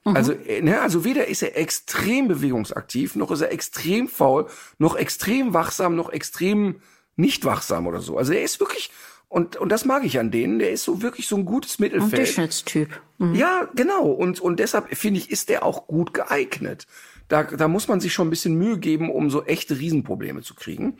Also, 0.04 0.32
äh, 0.32 0.62
ne, 0.62 0.80
also 0.80 1.04
weder 1.04 1.26
ist 1.26 1.42
er 1.42 1.56
extrem 1.56 2.28
bewegungsaktiv, 2.28 3.16
noch 3.16 3.30
ist 3.30 3.40
er 3.40 3.52
extrem 3.52 4.08
faul, 4.08 4.46
noch 4.78 4.96
extrem 4.96 5.52
wachsam, 5.54 5.96
noch 5.96 6.10
extrem 6.10 6.80
nicht 7.16 7.44
wachsam 7.44 7.86
oder 7.86 8.00
so. 8.00 8.16
Also 8.16 8.32
er 8.32 8.42
ist 8.42 8.60
wirklich, 8.60 8.90
und, 9.28 9.56
und 9.56 9.70
das 9.70 9.84
mag 9.84 10.04
ich 10.04 10.18
an 10.18 10.30
denen, 10.30 10.58
der 10.58 10.72
ist 10.72 10.84
so 10.84 11.02
wirklich 11.02 11.28
so 11.28 11.36
ein 11.36 11.44
gutes 11.44 11.78
Ein 11.78 11.82
Mittelfeld. 11.82 12.18
Durchschnittstyp. 12.18 13.00
Mhm. 13.18 13.34
Ja, 13.34 13.68
genau. 13.74 14.06
Und, 14.06 14.40
und 14.40 14.58
deshalb 14.58 14.94
finde 14.96 15.20
ich, 15.20 15.30
ist 15.30 15.50
der 15.50 15.64
auch 15.64 15.86
gut 15.86 16.14
geeignet. 16.14 16.86
Da, 17.28 17.42
da 17.42 17.68
muss 17.68 17.88
man 17.88 18.00
sich 18.00 18.14
schon 18.14 18.28
ein 18.28 18.30
bisschen 18.30 18.54
Mühe 18.54 18.78
geben, 18.78 19.10
um 19.10 19.28
so 19.28 19.44
echte 19.44 19.78
Riesenprobleme 19.78 20.40
zu 20.40 20.54
kriegen. 20.54 20.96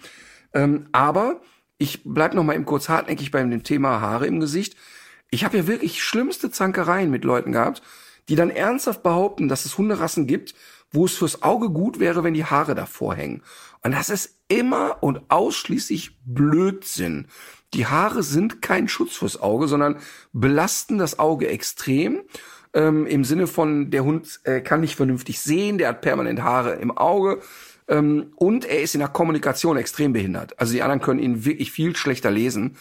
Ähm, 0.52 0.88
aber 0.92 1.40
ich 1.78 2.02
bleib 2.04 2.34
noch 2.34 2.44
mal 2.44 2.54
eben 2.54 2.66
kurz 2.66 2.88
hartnäckig 2.90 3.30
bei 3.30 3.42
dem 3.42 3.62
Thema 3.62 4.00
Haare 4.00 4.26
im 4.26 4.40
Gesicht. 4.40 4.76
Ich 5.30 5.44
habe 5.44 5.56
ja 5.56 5.66
wirklich 5.66 6.02
schlimmste 6.02 6.50
Zankereien 6.50 7.10
mit 7.10 7.24
Leuten 7.24 7.52
gehabt, 7.52 7.82
die 8.28 8.36
dann 8.36 8.50
ernsthaft 8.50 9.02
behaupten, 9.02 9.48
dass 9.48 9.64
es 9.64 9.78
Hunderassen 9.78 10.26
gibt, 10.26 10.54
wo 10.90 11.06
es 11.06 11.16
fürs 11.16 11.42
Auge 11.42 11.70
gut 11.70 11.98
wäre, 11.98 12.24
wenn 12.24 12.34
die 12.34 12.44
Haare 12.44 12.74
davor 12.74 13.14
hängen. 13.14 13.42
Und 13.82 13.92
das 13.92 14.10
ist 14.10 14.38
immer 14.48 15.02
und 15.02 15.30
ausschließlich 15.30 16.18
Blödsinn. 16.24 17.28
Die 17.74 17.86
Haare 17.86 18.22
sind 18.22 18.62
kein 18.62 18.88
Schutz 18.88 19.16
fürs 19.16 19.40
Auge, 19.40 19.68
sondern 19.68 19.96
belasten 20.32 20.98
das 20.98 21.18
Auge 21.18 21.48
extrem. 21.48 22.22
Ähm, 22.72 23.06
Im 23.06 23.24
Sinne 23.24 23.46
von, 23.46 23.90
der 23.90 24.04
Hund 24.04 24.40
äh, 24.44 24.60
kann 24.60 24.80
nicht 24.80 24.96
vernünftig 24.96 25.40
sehen, 25.40 25.78
der 25.78 25.88
hat 25.88 26.00
permanent 26.00 26.42
Haare 26.42 26.74
im 26.76 26.96
Auge. 26.96 27.40
Ähm, 27.88 28.32
und 28.36 28.64
er 28.64 28.82
ist 28.82 28.94
in 28.94 29.00
der 29.00 29.08
Kommunikation 29.08 29.76
extrem 29.76 30.12
behindert. 30.12 30.58
Also 30.58 30.72
die 30.72 30.82
anderen 30.82 31.00
können 31.00 31.20
ihn 31.20 31.44
wirklich 31.44 31.72
viel 31.72 31.96
schlechter 31.96 32.30
lesen. 32.30 32.76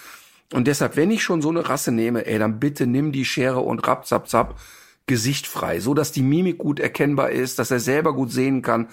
Und 0.53 0.67
deshalb, 0.67 0.95
wenn 0.95 1.11
ich 1.11 1.23
schon 1.23 1.41
so 1.41 1.49
eine 1.49 1.67
Rasse 1.67 1.91
nehme, 1.91 2.25
ey, 2.25 2.39
dann 2.39 2.59
bitte 2.59 2.87
nimm 2.87 3.11
die 3.11 3.25
Schere 3.25 3.59
und 3.59 3.85
rapp, 3.87 4.07
zap, 4.07 4.29
zap, 4.29 4.59
Gesicht 5.07 5.47
frei, 5.47 5.79
so 5.79 5.93
dass 5.93 6.11
die 6.11 6.21
Mimik 6.21 6.57
gut 6.57 6.81
erkennbar 6.81 7.31
ist, 7.31 7.59
dass 7.59 7.71
er 7.71 7.79
selber 7.79 8.13
gut 8.13 8.31
sehen 8.31 8.61
kann. 8.61 8.89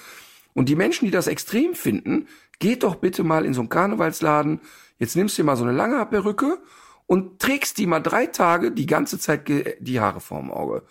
Und 0.52 0.68
die 0.68 0.76
Menschen, 0.76 1.06
die 1.06 1.10
das 1.10 1.26
extrem 1.26 1.74
finden, 1.74 2.28
geht 2.60 2.84
doch 2.84 2.94
bitte 2.94 3.24
mal 3.24 3.44
in 3.44 3.52
so 3.52 3.60
einen 3.60 3.68
Karnevalsladen. 3.68 4.60
Jetzt 4.98 5.16
nimmst 5.16 5.36
du 5.36 5.42
dir 5.42 5.46
mal 5.46 5.56
so 5.56 5.64
eine 5.64 5.72
lange 5.72 6.04
Perücke 6.06 6.58
und 7.06 7.40
trägst 7.40 7.78
die 7.78 7.86
mal 7.86 8.00
drei 8.00 8.26
Tage 8.26 8.72
die 8.72 8.86
ganze 8.86 9.18
Zeit 9.18 9.48
die 9.48 10.00
Haare 10.00 10.20
vorm 10.20 10.50
Auge. 10.50 10.82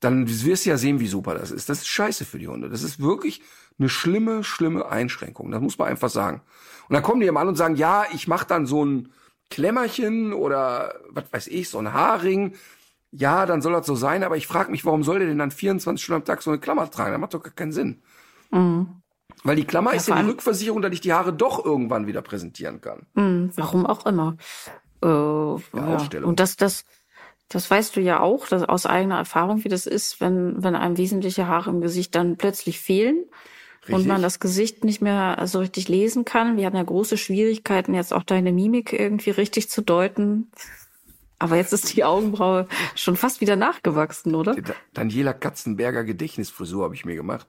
Dann 0.00 0.28
wirst 0.28 0.64
du 0.64 0.70
ja 0.70 0.76
sehen, 0.76 1.00
wie 1.00 1.08
super 1.08 1.34
das 1.34 1.50
ist. 1.50 1.68
Das 1.68 1.78
ist 1.78 1.88
scheiße 1.88 2.24
für 2.24 2.38
die 2.38 2.48
Hunde. 2.48 2.68
Das 2.68 2.82
ist 2.82 3.00
wirklich 3.00 3.42
eine 3.78 3.88
schlimme, 3.88 4.44
schlimme 4.44 4.88
Einschränkung. 4.88 5.50
Das 5.50 5.60
muss 5.60 5.78
man 5.78 5.88
einfach 5.88 6.10
sagen. 6.10 6.42
Und 6.88 6.94
dann 6.94 7.02
kommen 7.02 7.20
die 7.20 7.26
immer 7.26 7.40
an 7.40 7.48
und 7.48 7.56
sagen, 7.56 7.76
ja, 7.76 8.06
ich 8.12 8.28
mache 8.28 8.46
dann 8.46 8.66
so 8.66 8.84
ein 8.84 9.12
Klemmerchen 9.50 10.32
oder 10.32 11.00
was 11.10 11.32
weiß 11.32 11.46
ich, 11.48 11.68
so 11.68 11.78
ein 11.78 11.92
Haarring. 11.92 12.54
Ja, 13.10 13.46
dann 13.46 13.62
soll 13.62 13.72
das 13.72 13.86
so 13.86 13.94
sein, 13.94 14.22
aber 14.22 14.36
ich 14.36 14.46
frage 14.46 14.70
mich, 14.70 14.84
warum 14.84 15.02
soll 15.02 15.18
der 15.18 15.28
denn 15.28 15.38
dann 15.38 15.50
24 15.50 16.04
Stunden 16.04 16.22
am 16.22 16.26
Tag 16.26 16.42
so 16.42 16.50
eine 16.50 16.60
Klammer 16.60 16.90
tragen? 16.90 17.12
Das 17.12 17.20
macht 17.20 17.34
doch 17.34 17.42
gar 17.42 17.54
keinen 17.54 17.72
Sinn. 17.72 18.02
Weil 19.44 19.56
die 19.56 19.64
Klammer 19.64 19.94
ist 19.94 20.08
ja 20.08 20.20
die 20.20 20.28
Rückversicherung, 20.28 20.82
dass 20.82 20.92
ich 20.92 21.00
die 21.00 21.12
Haare 21.12 21.32
doch 21.32 21.64
irgendwann 21.64 22.06
wieder 22.06 22.22
präsentieren 22.22 22.80
kann. 22.80 23.06
Hm, 23.14 23.50
warum 23.56 23.86
auch 23.86 24.06
immer. 24.06 24.36
Äh, 25.02 25.06
ja. 25.06 25.96
Ausstellung. 25.96 26.28
Und 26.28 26.40
das, 26.40 26.56
das, 26.56 26.84
das 27.48 27.70
weißt 27.70 27.96
du 27.96 28.00
ja 28.00 28.20
auch, 28.20 28.48
dass 28.48 28.62
aus 28.62 28.86
eigener 28.86 29.16
Erfahrung, 29.16 29.64
wie 29.64 29.68
das 29.68 29.86
ist, 29.86 30.20
wenn, 30.20 30.62
wenn 30.62 30.74
einem 30.74 30.96
wesentliche 30.96 31.46
Haare 31.46 31.70
im 31.70 31.80
Gesicht 31.80 32.14
dann 32.14 32.36
plötzlich 32.36 32.80
fehlen 32.80 33.24
und 33.86 33.94
Richtig. 33.94 34.08
man 34.08 34.22
das 34.22 34.40
Gesicht 34.40 34.84
nicht 34.84 35.00
mehr 35.00 35.40
so 35.46 35.60
richtig 35.60 35.88
lesen 35.88 36.24
kann. 36.24 36.56
Wir 36.56 36.66
haben 36.66 36.76
ja 36.76 36.82
große 36.82 37.16
Schwierigkeiten, 37.16 37.94
jetzt 37.94 38.12
auch 38.12 38.22
deine 38.22 38.52
Mimik 38.52 38.92
irgendwie 38.92 39.30
richtig 39.30 39.70
zu 39.70 39.80
deuten. 39.82 40.50
Aber 41.38 41.56
jetzt 41.56 41.72
ist 41.72 41.96
die 41.96 42.04
Augenbraue 42.04 42.66
schon 42.96 43.16
fast 43.16 43.40
wieder 43.40 43.56
nachgewachsen, 43.56 44.34
oder? 44.34 44.56
Daniela 44.92 45.32
Katzenberger 45.32 46.04
Gedächtnisfrisur 46.04 46.84
habe 46.84 46.96
ich 46.96 47.04
mir 47.04 47.14
gemacht. 47.14 47.46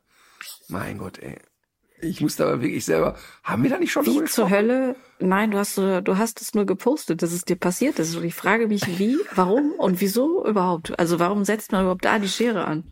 Mein 0.68 1.00
Gott, 1.00 1.18
ey. 1.18 1.40
Ich 2.02 2.22
musste 2.22 2.46
aber 2.46 2.62
wirklich 2.62 2.86
selber. 2.86 3.16
Haben 3.44 3.64
wir 3.64 3.70
da 3.70 3.78
nicht 3.78 3.92
schon 3.92 4.04
drüber 4.06 4.22
Wie 4.22 4.26
zur 4.26 4.46
gesprochen? 4.46 4.52
Hölle? 4.52 4.96
Nein, 5.20 5.52
du 5.52 5.58
hast, 5.58 5.76
so- 5.76 6.02
du 6.02 6.18
hast 6.18 6.42
es 6.42 6.54
nur 6.54 6.66
gepostet, 6.66 7.22
dass 7.22 7.32
es 7.32 7.44
dir 7.46 7.56
passiert 7.58 8.00
ist. 8.00 8.16
Und 8.16 8.24
ich 8.24 8.36
frage 8.36 8.68
mich, 8.68 9.00
wie, 9.00 9.18
warum 9.36 9.72
und 9.72 10.00
wieso 10.02 10.46
überhaupt? 10.46 10.98
Also 11.00 11.20
warum 11.20 11.44
setzt 11.46 11.72
man 11.72 11.82
überhaupt 11.82 12.06
da 12.06 12.18
die 12.20 12.30
Schere 12.30 12.66
an? 12.66 12.84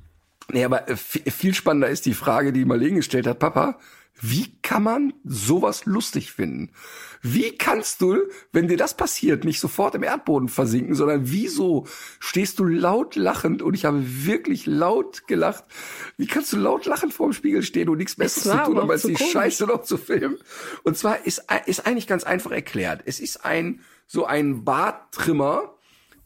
Nee, 0.52 0.64
aber 0.64 0.90
äh, 0.90 0.94
vi- 0.94 1.30
viel 1.30 1.54
spannender 1.54 1.90
ist 1.90 2.06
die 2.06 2.14
Frage, 2.14 2.54
die 2.54 2.66
Marlene 2.66 2.96
gestellt 2.98 3.28
hat. 3.28 3.40
Papa, 3.40 3.78
wie 4.22 4.60
kann 4.62 4.84
man 4.84 5.14
sowas 5.24 5.86
lustig 5.86 6.32
finden? 6.32 6.72
Wie 7.22 7.58
kannst 7.58 8.02
du, 8.02 8.24
wenn 8.52 8.68
dir 8.68 8.78
das 8.78 8.96
passiert, 8.96 9.44
nicht 9.44 9.60
sofort 9.60 9.96
im 9.96 10.04
Erdboden 10.04 10.50
versinken, 10.50 10.96
sondern 10.96 11.30
wieso 11.32 11.88
stehst 12.20 12.60
du 12.60 12.66
laut 12.66 13.16
lachend 13.16 13.62
und 13.62 13.74
ich 13.74 13.86
habe 13.86 14.04
wirklich 14.26 14.66
laut 14.66 15.28
gelacht. 15.28 15.64
Wie 16.18 16.28
kannst 16.28 16.54
du 16.54 16.58
laut 16.58 16.86
lachend 16.86 17.14
vor 17.14 17.28
dem 17.28 17.34
Spiegel 17.34 17.64
stehen 17.64 17.90
und 17.90 17.98
nichts 17.98 18.16
Besseres 18.16 18.58
zu 18.58 18.66
tun, 18.66 18.80
auch 18.80 18.90
als 18.90 19.04
die 19.04 19.14
komisch. 19.14 19.32
Scheiße 19.32 19.66
noch 19.66 19.84
zu 19.84 19.98
filmen? 19.98 20.38
Und 20.84 20.98
zwar 20.98 21.26
ist, 21.26 21.44
ist 21.66 21.86
eigentlich 21.86 22.08
ganz 22.08 22.24
einfach 22.24 22.52
erklärt. 22.52 23.02
Es 23.06 23.20
ist 23.20 23.46
ein, 23.46 23.82
so 24.06 24.26
ein 24.26 24.64
Barttrimmer, 24.64 25.76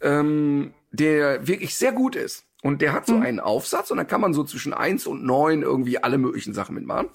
ähm, 0.02 0.74
der 0.92 1.48
wirklich 1.48 1.76
sehr 1.76 1.92
gut 1.92 2.16
ist. 2.16 2.46
Und 2.64 2.82
der 2.82 2.94
hat 2.94 3.08
so 3.08 3.16
einen 3.16 3.40
Aufsatz 3.40 3.90
und 3.90 3.98
dann 3.98 4.06
kann 4.06 4.22
man 4.22 4.36
so 4.36 4.44
zwischen 4.44 4.74
eins 4.74 5.08
und 5.08 5.24
neun 5.24 5.64
irgendwie 5.64 5.98
alle 5.98 6.20
möglichen 6.20 6.54
Sachen 6.54 6.76
mitmachen. 6.76 7.10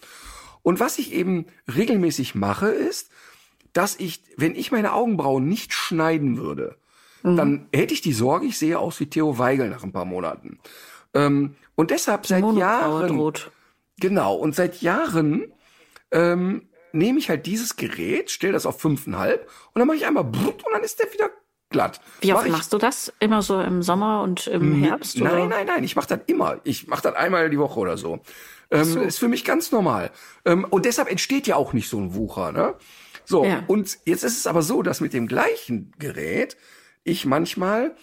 Und 0.66 0.80
was 0.80 0.98
ich 0.98 1.12
eben 1.12 1.46
regelmäßig 1.72 2.34
mache, 2.34 2.66
ist, 2.66 3.08
dass 3.72 3.94
ich, 4.00 4.24
wenn 4.36 4.56
ich 4.56 4.72
meine 4.72 4.94
Augenbrauen 4.94 5.46
nicht 5.46 5.72
schneiden 5.72 6.38
würde, 6.38 6.76
dann 7.22 7.68
hätte 7.72 7.94
ich 7.94 8.00
die 8.00 8.12
Sorge, 8.12 8.46
ich 8.46 8.58
sehe 8.58 8.76
aus 8.76 8.98
wie 8.98 9.06
Theo 9.06 9.38
Weigel 9.38 9.68
nach 9.70 9.84
ein 9.84 9.92
paar 9.92 10.04
Monaten. 10.04 10.58
Ähm, 11.14 11.54
und 11.76 11.92
deshalb 11.92 12.26
seit 12.26 12.44
Jahren, 12.54 13.06
droht. 13.16 13.52
genau, 14.00 14.34
und 14.34 14.56
seit 14.56 14.82
Jahren 14.82 15.52
ähm, 16.10 16.68
nehme 16.90 17.20
ich 17.20 17.28
halt 17.30 17.46
dieses 17.46 17.76
Gerät, 17.76 18.32
stelle 18.32 18.52
das 18.54 18.66
auf 18.66 18.80
fünfeinhalb 18.80 19.48
und 19.72 19.78
dann 19.78 19.86
mache 19.86 19.98
ich 19.98 20.06
einmal 20.06 20.24
brut 20.24 20.64
und 20.66 20.72
dann 20.72 20.82
ist 20.82 20.98
der 20.98 21.12
wieder 21.12 21.30
glatt. 21.70 22.00
Wie 22.22 22.30
Mach 22.32 22.38
oft 22.38 22.46
ich- 22.46 22.52
machst 22.52 22.72
du 22.72 22.78
das? 22.78 23.12
Immer 23.20 23.42
so 23.42 23.60
im 23.60 23.82
Sommer 23.82 24.22
und 24.22 24.48
im 24.48 24.74
Herbst? 24.82 25.18
Nein, 25.20 25.32
oder? 25.32 25.46
nein, 25.46 25.66
nein, 25.66 25.84
ich 25.84 25.94
mache 25.94 26.08
das 26.08 26.20
immer. 26.26 26.58
Ich 26.64 26.88
mache 26.88 27.02
das 27.02 27.14
einmal 27.14 27.50
die 27.50 27.58
Woche 27.58 27.78
oder 27.78 27.96
so. 27.96 28.20
Ähm, 28.70 29.02
Ist 29.02 29.18
für 29.18 29.28
mich 29.28 29.44
ganz 29.44 29.70
normal. 29.72 30.10
Ähm, 30.44 30.64
und 30.64 30.84
deshalb 30.86 31.10
entsteht 31.10 31.46
ja 31.46 31.56
auch 31.56 31.72
nicht 31.72 31.88
so 31.88 31.98
ein 32.00 32.14
Wucher. 32.14 32.52
Ne? 32.52 32.74
So, 33.24 33.44
Ja. 33.44 33.62
und 33.66 33.98
jetzt 34.04 34.24
ist 34.24 34.36
es 34.36 34.46
aber 34.46 34.62
so, 34.62 34.82
dass 34.82 35.00
mit 35.00 35.12
dem 35.12 35.26
gleichen 35.28 35.92
Gerät 35.98 36.56
ich 37.04 37.24
manchmal, 37.26 37.94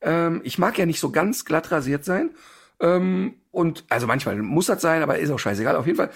ähm, 0.00 0.40
ich 0.44 0.58
mag 0.58 0.78
ja 0.78 0.86
nicht 0.86 1.00
so 1.00 1.10
ganz 1.10 1.44
glatt 1.44 1.70
rasiert 1.72 2.04
sein. 2.04 2.30
Ähm, 2.80 3.34
und 3.50 3.84
also 3.88 4.06
manchmal 4.06 4.36
muss 4.36 4.66
das 4.66 4.80
sein, 4.82 5.02
aber 5.02 5.18
ist 5.18 5.30
auch 5.30 5.38
scheißegal. 5.38 5.76
Auf 5.76 5.86
jeden 5.86 5.98
Fall 5.98 6.10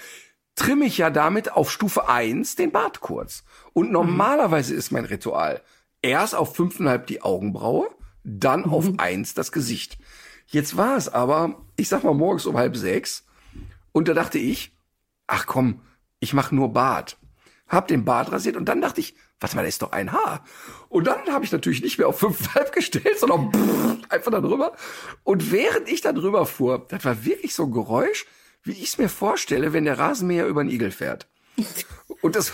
trimme 0.55 0.85
ich 0.85 0.97
ja 0.97 1.09
damit 1.09 1.51
auf 1.51 1.71
Stufe 1.71 2.09
1 2.09 2.55
den 2.55 2.71
Bart 2.71 2.99
kurz. 3.01 3.43
Und 3.73 3.91
normalerweise 3.91 4.73
ist 4.73 4.91
mein 4.91 5.05
Ritual 5.05 5.61
erst 6.01 6.35
auf 6.35 6.57
5,5 6.57 7.05
die 7.05 7.21
Augenbraue, 7.21 7.89
dann 8.23 8.65
auf 8.65 8.87
1 8.97 9.33
das 9.33 9.51
Gesicht. 9.51 9.97
Jetzt 10.47 10.77
war 10.77 10.95
es 10.97 11.09
aber, 11.09 11.61
ich 11.75 11.89
sag 11.89 12.03
mal 12.03 12.13
morgens 12.13 12.45
um 12.45 12.57
halb 12.57 12.75
sechs 12.77 13.25
und 13.91 14.07
da 14.07 14.13
dachte 14.13 14.37
ich, 14.37 14.75
ach 15.27 15.45
komm, 15.45 15.81
ich 16.19 16.33
mache 16.33 16.55
nur 16.55 16.73
Bart. 16.73 17.17
Hab 17.67 17.87
den 17.87 18.05
Bart 18.05 18.31
rasiert 18.31 18.55
und 18.55 18.65
dann 18.65 18.81
dachte 18.81 19.01
ich, 19.01 19.15
warte 19.39 19.55
mal, 19.55 19.61
da 19.63 19.67
ist 19.67 19.81
doch 19.81 19.91
ein 19.91 20.11
Haar. 20.11 20.43
Und 20.89 21.05
dann 21.05 21.27
habe 21.27 21.43
ich 21.45 21.51
natürlich 21.51 21.81
nicht 21.81 21.97
mehr 21.97 22.07
auf 22.07 22.21
5,5 22.23 22.71
gestellt, 22.71 23.19
sondern 23.19 24.03
einfach 24.09 24.31
da 24.31 24.39
drüber. 24.39 24.73
Und 25.23 25.51
während 25.51 25.89
ich 25.89 26.01
da 26.01 26.13
drüber 26.13 26.45
fuhr, 26.45 26.85
das 26.87 27.03
war 27.03 27.25
wirklich 27.25 27.53
so 27.53 27.63
ein 27.63 27.71
Geräusch, 27.71 28.25
wie 28.63 28.71
ich 28.71 28.85
es 28.85 28.97
mir 28.97 29.09
vorstelle, 29.09 29.73
wenn 29.73 29.85
der 29.85 29.99
Rasenmäher 29.99 30.47
über 30.47 30.61
einen 30.61 30.69
Igel 30.69 30.91
fährt. 30.91 31.27
Und 32.21 32.35
das, 32.35 32.51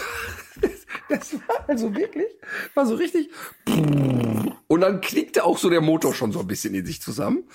das 1.09 1.33
war 1.47 1.67
also 1.67 1.95
wirklich, 1.95 2.27
war 2.73 2.85
so 2.85 2.95
richtig. 2.95 3.29
Und 4.67 4.81
dann 4.81 5.01
knickte 5.01 5.43
auch 5.43 5.57
so 5.57 5.69
der 5.69 5.81
Motor 5.81 6.13
schon 6.13 6.31
so 6.31 6.39
ein 6.39 6.47
bisschen 6.47 6.73
in 6.73 6.85
sich 6.85 7.01
zusammen. 7.01 7.47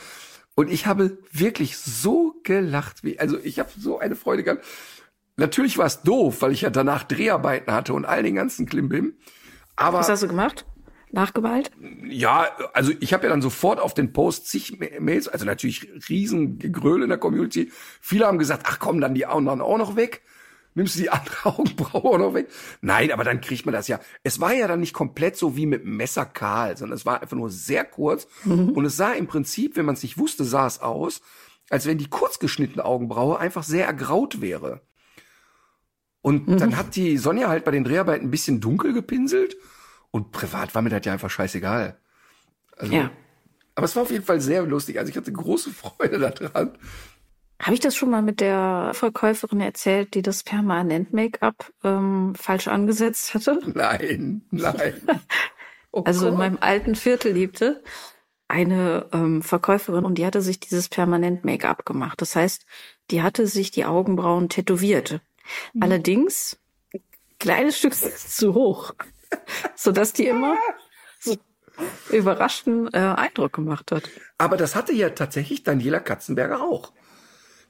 Und 0.59 0.73
ich 0.73 0.87
habe 0.87 1.19
wirklich 1.31 1.79
so 1.79 2.35
gelacht, 2.43 3.05
wie, 3.05 3.21
also 3.21 3.39
ich 3.39 3.61
habe 3.61 3.71
so 3.79 4.01
eine 4.01 4.17
Freude 4.17 4.43
gehabt. 4.43 4.65
Natürlich 5.37 5.79
war 5.79 5.87
es 5.87 6.03
doof, 6.03 6.43
weil 6.43 6.51
ich 6.51 6.63
ja 6.63 6.71
danach 6.71 7.05
Dreharbeiten 7.05 7.73
hatte 7.73 7.95
und 7.95 8.05
all 8.05 8.25
den 8.25 8.35
ganzen 8.35 8.67
Klimbim. 8.67 9.15
Aber 9.77 10.01
Was 10.01 10.09
hast 10.09 10.25
du 10.25 10.27
gemacht? 10.27 10.67
Nachgemalt? 11.13 11.71
ja, 12.09 12.49
also 12.73 12.91
ich 12.99 13.13
habe 13.13 13.23
ja 13.23 13.31
dann 13.31 13.41
sofort 13.41 13.79
auf 13.79 13.95
den 13.95 14.13
Post 14.13 14.49
zig 14.49 14.81
Ma- 14.81 14.99
Mails, 14.99 15.29
also 15.29 15.45
natürlich 15.45 15.89
riesen 16.09 16.59
Gegröle 16.59 17.05
in 17.05 17.11
der 17.11 17.19
Community. 17.19 17.71
Viele 18.01 18.27
haben 18.27 18.39
gesagt, 18.39 18.65
ach 18.69 18.81
komm, 18.81 19.01
dann 19.01 19.15
die 19.15 19.27
anderen 19.27 19.61
auch 19.61 19.79
noch 19.79 19.95
weg. 19.95 20.23
Nimmst 20.79 20.95
du 20.95 21.01
die 21.01 21.11
andere 21.11 21.45
Augenbraue 21.59 22.18
noch 22.18 22.35
weg? 22.35 22.49
Nein, 22.81 23.11
aber 23.11 23.24
dann 23.24 23.41
kriegt 23.41 23.66
man 23.66 23.72
das 23.72 23.89
ja. 23.89 23.99
Es 24.22 24.41
war 24.41 24.55
ja 24.55 24.68
dann 24.68 24.79
nicht 24.79 24.93
komplett 24.95 25.37
so 25.37 25.57
wie 25.57 25.66
mit 25.66 25.85
Messer 25.85 26.24
kahl, 26.24 26.76
sondern 26.76 26.97
es 26.97 27.05
war 27.05 27.20
einfach 27.20 27.37
nur 27.37 27.51
sehr 27.51 27.85
kurz. 27.85 28.29
Und 28.74 28.85
es 28.85 28.97
sah 28.97 29.12
im 29.12 29.26
Prinzip, 29.26 29.76
wenn 29.76 29.85
man 29.85 29.97
es 29.97 30.03
nicht 30.05 30.18
wusste, 30.18 30.45
sah 30.45 30.66
es 30.68 30.81
aus, 30.81 31.20
als 31.68 31.87
wenn 31.87 31.99
die 31.99 32.09
kurz 32.09 32.39
geschnittene 32.39 32.85
Augenbraue 32.85 33.39
einfach 33.39 33.64
sehr 33.64 33.87
ergraut 33.87 34.41
wäre. 34.41 34.83
Und 36.20 36.61
dann 36.61 36.76
hat 36.76 36.95
die 36.95 37.18
Sonja 37.18 37.49
halt 37.49 37.64
bei 37.64 37.70
den 37.72 37.85
Dreharbeiten 37.85 38.29
ein 38.29 38.31
bisschen 38.31 38.61
dunkel 38.61 38.93
gepinselt. 38.93 39.57
Und 40.11 40.31
privat 40.31 40.74
war 40.74 40.83
mir 40.83 40.91
das 40.91 41.05
ja 41.05 41.12
einfach 41.12 41.31
scheißegal. 41.31 41.99
Also, 42.76 42.95
Ja. 42.95 43.11
Aber 43.74 43.85
es 43.85 43.95
war 43.97 44.03
auf 44.05 44.11
jeden 44.11 44.24
Fall 44.24 44.41
sehr 44.41 44.62
lustig. 44.62 44.99
Also 44.99 45.11
ich 45.11 45.16
hatte 45.16 45.33
große 45.33 45.70
Freude 45.70 46.18
daran. 46.18 46.72
Habe 47.61 47.75
ich 47.75 47.81
das 47.81 47.97
schon 47.97 48.11
mal 48.11 48.23
mit 48.23 48.41
der 48.41 48.93
Verkäuferin 48.95 49.61
erzählt, 49.61 50.15
die 50.15 50.23
das 50.23 50.45
Permanent-Make-up 50.45 51.73
ähm, 51.85 52.35
falsch 52.37 52.69
angesetzt 52.69 53.35
hatte? 53.35 53.61
Nein, 53.75 54.43
nein. 54.51 54.95
Oh 55.91 56.03
Also 56.05 56.27
in 56.27 56.33
Gott. 56.33 56.39
meinem 56.41 56.59
alten 56.61 56.95
Viertel 56.95 57.33
lebte 57.33 57.83
eine 58.47 59.07
ähm, 59.13 59.43
Verkäuferin 59.43 60.05
und 60.05 60.17
die 60.17 60.27
hatte 60.27 60.43
sich 60.43 60.61
dieses 60.61 60.91
Permanent-Make-up 60.91 61.87
gemacht. 61.87 62.21
Das 62.21 62.37
heißt, 62.37 62.67
die 63.11 63.23
hatte 63.23 63.47
sich 63.47 63.71
die 63.71 63.87
Augenbrauen 63.87 64.51
tätowiert. 64.51 65.21
Allerdings 65.81 66.59
ein 66.93 67.01
kleines 67.39 67.79
Stück 67.79 67.95
zu 68.19 68.55
hoch, 68.55 68.95
sodass 69.75 70.13
die 70.13 70.27
immer 70.27 70.57
so 71.19 71.37
überraschten 72.11 72.93
äh, 72.93 72.99
Eindruck 72.99 73.55
gemacht 73.55 73.93
hat. 73.93 74.11
Aber 74.37 74.57
das 74.59 74.75
hatte 74.75 74.93
ja 74.93 75.11
tatsächlich 75.11 75.63
Daniela 75.63 76.01
Katzenberger 76.01 76.61
auch. 76.63 76.93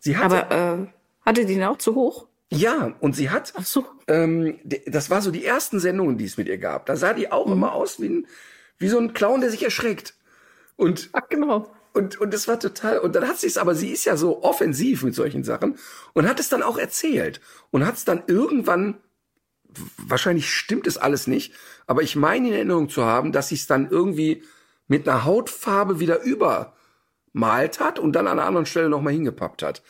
Sie 0.09 0.17
hatte, 0.17 0.51
Aber 0.51 0.79
äh, 0.81 0.87
hatte 1.21 1.45
die 1.45 1.63
auch 1.63 1.77
zu 1.77 1.95
hoch? 1.95 2.29
ja, 2.51 2.95
und 3.01 3.15
sie 3.15 3.29
hat, 3.29 3.53
Ach 3.59 3.67
so. 3.67 3.85
ähm, 4.07 4.59
das 4.87 5.11
war 5.11 5.21
so 5.21 5.31
die 5.31 5.45
ersten 5.45 5.81
Sendungen, 5.81 6.17
die 6.17 6.25
es 6.25 6.39
mit 6.39 6.49
ihr 6.49 6.57
gab. 6.57 6.87
Da 6.87 6.97
sah 6.97 7.13
die 7.13 7.31
auch 7.31 7.47
immer 7.53 7.75
aus 7.75 8.01
wie, 8.01 8.09
ein, 8.09 8.27
wie 8.79 8.89
so 8.89 8.99
ein 8.99 9.13
Clown, 9.13 9.43
der 9.43 9.51
sich 9.51 9.63
erschreckt. 9.63 10.15
Und 10.77 11.11
Ach, 11.13 11.29
genau. 11.29 11.71
Und, 11.93 12.19
und 12.19 12.33
das 12.33 12.49
war 12.49 12.59
total, 12.59 13.01
und 13.01 13.17
dann 13.17 13.29
hat 13.29 13.39
sie 13.39 13.49
es, 13.49 13.59
aber 13.59 13.75
sie 13.75 13.91
ist 13.91 14.07
ja 14.07 14.17
so 14.17 14.43
offensiv 14.43 15.03
mit 15.03 15.15
solchen 15.15 15.45
Sachen 15.45 15.77
und 16.15 16.27
hat 16.27 16.41
es 16.41 16.49
dann 16.49 16.63
auch 16.63 16.79
erzählt 16.79 17.43
und 17.71 17.85
hat 17.85 17.97
es 17.97 18.07
dann 18.07 18.23
irgendwann, 18.27 18.97
wahrscheinlich 19.99 20.51
stimmt 20.51 20.87
es 20.87 20.97
alles 20.97 21.27
nicht, 21.27 21.53
aber 21.87 22.01
ich 22.01 22.17
meine 22.17 22.49
in 22.49 22.55
Erinnerung 22.55 22.89
zu 22.89 23.05
haben, 23.05 23.31
dass 23.31 23.49
sie 23.49 23.57
es 23.57 23.67
dann 23.67 23.91
irgendwie 23.91 24.43
mit 24.87 25.07
einer 25.07 25.27
Hautfarbe 25.27 26.01
wieder 26.01 26.23
übermalt 27.33 27.81
hat 27.81 27.99
und 27.99 28.13
dann 28.13 28.27
an 28.27 28.39
einer 28.39 28.47
anderen 28.47 28.67
Stelle 28.67 28.89
nochmal 28.89 29.13
hingepappt 29.13 29.63
hat. 29.63 29.83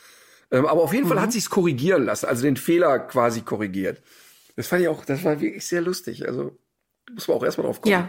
Ähm, 0.50 0.66
aber 0.66 0.82
auf 0.82 0.92
jeden 0.92 1.06
Fall 1.06 1.20
hat 1.20 1.32
sie 1.32 1.38
es 1.38 1.50
korrigieren 1.50 2.04
lassen, 2.04 2.26
also 2.26 2.42
den 2.42 2.56
Fehler 2.56 2.98
quasi 3.00 3.42
korrigiert. 3.42 4.02
Das 4.56 4.68
fand 4.68 4.82
ich 4.82 4.88
auch, 4.88 5.04
das 5.04 5.22
war 5.24 5.40
wirklich 5.40 5.66
sehr 5.66 5.82
lustig. 5.82 6.26
Also 6.26 6.56
muss 7.12 7.28
man 7.28 7.36
auch 7.36 7.44
erstmal 7.44 7.66
drauf 7.66 7.80
kommen. 7.80 7.92
Ja, 7.92 8.08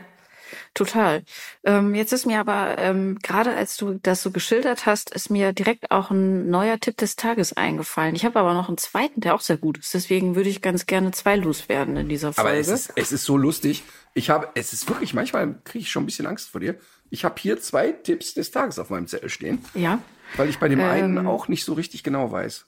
total. 0.74 1.24
Ähm, 1.64 1.94
jetzt 1.96 2.14
ist 2.14 2.26
mir 2.26 2.40
aber, 2.40 2.78
ähm, 2.78 3.20
gerade 3.22 3.56
als 3.56 3.78
du 3.78 4.00
das 4.02 4.24
so 4.24 4.32
geschildert 4.32 4.86
hast, 4.86 5.14
ist 5.14 5.30
mir 5.30 5.54
direkt 5.54 5.92
auch 5.92 6.12
ein 6.12 6.50
neuer 6.50 6.80
Tipp 6.80 6.98
des 6.98 7.16
Tages 7.18 7.56
eingefallen. 7.56 8.16
Ich 8.16 8.26
habe 8.26 8.40
aber 8.40 8.54
noch 8.54 8.68
einen 8.68 8.78
zweiten, 8.78 9.22
der 9.22 9.36
auch 9.36 9.42
sehr 9.42 9.58
gut 9.58 9.78
ist. 9.78 9.94
Deswegen 9.94 10.36
würde 10.36 10.50
ich 10.50 10.62
ganz 10.62 10.86
gerne 10.86 11.12
zwei 11.12 11.36
loswerden 11.36 11.98
in 11.98 12.10
dieser 12.10 12.34
Folge. 12.34 12.50
Aber 12.50 12.58
es 12.58 12.70
ist, 12.70 12.94
es 12.96 13.12
ist 13.12 13.26
so 13.26 13.38
lustig. 13.38 13.84
Ich 14.14 14.30
habe, 14.30 14.50
es 14.56 14.74
ist 14.74 14.90
wirklich, 14.90 15.14
manchmal 15.14 15.60
kriege 15.66 15.84
ich 15.84 15.92
schon 15.92 16.04
ein 16.04 16.08
bisschen 16.08 16.26
Angst 16.26 16.50
vor 16.50 16.62
dir. 16.62 16.80
Ich 17.10 17.26
habe 17.26 17.36
hier 17.40 17.60
zwei 17.60 17.92
Tipps 17.92 18.34
des 18.34 18.52
Tages 18.52 18.80
auf 18.80 18.90
meinem 18.90 19.08
Zettel 19.08 19.30
stehen, 19.30 19.64
ja. 19.74 20.00
weil 20.38 20.50
ich 20.50 20.60
bei 20.60 20.68
dem 20.68 20.82
einen 20.82 21.18
Ähm. 21.18 21.28
auch 21.28 21.48
nicht 21.48 21.66
so 21.66 21.74
richtig 21.74 22.04
genau 22.04 22.32
weiß. 22.32 22.66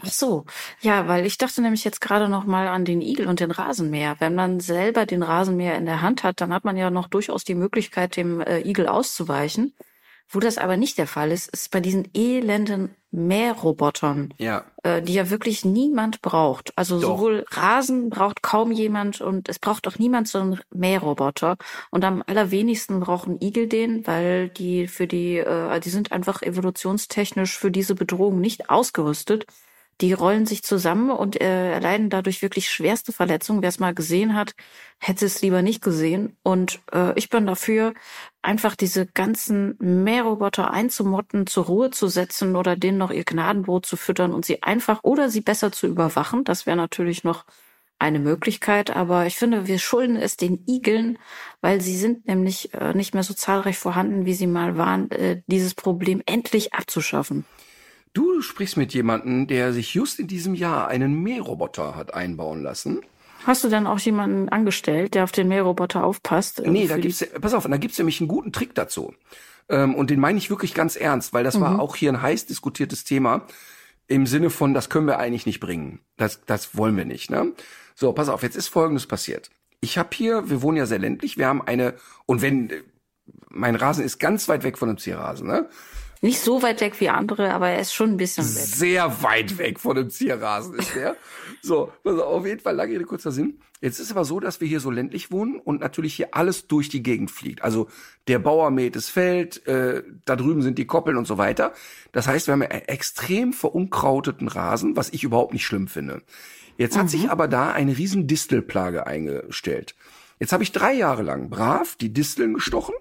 Ach 0.00 0.12
so, 0.12 0.44
ja, 0.80 1.08
weil 1.08 1.26
ich 1.26 1.38
dachte 1.38 1.60
nämlich 1.60 1.82
jetzt 1.82 2.00
gerade 2.00 2.28
noch 2.28 2.44
mal 2.44 2.68
an 2.68 2.84
den 2.84 3.00
Igel 3.00 3.26
und 3.26 3.40
den 3.40 3.50
Rasenmäher. 3.50 4.14
Wenn 4.20 4.36
man 4.36 4.60
selber 4.60 5.06
den 5.06 5.24
Rasenmäher 5.24 5.76
in 5.76 5.86
der 5.86 6.02
Hand 6.02 6.22
hat, 6.22 6.40
dann 6.40 6.52
hat 6.52 6.64
man 6.64 6.76
ja 6.76 6.90
noch 6.90 7.08
durchaus 7.08 7.42
die 7.42 7.56
Möglichkeit, 7.56 8.16
dem 8.16 8.40
äh, 8.40 8.60
Igel 8.60 8.86
auszuweichen. 8.86 9.74
Wo 10.30 10.40
das 10.40 10.58
aber 10.58 10.76
nicht 10.76 10.98
der 10.98 11.06
Fall 11.06 11.32
ist, 11.32 11.48
ist 11.48 11.70
bei 11.70 11.80
diesen 11.80 12.08
elenden 12.14 12.94
Mährrobotern, 13.10 14.34
Ja. 14.36 14.64
äh, 14.82 15.00
die 15.00 15.14
ja 15.14 15.30
wirklich 15.30 15.64
niemand 15.64 16.20
braucht. 16.20 16.72
Also 16.76 17.00
Doch. 17.00 17.16
sowohl 17.16 17.44
Rasen 17.50 18.10
braucht 18.10 18.42
kaum 18.42 18.70
jemand 18.70 19.20
und 19.22 19.48
es 19.48 19.58
braucht 19.58 19.88
auch 19.88 19.98
niemand 19.98 20.28
so 20.28 20.38
einen 20.38 20.60
Mähroboter. 20.74 21.56
Und 21.90 22.04
am 22.04 22.22
allerwenigsten 22.26 23.00
brauchen 23.00 23.40
Igel 23.40 23.66
den, 23.66 24.06
weil 24.06 24.50
die 24.50 24.86
für 24.88 25.06
die, 25.06 25.38
äh, 25.38 25.80
die 25.80 25.90
sind 25.90 26.12
einfach 26.12 26.42
evolutionstechnisch 26.42 27.56
für 27.58 27.70
diese 27.70 27.94
Bedrohung 27.94 28.40
nicht 28.40 28.68
ausgerüstet. 28.68 29.46
Die 30.00 30.12
rollen 30.12 30.46
sich 30.46 30.62
zusammen 30.62 31.10
und 31.10 31.40
äh, 31.40 31.72
erleiden 31.72 32.08
dadurch 32.08 32.40
wirklich 32.40 32.70
schwerste 32.70 33.12
Verletzungen. 33.12 33.62
Wer 33.62 33.68
es 33.68 33.80
mal 33.80 33.94
gesehen 33.94 34.34
hat, 34.36 34.54
hätte 34.98 35.26
es 35.26 35.42
lieber 35.42 35.60
nicht 35.62 35.82
gesehen. 35.82 36.36
Und 36.44 36.80
äh, 36.92 37.12
ich 37.18 37.30
bin 37.30 37.46
dafür, 37.46 37.94
einfach 38.40 38.76
diese 38.76 39.06
ganzen 39.06 39.76
Mähroboter 39.80 40.70
einzumotten, 40.72 41.48
zur 41.48 41.64
Ruhe 41.66 41.90
zu 41.90 42.06
setzen 42.06 42.54
oder 42.54 42.76
denen 42.76 42.98
noch 42.98 43.10
ihr 43.10 43.24
Gnadenbrot 43.24 43.86
zu 43.86 43.96
füttern 43.96 44.32
und 44.32 44.44
sie 44.44 44.62
einfach 44.62 45.00
oder 45.02 45.30
sie 45.30 45.40
besser 45.40 45.72
zu 45.72 45.88
überwachen. 45.88 46.44
Das 46.44 46.64
wäre 46.64 46.76
natürlich 46.76 47.24
noch 47.24 47.44
eine 47.98 48.20
Möglichkeit, 48.20 48.94
aber 48.94 49.26
ich 49.26 49.36
finde, 49.36 49.66
wir 49.66 49.78
schulden 49.78 50.16
es 50.16 50.36
den 50.36 50.62
Igeln, 50.68 51.18
weil 51.60 51.80
sie 51.80 51.96
sind 51.96 52.28
nämlich 52.28 52.72
äh, 52.74 52.94
nicht 52.94 53.14
mehr 53.14 53.24
so 53.24 53.34
zahlreich 53.34 53.78
vorhanden, 53.78 54.24
wie 54.24 54.34
sie 54.34 54.46
mal 54.46 54.76
waren, 54.78 55.10
äh, 55.10 55.42
dieses 55.48 55.74
Problem 55.74 56.22
endlich 56.26 56.74
abzuschaffen. 56.74 57.44
Du 58.12 58.42
sprichst 58.42 58.76
mit 58.76 58.94
jemandem, 58.94 59.46
der 59.46 59.72
sich 59.72 59.94
just 59.94 60.18
in 60.18 60.26
diesem 60.26 60.54
Jahr 60.54 60.88
einen 60.88 61.22
Mähroboter 61.22 61.94
hat 61.94 62.14
einbauen 62.14 62.62
lassen. 62.62 63.00
Hast 63.44 63.64
du 63.64 63.68
dann 63.68 63.86
auch 63.86 63.98
jemanden 63.98 64.48
angestellt, 64.48 65.14
der 65.14 65.24
auf 65.24 65.32
den 65.32 65.48
Mähroboter 65.48 66.04
aufpasst? 66.04 66.60
äh, 66.60 66.70
Nee, 66.70 66.86
da 66.86 66.96
gibt's, 66.96 67.24
pass 67.40 67.54
auf, 67.54 67.66
da 67.68 67.76
gibt's 67.76 67.98
nämlich 67.98 68.20
einen 68.20 68.28
guten 68.28 68.52
Trick 68.52 68.74
dazu. 68.74 69.14
Ähm, 69.68 69.94
und 69.94 70.10
den 70.10 70.20
meine 70.20 70.38
ich 70.38 70.50
wirklich 70.50 70.74
ganz 70.74 70.96
ernst, 70.96 71.32
weil 71.32 71.44
das 71.44 71.60
war 71.60 71.80
auch 71.80 71.96
hier 71.96 72.12
ein 72.12 72.22
heiß 72.22 72.46
diskutiertes 72.46 73.04
Thema 73.04 73.46
im 74.06 74.26
Sinne 74.26 74.50
von, 74.50 74.74
das 74.74 74.88
können 74.88 75.06
wir 75.06 75.18
eigentlich 75.18 75.46
nicht 75.46 75.60
bringen. 75.60 76.00
Das, 76.16 76.40
das 76.46 76.76
wollen 76.76 76.96
wir 76.96 77.04
nicht. 77.04 77.30
Ne? 77.30 77.52
So, 77.94 78.12
pass 78.12 78.28
auf, 78.28 78.42
jetzt 78.42 78.56
ist 78.56 78.68
Folgendes 78.68 79.06
passiert. 79.06 79.50
Ich 79.80 79.98
habe 79.98 80.08
hier, 80.12 80.48
wir 80.48 80.62
wohnen 80.62 80.78
ja 80.78 80.86
sehr 80.86 80.98
ländlich, 80.98 81.36
wir 81.36 81.46
haben 81.46 81.62
eine, 81.62 81.94
und 82.26 82.42
wenn, 82.42 82.70
äh, 82.70 82.82
mein 83.50 83.76
Rasen 83.76 84.04
ist 84.04 84.18
ganz 84.18 84.48
weit 84.48 84.64
weg 84.64 84.78
von 84.78 84.88
einem 84.88 84.98
Zierrasen, 84.98 85.46
ne? 85.46 85.68
Nicht 86.20 86.40
so 86.40 86.62
weit 86.62 86.80
weg 86.80 86.98
wie 86.98 87.08
andere, 87.10 87.52
aber 87.52 87.68
er 87.68 87.80
ist 87.80 87.94
schon 87.94 88.10
ein 88.10 88.16
bisschen 88.16 88.44
weg. 88.44 88.64
Sehr 88.64 89.22
weit 89.22 89.56
weg 89.58 89.78
von 89.78 89.94
dem 89.94 90.10
Zierrasen 90.10 90.74
ist 90.74 90.94
der. 90.96 91.16
so, 91.62 91.92
also 92.04 92.24
auf 92.24 92.44
jeden 92.44 92.60
Fall 92.60 92.74
lange 92.74 92.94
Rede, 92.94 93.04
kurzer 93.04 93.30
Sinn. 93.30 93.60
Jetzt 93.80 94.00
ist 94.00 94.10
aber 94.10 94.24
so, 94.24 94.40
dass 94.40 94.60
wir 94.60 94.66
hier 94.66 94.80
so 94.80 94.90
ländlich 94.90 95.30
wohnen 95.30 95.60
und 95.60 95.80
natürlich 95.80 96.14
hier 96.14 96.34
alles 96.34 96.66
durch 96.66 96.88
die 96.88 97.04
Gegend 97.04 97.30
fliegt. 97.30 97.62
Also 97.62 97.88
der 98.26 98.40
Bauer 98.40 98.70
mäht 98.70 98.96
das 98.96 99.08
Feld, 99.08 99.64
äh, 99.68 100.02
da 100.24 100.34
drüben 100.34 100.62
sind 100.62 100.78
die 100.78 100.86
Koppeln 100.86 101.16
und 101.16 101.26
so 101.26 101.38
weiter. 101.38 101.72
Das 102.10 102.26
heißt, 102.26 102.48
wir 102.48 102.52
haben 102.52 102.62
einen 102.62 102.88
extrem 102.88 103.52
verunkrauteten 103.52 104.48
Rasen, 104.48 104.96
was 104.96 105.10
ich 105.10 105.22
überhaupt 105.22 105.52
nicht 105.52 105.64
schlimm 105.64 105.86
finde. 105.86 106.22
Jetzt 106.76 106.96
hat 106.96 107.10
sich 107.10 107.28
aber 107.28 107.48
da 107.48 107.72
eine 107.72 107.96
riesen 107.98 108.28
Distelplage 108.28 109.06
eingestellt. 109.06 109.96
Jetzt 110.38 110.52
habe 110.52 110.62
ich 110.62 110.72
drei 110.72 110.92
Jahre 110.92 111.22
lang 111.22 111.50
brav 111.50 111.96
die 111.96 112.12
Disteln 112.12 112.54
gestochen. 112.54 112.94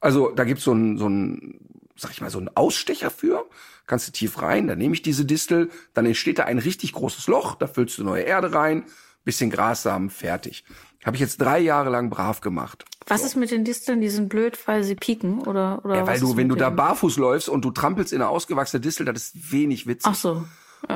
Also 0.00 0.30
da 0.30 0.44
gibt's 0.44 0.64
so 0.64 0.72
ein, 0.72 0.98
so 0.98 1.08
ein, 1.08 1.58
sag 1.98 2.12
ich 2.12 2.20
mal, 2.20 2.30
so 2.30 2.38
ein 2.38 2.50
Ausstecher 2.54 3.10
für. 3.10 3.46
Kannst 3.86 4.06
du 4.08 4.12
tief 4.12 4.40
rein, 4.42 4.66
dann 4.66 4.78
nehme 4.78 4.94
ich 4.94 5.02
diese 5.02 5.24
Distel, 5.24 5.70
dann 5.94 6.06
entsteht 6.06 6.38
da 6.38 6.44
ein 6.44 6.58
richtig 6.58 6.92
großes 6.92 7.26
Loch, 7.26 7.54
da 7.54 7.66
füllst 7.66 7.96
du 7.98 8.04
neue 8.04 8.22
Erde 8.22 8.52
rein, 8.52 8.84
bisschen 9.24 9.50
Grassamen, 9.50 10.10
fertig. 10.10 10.64
Habe 11.04 11.16
ich 11.16 11.20
jetzt 11.20 11.40
drei 11.40 11.58
Jahre 11.58 11.90
lang 11.90 12.10
brav 12.10 12.40
gemacht. 12.40 12.84
Was 13.06 13.24
ist 13.24 13.36
mit 13.36 13.50
den 13.50 13.64
Disteln? 13.64 14.00
Die 14.00 14.10
sind 14.10 14.28
blöd, 14.28 14.58
weil 14.66 14.84
sie 14.84 14.94
pieken 14.94 15.40
oder 15.40 15.80
oder 15.84 15.96
Ja, 15.96 16.06
weil 16.06 16.20
du, 16.20 16.36
wenn 16.36 16.48
du 16.48 16.54
da 16.54 16.68
barfuß 16.70 17.16
läufst 17.16 17.48
und 17.48 17.64
du 17.64 17.70
trampelst 17.70 18.12
in 18.12 18.20
eine 18.20 18.28
ausgewachsene 18.28 18.80
Distel, 18.80 19.06
das 19.06 19.28
ist 19.28 19.52
wenig 19.52 19.86
witzig. 19.86 20.10
Ach 20.10 20.14
so. 20.14 20.44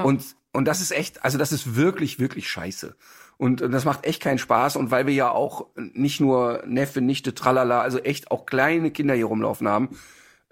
Und, 0.05 0.37
und 0.53 0.67
das 0.67 0.81
ist 0.81 0.93
echt, 0.93 1.25
also 1.25 1.39
das 1.39 1.53
ist 1.53 1.77
wirklich, 1.77 2.19
wirklich 2.19 2.49
scheiße. 2.51 2.95
Und, 3.39 3.63
und 3.63 3.73
das 3.73 3.85
macht 3.85 4.05
echt 4.05 4.23
keinen 4.23 4.39
Spaß. 4.39 4.77
Und 4.77 4.91
weil 4.91 5.07
wir 5.07 5.15
ja 5.15 5.31
auch 5.31 5.67
nicht 5.77 6.21
nur 6.21 6.63
Neffe, 6.67 7.01
Nichte, 7.01 7.35
Tralala, 7.35 7.81
also 7.81 7.99
echt 7.99 8.31
auch 8.31 8.47
kleine 8.47 8.91
Kinder 8.91 9.15
hier 9.15 9.27
rumlaufen 9.27 9.67
haben, 9.67 9.89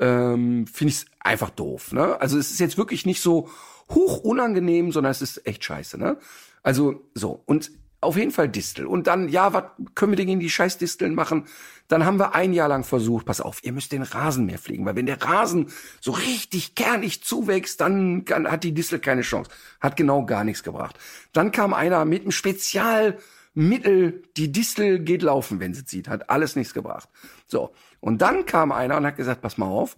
ähm, 0.00 0.66
finde 0.66 0.90
ich 0.92 1.02
es 1.02 1.06
einfach 1.20 1.50
doof. 1.50 1.92
Ne? 1.92 2.20
Also 2.20 2.38
es 2.38 2.50
ist 2.50 2.58
jetzt 2.58 2.78
wirklich 2.78 3.06
nicht 3.06 3.20
so 3.20 3.48
hoch 3.90 4.18
unangenehm, 4.18 4.90
sondern 4.92 5.10
es 5.12 5.22
ist 5.22 5.46
echt 5.46 5.64
scheiße. 5.64 5.98
Ne? 5.98 6.16
Also 6.62 7.02
so. 7.14 7.42
Und 7.46 7.70
auf 8.00 8.16
jeden 8.16 8.30
Fall 8.30 8.48
Distel. 8.48 8.86
Und 8.86 9.06
dann, 9.06 9.28
ja, 9.28 9.52
was 9.52 9.64
können 9.94 10.12
wir 10.12 10.16
denn 10.16 10.26
gegen 10.26 10.40
die 10.40 10.48
scheiß 10.48 10.78
Disteln 10.78 11.14
machen? 11.14 11.44
Dann 11.88 12.06
haben 12.06 12.18
wir 12.18 12.34
ein 12.34 12.54
Jahr 12.54 12.68
lang 12.68 12.82
versucht, 12.82 13.26
pass 13.26 13.42
auf, 13.42 13.62
ihr 13.62 13.72
müsst 13.72 13.92
den 13.92 14.02
Rasen 14.02 14.46
mehr 14.46 14.58
pflegen, 14.58 14.86
weil 14.86 14.96
wenn 14.96 15.04
der 15.04 15.22
Rasen 15.22 15.66
so 16.00 16.12
richtig 16.12 16.74
kernig 16.74 17.22
zuwächst, 17.22 17.80
dann 17.82 18.24
kann, 18.24 18.50
hat 18.50 18.64
die 18.64 18.72
Distel 18.72 19.00
keine 19.00 19.20
Chance. 19.20 19.50
Hat 19.80 19.96
genau 19.96 20.24
gar 20.24 20.44
nichts 20.44 20.62
gebracht. 20.62 20.98
Dann 21.32 21.52
kam 21.52 21.74
einer 21.74 22.06
mit 22.06 22.22
einem 22.22 22.30
Spezialmittel, 22.30 24.22
die 24.36 24.50
Distel 24.50 25.00
geht 25.00 25.22
laufen, 25.22 25.60
wenn 25.60 25.74
sie 25.74 25.84
zieht. 25.84 26.08
Hat 26.08 26.30
alles 26.30 26.56
nichts 26.56 26.72
gebracht. 26.72 27.10
So. 27.46 27.74
Und 28.00 28.22
dann 28.22 28.46
kam 28.46 28.72
einer 28.72 28.96
und 28.96 29.06
hat 29.06 29.16
gesagt, 29.16 29.42
pass 29.42 29.58
mal 29.58 29.66
auf, 29.66 29.96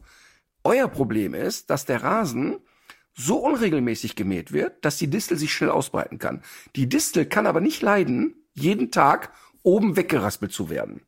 euer 0.64 0.88
Problem 0.88 1.34
ist, 1.34 1.70
dass 1.70 1.84
der 1.84 2.02
Rasen 2.02 2.58
so 3.14 3.38
unregelmäßig 3.38 4.16
gemäht 4.16 4.52
wird, 4.52 4.84
dass 4.84 4.96
die 4.96 5.08
Distel 5.08 5.36
sich 5.36 5.52
schnell 5.52 5.70
ausbreiten 5.70 6.18
kann. 6.18 6.42
Die 6.76 6.88
Distel 6.88 7.26
kann 7.26 7.46
aber 7.46 7.60
nicht 7.60 7.82
leiden, 7.82 8.34
jeden 8.54 8.90
Tag 8.90 9.32
oben 9.62 9.96
weggeraspelt 9.96 10.52
zu 10.52 10.70
werden. 10.70 11.02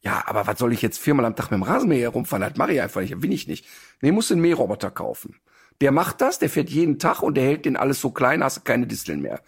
Ja, 0.00 0.22
aber 0.26 0.46
was 0.46 0.58
soll 0.58 0.72
ich 0.72 0.82
jetzt 0.82 0.98
viermal 0.98 1.24
am 1.24 1.34
Tag 1.34 1.50
mit 1.50 1.58
dem 1.58 1.64
Rasenmäher 1.64 2.02
herumfahren? 2.02 2.42
Das 2.48 2.56
mache 2.56 2.74
ich 2.74 2.80
einfach 2.80 3.00
nicht, 3.00 3.22
will 3.22 3.32
ich 3.32 3.48
nicht. 3.48 3.66
Nee, 4.00 4.12
musst 4.12 4.30
einen 4.30 4.40
Mähroboter 4.40 4.90
kaufen. 4.90 5.40
Der 5.80 5.90
macht 5.90 6.20
das, 6.20 6.38
der 6.38 6.48
fährt 6.48 6.70
jeden 6.70 6.98
Tag 6.98 7.22
und 7.22 7.34
der 7.36 7.44
hält 7.44 7.64
den 7.64 7.76
alles 7.76 8.00
so 8.00 8.10
klein, 8.10 8.44
hast 8.44 8.58
du 8.58 8.60
keine 8.62 8.86
Disteln 8.86 9.20
mehr. 9.20 9.42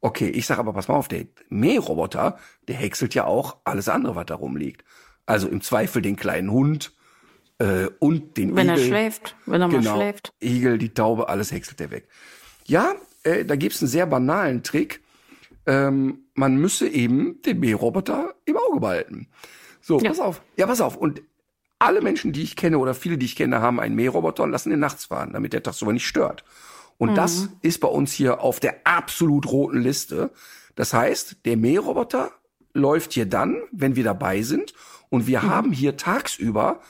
Okay, 0.00 0.28
ich 0.28 0.46
sag 0.46 0.58
aber, 0.58 0.72
pass 0.72 0.88
mal 0.88 0.94
auf, 0.94 1.08
der 1.08 1.26
Mähroboter, 1.48 2.38
der 2.68 2.76
häckselt 2.76 3.14
ja 3.14 3.24
auch 3.24 3.58
alles 3.64 3.88
andere, 3.88 4.14
was 4.14 4.26
da 4.26 4.34
rumliegt. 4.34 4.84
Also 5.26 5.48
im 5.48 5.60
Zweifel 5.60 6.02
den 6.02 6.16
kleinen 6.16 6.50
Hund, 6.50 6.92
äh, 7.58 7.88
und 7.98 8.36
den 8.36 8.56
wenn 8.56 8.68
Igel. 8.68 8.78
er 8.78 8.86
schläft, 8.86 9.36
wenn 9.46 9.62
er 9.62 9.68
genau, 9.68 9.90
mal 9.90 9.96
schläft. 9.96 10.32
Igel, 10.42 10.78
die 10.78 10.92
Taube, 10.92 11.28
alles 11.28 11.52
häckselt 11.52 11.80
er 11.80 11.90
weg. 11.90 12.08
Ja, 12.66 12.94
äh, 13.22 13.44
da 13.44 13.56
gibt's 13.56 13.80
einen 13.80 13.88
sehr 13.88 14.06
banalen 14.06 14.62
Trick. 14.62 15.00
Ähm, 15.66 16.24
man 16.34 16.56
müsse 16.56 16.88
eben 16.88 17.40
den 17.42 17.60
Mähroboter 17.60 18.34
im 18.44 18.56
Auge 18.56 18.80
behalten. 18.80 19.28
So, 19.80 19.98
Ja. 20.00 20.10
pass 20.10 20.20
auf. 20.20 20.42
Ja, 20.56 20.66
pass 20.66 20.80
auf. 20.80 20.96
Und 20.96 21.22
alle 21.78 22.00
Menschen, 22.00 22.32
die 22.32 22.42
ich 22.42 22.56
kenne 22.56 22.78
oder 22.78 22.94
viele, 22.94 23.18
die 23.18 23.26
ich 23.26 23.36
kenne, 23.36 23.60
haben 23.60 23.80
einen 23.80 23.94
Mähroboter 23.94 24.42
und 24.42 24.50
lassen 24.50 24.70
den 24.70 24.80
nachts 24.80 25.06
fahren, 25.06 25.32
damit 25.32 25.52
der 25.52 25.62
tagsüber 25.62 25.92
nicht 25.92 26.06
stört. 26.06 26.44
Und 26.96 27.16
das 27.16 27.48
ist 27.60 27.80
bei 27.80 27.88
uns 27.88 28.12
hier 28.12 28.40
auf 28.40 28.60
der 28.60 28.76
absolut 28.84 29.50
roten 29.50 29.80
Liste. 29.80 30.30
Das 30.76 30.94
heißt, 30.94 31.44
der 31.44 31.56
Mähroboter 31.56 32.30
läuft 32.72 33.12
hier 33.12 33.26
dann, 33.26 33.60
wenn 33.72 33.96
wir 33.96 34.04
dabei 34.04 34.42
sind. 34.42 34.74
Und 35.14 35.28
wir 35.28 35.42
haben 35.42 35.70
hier 35.70 35.96
tagsüber, 35.96 36.80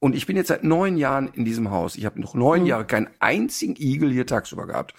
und 0.00 0.14
ich 0.14 0.26
bin 0.26 0.36
jetzt 0.36 0.48
seit 0.48 0.64
neun 0.64 0.98
Jahren 0.98 1.28
in 1.28 1.46
diesem 1.46 1.70
Haus, 1.70 1.96
ich 1.96 2.04
habe 2.04 2.20
noch 2.20 2.34
neun 2.34 2.66
Jahre 2.66 2.84
keinen 2.84 3.08
einzigen 3.20 3.74
Igel 3.74 4.12
hier 4.12 4.26
tagsüber 4.26 4.66
gehabt. 4.66 4.92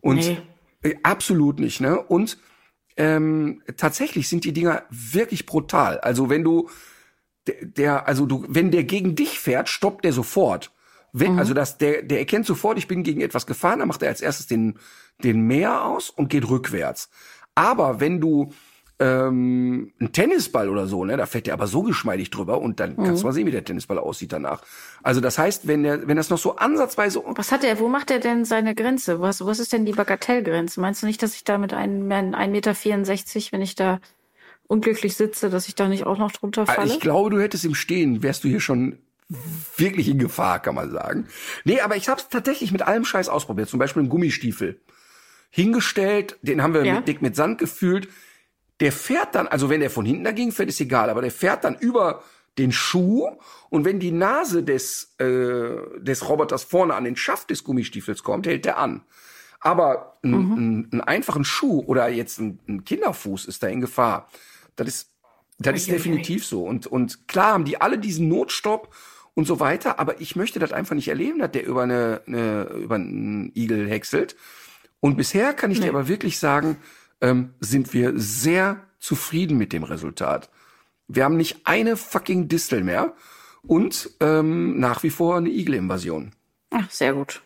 Und 0.00 0.16
Nee. 0.16 0.38
äh, 0.82 0.94
absolut 1.02 1.60
nicht, 1.60 1.82
ne? 1.82 2.00
Und 2.00 2.38
ähm, 2.96 3.62
tatsächlich 3.76 4.30
sind 4.30 4.44
die 4.44 4.54
Dinger 4.54 4.82
wirklich 4.88 5.44
brutal. 5.44 5.98
Also 6.00 6.30
wenn 6.30 6.42
du 6.42 6.70
der, 7.46 7.66
der 7.66 8.08
also 8.08 8.24
du, 8.24 8.46
wenn 8.48 8.70
der 8.70 8.84
gegen 8.84 9.14
dich 9.14 9.38
fährt, 9.38 9.68
stoppt 9.68 10.02
der 10.06 10.14
sofort. 10.14 10.72
Wenn, 11.12 11.38
Also 11.38 11.52
das, 11.52 11.76
der, 11.76 12.02
der 12.02 12.20
erkennt 12.20 12.46
sofort, 12.46 12.78
ich 12.78 12.88
bin 12.88 13.02
gegen 13.02 13.20
etwas 13.20 13.46
gefahren, 13.46 13.80
dann 13.80 13.88
macht 13.88 14.00
er 14.00 14.08
als 14.08 14.22
erstes 14.22 14.46
den, 14.46 14.78
den 15.22 15.42
Mäher 15.42 15.84
aus 15.84 16.08
und 16.08 16.30
geht 16.30 16.48
rückwärts. 16.48 17.10
Aber 17.54 18.00
wenn 18.00 18.22
du 18.22 18.54
ähm, 19.02 19.92
ein 20.00 20.12
Tennisball 20.12 20.68
oder 20.68 20.86
so, 20.86 21.04
ne, 21.04 21.16
da 21.16 21.26
fährt 21.26 21.46
der 21.46 21.54
aber 21.54 21.66
so 21.66 21.82
geschmeidig 21.82 22.30
drüber 22.30 22.60
und 22.60 22.78
dann 22.80 22.96
kannst 22.96 23.22
du 23.22 23.26
mal 23.26 23.32
sehen, 23.32 23.46
wie 23.46 23.50
der 23.50 23.64
Tennisball 23.64 23.98
aussieht 23.98 24.32
danach. 24.32 24.62
Also 25.02 25.20
das 25.20 25.38
heißt, 25.38 25.66
wenn 25.66 25.82
der, 25.82 26.06
wenn 26.06 26.16
das 26.16 26.30
noch 26.30 26.38
so 26.38 26.56
ansatzweise 26.56 27.22
Was 27.36 27.50
hat 27.52 27.64
er, 27.64 27.78
wo 27.80 27.88
macht 27.88 28.10
er 28.10 28.20
denn 28.20 28.44
seine 28.44 28.74
Grenze? 28.74 29.20
Was, 29.20 29.44
was 29.44 29.58
ist 29.58 29.72
denn 29.72 29.84
die 29.84 29.92
Bagatellgrenze? 29.92 30.80
Meinst 30.80 31.02
du 31.02 31.06
nicht, 31.06 31.22
dass 31.22 31.34
ich 31.34 31.44
da 31.44 31.58
mit 31.58 31.72
einem 31.74 32.10
1,64 32.10 32.48
Meter, 32.48 32.74
wenn 33.52 33.62
ich 33.62 33.74
da 33.74 34.00
unglücklich 34.68 35.16
sitze, 35.16 35.50
dass 35.50 35.68
ich 35.68 35.74
da 35.74 35.88
nicht 35.88 36.06
auch 36.06 36.18
noch 36.18 36.32
drunter 36.32 36.62
Ah, 36.62 36.66
falle? 36.66 36.86
Ich 36.88 37.00
glaube, 37.00 37.30
du 37.30 37.40
hättest 37.40 37.64
im 37.64 37.74
Stehen, 37.74 38.22
wärst 38.22 38.44
du 38.44 38.48
hier 38.48 38.60
schon 38.60 38.98
wirklich 39.76 40.08
in 40.08 40.18
Gefahr, 40.18 40.60
kann 40.60 40.74
man 40.74 40.90
sagen. 40.90 41.26
Nee, 41.64 41.80
aber 41.80 41.96
ich 41.96 42.08
habe 42.08 42.20
es 42.20 42.28
tatsächlich 42.28 42.70
mit 42.72 42.82
allem 42.82 43.04
Scheiß 43.04 43.28
ausprobiert. 43.28 43.68
Zum 43.68 43.78
Beispiel 43.78 44.00
einen 44.00 44.08
Gummistiefel. 44.10 44.80
Hingestellt, 45.50 46.38
den 46.42 46.62
haben 46.62 46.72
wir 46.74 46.84
Ja. 46.84 46.94
mit, 46.96 47.08
dick 47.08 47.20
mit 47.22 47.36
Sand 47.36 47.58
gefüllt. 47.58 48.08
Der 48.80 48.92
fährt 48.92 49.34
dann, 49.34 49.46
also 49.46 49.70
wenn 49.70 49.80
der 49.80 49.90
von 49.90 50.04
hinten 50.04 50.24
dagegen 50.24 50.52
fährt, 50.52 50.68
ist 50.68 50.80
egal, 50.80 51.10
aber 51.10 51.22
der 51.22 51.30
fährt 51.30 51.64
dann 51.64 51.76
über 51.76 52.22
den 52.58 52.72
Schuh 52.72 53.28
und 53.70 53.84
wenn 53.84 53.98
die 53.98 54.10
Nase 54.10 54.62
des, 54.62 55.14
äh, 55.18 55.76
des 55.98 56.28
Roboters 56.28 56.64
vorne 56.64 56.94
an 56.94 57.04
den 57.04 57.16
Schaft 57.16 57.50
des 57.50 57.64
Gummistiefels 57.64 58.22
kommt, 58.22 58.46
hält 58.46 58.64
der 58.64 58.78
an. 58.78 59.02
Aber 59.60 60.18
ein, 60.22 60.34
ein, 60.34 60.88
einen 60.92 61.00
einfachen 61.00 61.44
Schuh 61.44 61.84
oder 61.86 62.08
jetzt 62.08 62.38
ein, 62.40 62.58
ein 62.68 62.84
Kinderfuß 62.84 63.46
ist 63.46 63.62
da 63.62 63.68
in 63.68 63.80
Gefahr. 63.80 64.28
Das 64.74 64.88
ist, 64.88 65.10
das 65.58 65.76
ist 65.76 65.90
definitiv 65.90 66.44
so. 66.44 66.64
Und, 66.64 66.86
und 66.86 67.28
klar 67.28 67.52
haben 67.52 67.64
die 67.64 67.80
alle 67.80 67.98
diesen 67.98 68.28
Notstopp 68.28 68.92
und 69.34 69.46
so 69.46 69.60
weiter, 69.60 69.98
aber 69.98 70.20
ich 70.20 70.36
möchte 70.36 70.58
das 70.58 70.72
einfach 70.72 70.96
nicht 70.96 71.08
erleben, 71.08 71.38
dass 71.38 71.52
der 71.52 71.64
über 71.64 71.84
eine, 71.84 72.22
eine 72.26 72.64
über 72.64 72.96
einen 72.96 73.52
Igel 73.54 73.88
häckselt. 73.88 74.36
Und 75.00 75.16
bisher 75.16 75.54
kann 75.54 75.70
ich 75.70 75.80
dir 75.80 75.88
aber 75.88 76.06
wirklich 76.06 76.38
sagen, 76.38 76.76
ähm, 77.22 77.54
sind 77.60 77.94
wir 77.94 78.12
sehr 78.16 78.82
zufrieden 78.98 79.56
mit 79.56 79.72
dem 79.72 79.84
Resultat. 79.84 80.50
Wir 81.08 81.24
haben 81.24 81.36
nicht 81.36 81.66
eine 81.66 81.96
fucking 81.96 82.48
Distel 82.48 82.82
mehr 82.82 83.14
und 83.62 84.10
ähm, 84.20 84.78
nach 84.78 85.02
wie 85.02 85.10
vor 85.10 85.36
eine 85.36 85.48
Igel-Invasion. 85.48 86.32
Ach, 86.70 86.90
sehr 86.90 87.14
gut. 87.14 87.42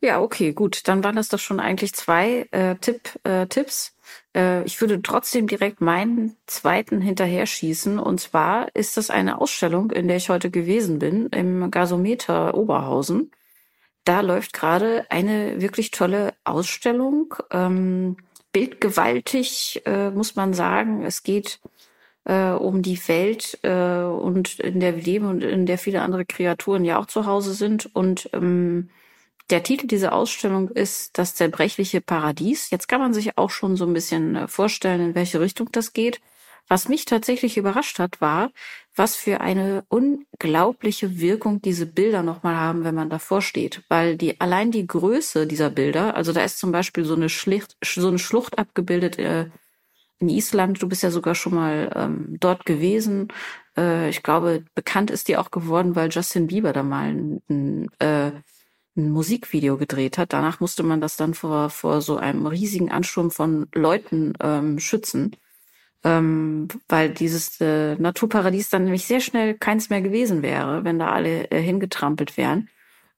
Ja, 0.00 0.20
okay, 0.20 0.52
gut. 0.52 0.86
Dann 0.86 1.02
waren 1.02 1.16
das 1.16 1.28
doch 1.28 1.40
schon 1.40 1.58
eigentlich 1.58 1.92
zwei 1.92 2.46
äh, 2.52 2.76
Tipp, 2.76 3.18
äh, 3.24 3.46
Tipps. 3.46 3.96
Äh, 4.34 4.62
ich 4.62 4.80
würde 4.80 5.02
trotzdem 5.02 5.48
direkt 5.48 5.80
meinen 5.80 6.36
zweiten 6.46 7.00
hinterher 7.00 7.46
schießen. 7.46 7.98
Und 7.98 8.20
zwar 8.20 8.74
ist 8.76 8.96
das 8.96 9.10
eine 9.10 9.40
Ausstellung, 9.40 9.90
in 9.90 10.06
der 10.06 10.18
ich 10.18 10.30
heute 10.30 10.50
gewesen 10.50 11.00
bin, 11.00 11.26
im 11.28 11.70
Gasometer 11.72 12.54
Oberhausen. 12.54 13.32
Da 14.04 14.20
läuft 14.20 14.52
gerade 14.52 15.04
eine 15.10 15.60
wirklich 15.60 15.90
tolle 15.90 16.32
Ausstellung. 16.44 17.34
Ähm, 17.50 18.16
bildgewaltig, 18.58 19.82
äh, 19.86 20.10
muss 20.10 20.34
man 20.34 20.52
sagen. 20.52 21.04
Es 21.04 21.22
geht 21.22 21.60
äh, 22.24 22.50
um 22.50 22.82
die 22.82 22.98
Welt 23.06 23.58
äh, 23.62 24.02
und 24.02 24.58
in 24.58 24.80
der 24.80 24.96
wir 24.96 25.02
leben 25.02 25.26
und 25.26 25.44
in 25.44 25.64
der 25.64 25.78
viele 25.78 26.02
andere 26.02 26.24
Kreaturen 26.24 26.84
ja 26.84 26.98
auch 26.98 27.06
zu 27.06 27.24
Hause 27.24 27.54
sind. 27.54 27.94
Und 27.94 28.30
ähm, 28.32 28.90
der 29.50 29.62
Titel 29.62 29.86
dieser 29.86 30.12
Ausstellung 30.12 30.70
ist 30.70 31.18
Das 31.18 31.36
zerbrechliche 31.36 32.00
Paradies. 32.00 32.70
Jetzt 32.70 32.88
kann 32.88 33.00
man 33.00 33.14
sich 33.14 33.38
auch 33.38 33.50
schon 33.50 33.76
so 33.76 33.86
ein 33.86 33.92
bisschen 33.92 34.34
äh, 34.34 34.48
vorstellen, 34.48 35.00
in 35.00 35.14
welche 35.14 35.40
Richtung 35.40 35.68
das 35.70 35.92
geht. 35.92 36.20
Was 36.66 36.88
mich 36.88 37.04
tatsächlich 37.04 37.56
überrascht 37.58 38.00
hat, 38.00 38.20
war, 38.20 38.50
was 38.98 39.16
für 39.16 39.40
eine 39.40 39.84
unglaubliche 39.88 41.20
Wirkung 41.20 41.62
diese 41.62 41.86
Bilder 41.86 42.22
nochmal 42.22 42.56
haben, 42.56 42.84
wenn 42.84 42.94
man 42.94 43.10
davor 43.10 43.40
steht. 43.42 43.82
Weil 43.88 44.16
die, 44.16 44.40
allein 44.40 44.70
die 44.70 44.86
Größe 44.86 45.46
dieser 45.46 45.70
Bilder, 45.70 46.16
also 46.16 46.32
da 46.32 46.42
ist 46.42 46.58
zum 46.58 46.72
Beispiel 46.72 47.04
so 47.04 47.14
eine 47.14 47.28
Schlicht, 47.28 47.76
so 47.84 48.08
eine 48.08 48.18
Schlucht 48.18 48.58
abgebildet, 48.58 49.18
äh, 49.18 49.46
in 50.20 50.28
Island. 50.28 50.82
Du 50.82 50.88
bist 50.88 51.02
ja 51.02 51.10
sogar 51.10 51.34
schon 51.34 51.54
mal 51.54 51.90
ähm, 51.94 52.36
dort 52.40 52.66
gewesen. 52.66 53.28
Äh, 53.76 54.10
ich 54.10 54.22
glaube, 54.22 54.64
bekannt 54.74 55.10
ist 55.10 55.28
die 55.28 55.36
auch 55.36 55.50
geworden, 55.50 55.94
weil 55.96 56.10
Justin 56.10 56.48
Bieber 56.48 56.72
da 56.72 56.82
mal 56.82 57.08
ein, 57.08 57.42
ein, 57.48 57.88
äh, 58.00 58.32
ein 58.96 59.10
Musikvideo 59.10 59.76
gedreht 59.76 60.18
hat. 60.18 60.32
Danach 60.32 60.60
musste 60.60 60.82
man 60.82 61.00
das 61.00 61.16
dann 61.16 61.34
vor, 61.34 61.70
vor 61.70 62.00
so 62.02 62.16
einem 62.16 62.46
riesigen 62.46 62.90
Ansturm 62.90 63.30
von 63.30 63.68
Leuten 63.72 64.32
ähm, 64.40 64.78
schützen. 64.78 65.36
Ähm, 66.04 66.68
weil 66.88 67.10
dieses 67.10 67.60
äh, 67.60 67.96
Naturparadies 67.96 68.70
dann 68.70 68.84
nämlich 68.84 69.06
sehr 69.06 69.20
schnell 69.20 69.54
keins 69.54 69.90
mehr 69.90 70.00
gewesen 70.00 70.42
wäre, 70.42 70.84
wenn 70.84 70.98
da 70.98 71.10
alle 71.10 71.50
äh, 71.50 71.60
hingetrampelt 71.60 72.36
wären. 72.36 72.68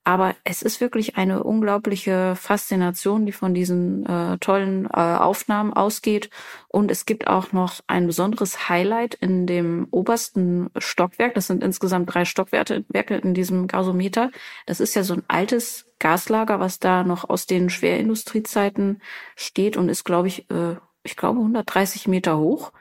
Aber 0.03 0.35
es 0.45 0.63
ist 0.63 0.81
wirklich 0.81 1.17
eine 1.19 1.45
unglaubliche 1.45 2.35
Faszination, 2.35 3.27
die 3.27 3.33
von 3.33 3.53
diesen 3.53 4.07
äh, 4.07 4.39
tollen 4.39 4.87
äh, 4.87 4.89
Aufnahmen 4.99 5.75
ausgeht. 5.75 6.31
Und 6.69 6.91
es 6.91 7.05
gibt 7.05 7.27
auch 7.27 7.53
noch 7.53 7.81
ein 7.87 8.07
besonderes 8.07 8.71
Highlight 8.71 9.15
in 9.15 9.47
dem 9.47 9.87
obersten 9.91 10.71
Stockwerk. 10.79 11.35
Das 11.35 11.49
sind 11.49 11.63
insgesamt 11.63 12.13
drei 12.13 12.25
Stockwerke 12.25 12.85
Werke 12.89 13.17
in 13.17 13.35
diesem 13.35 13.67
Gasometer. 13.67 14.31
Das 14.65 14.81
ist 14.81 14.95
ja 14.95 15.03
so 15.03 15.15
ein 15.15 15.23
altes 15.29 15.87
Gaslager, 15.99 16.61
was 16.61 16.79
da 16.79 17.05
noch 17.05 17.29
aus 17.29 17.47
den 17.47 17.69
Schwerindustriezeiten 17.69 19.03
steht 19.37 19.77
und 19.77 19.91
ist, 19.91 20.05
glaube 20.05 20.29
ich, 20.29 20.51
äh, 20.51 20.77
ich 21.03 21.17
glaube 21.17 21.41
130 21.41 22.09
Meter 22.09 22.39
hoch. 22.39 22.73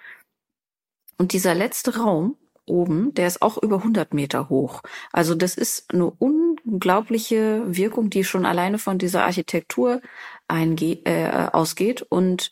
Und 1.18 1.34
dieser 1.34 1.54
letzte 1.54 1.98
Raum 1.98 2.38
oben, 2.66 3.14
der 3.16 3.28
ist 3.28 3.42
auch 3.42 3.58
über 3.62 3.78
100 3.78 4.14
Meter 4.14 4.50
hoch. 4.50 4.82
Also 5.12 5.36
das 5.36 5.56
ist 5.56 5.94
eine 5.94 6.10
unglaubliche 6.10 7.64
Wirkung, 7.66 8.10
die 8.10 8.24
schon 8.24 8.46
alleine 8.46 8.78
von 8.78 8.98
dieser 8.98 9.26
Architektur 9.26 10.02
äh, 10.48 11.48
ausgeht. 11.52 12.04
Und 12.04 12.52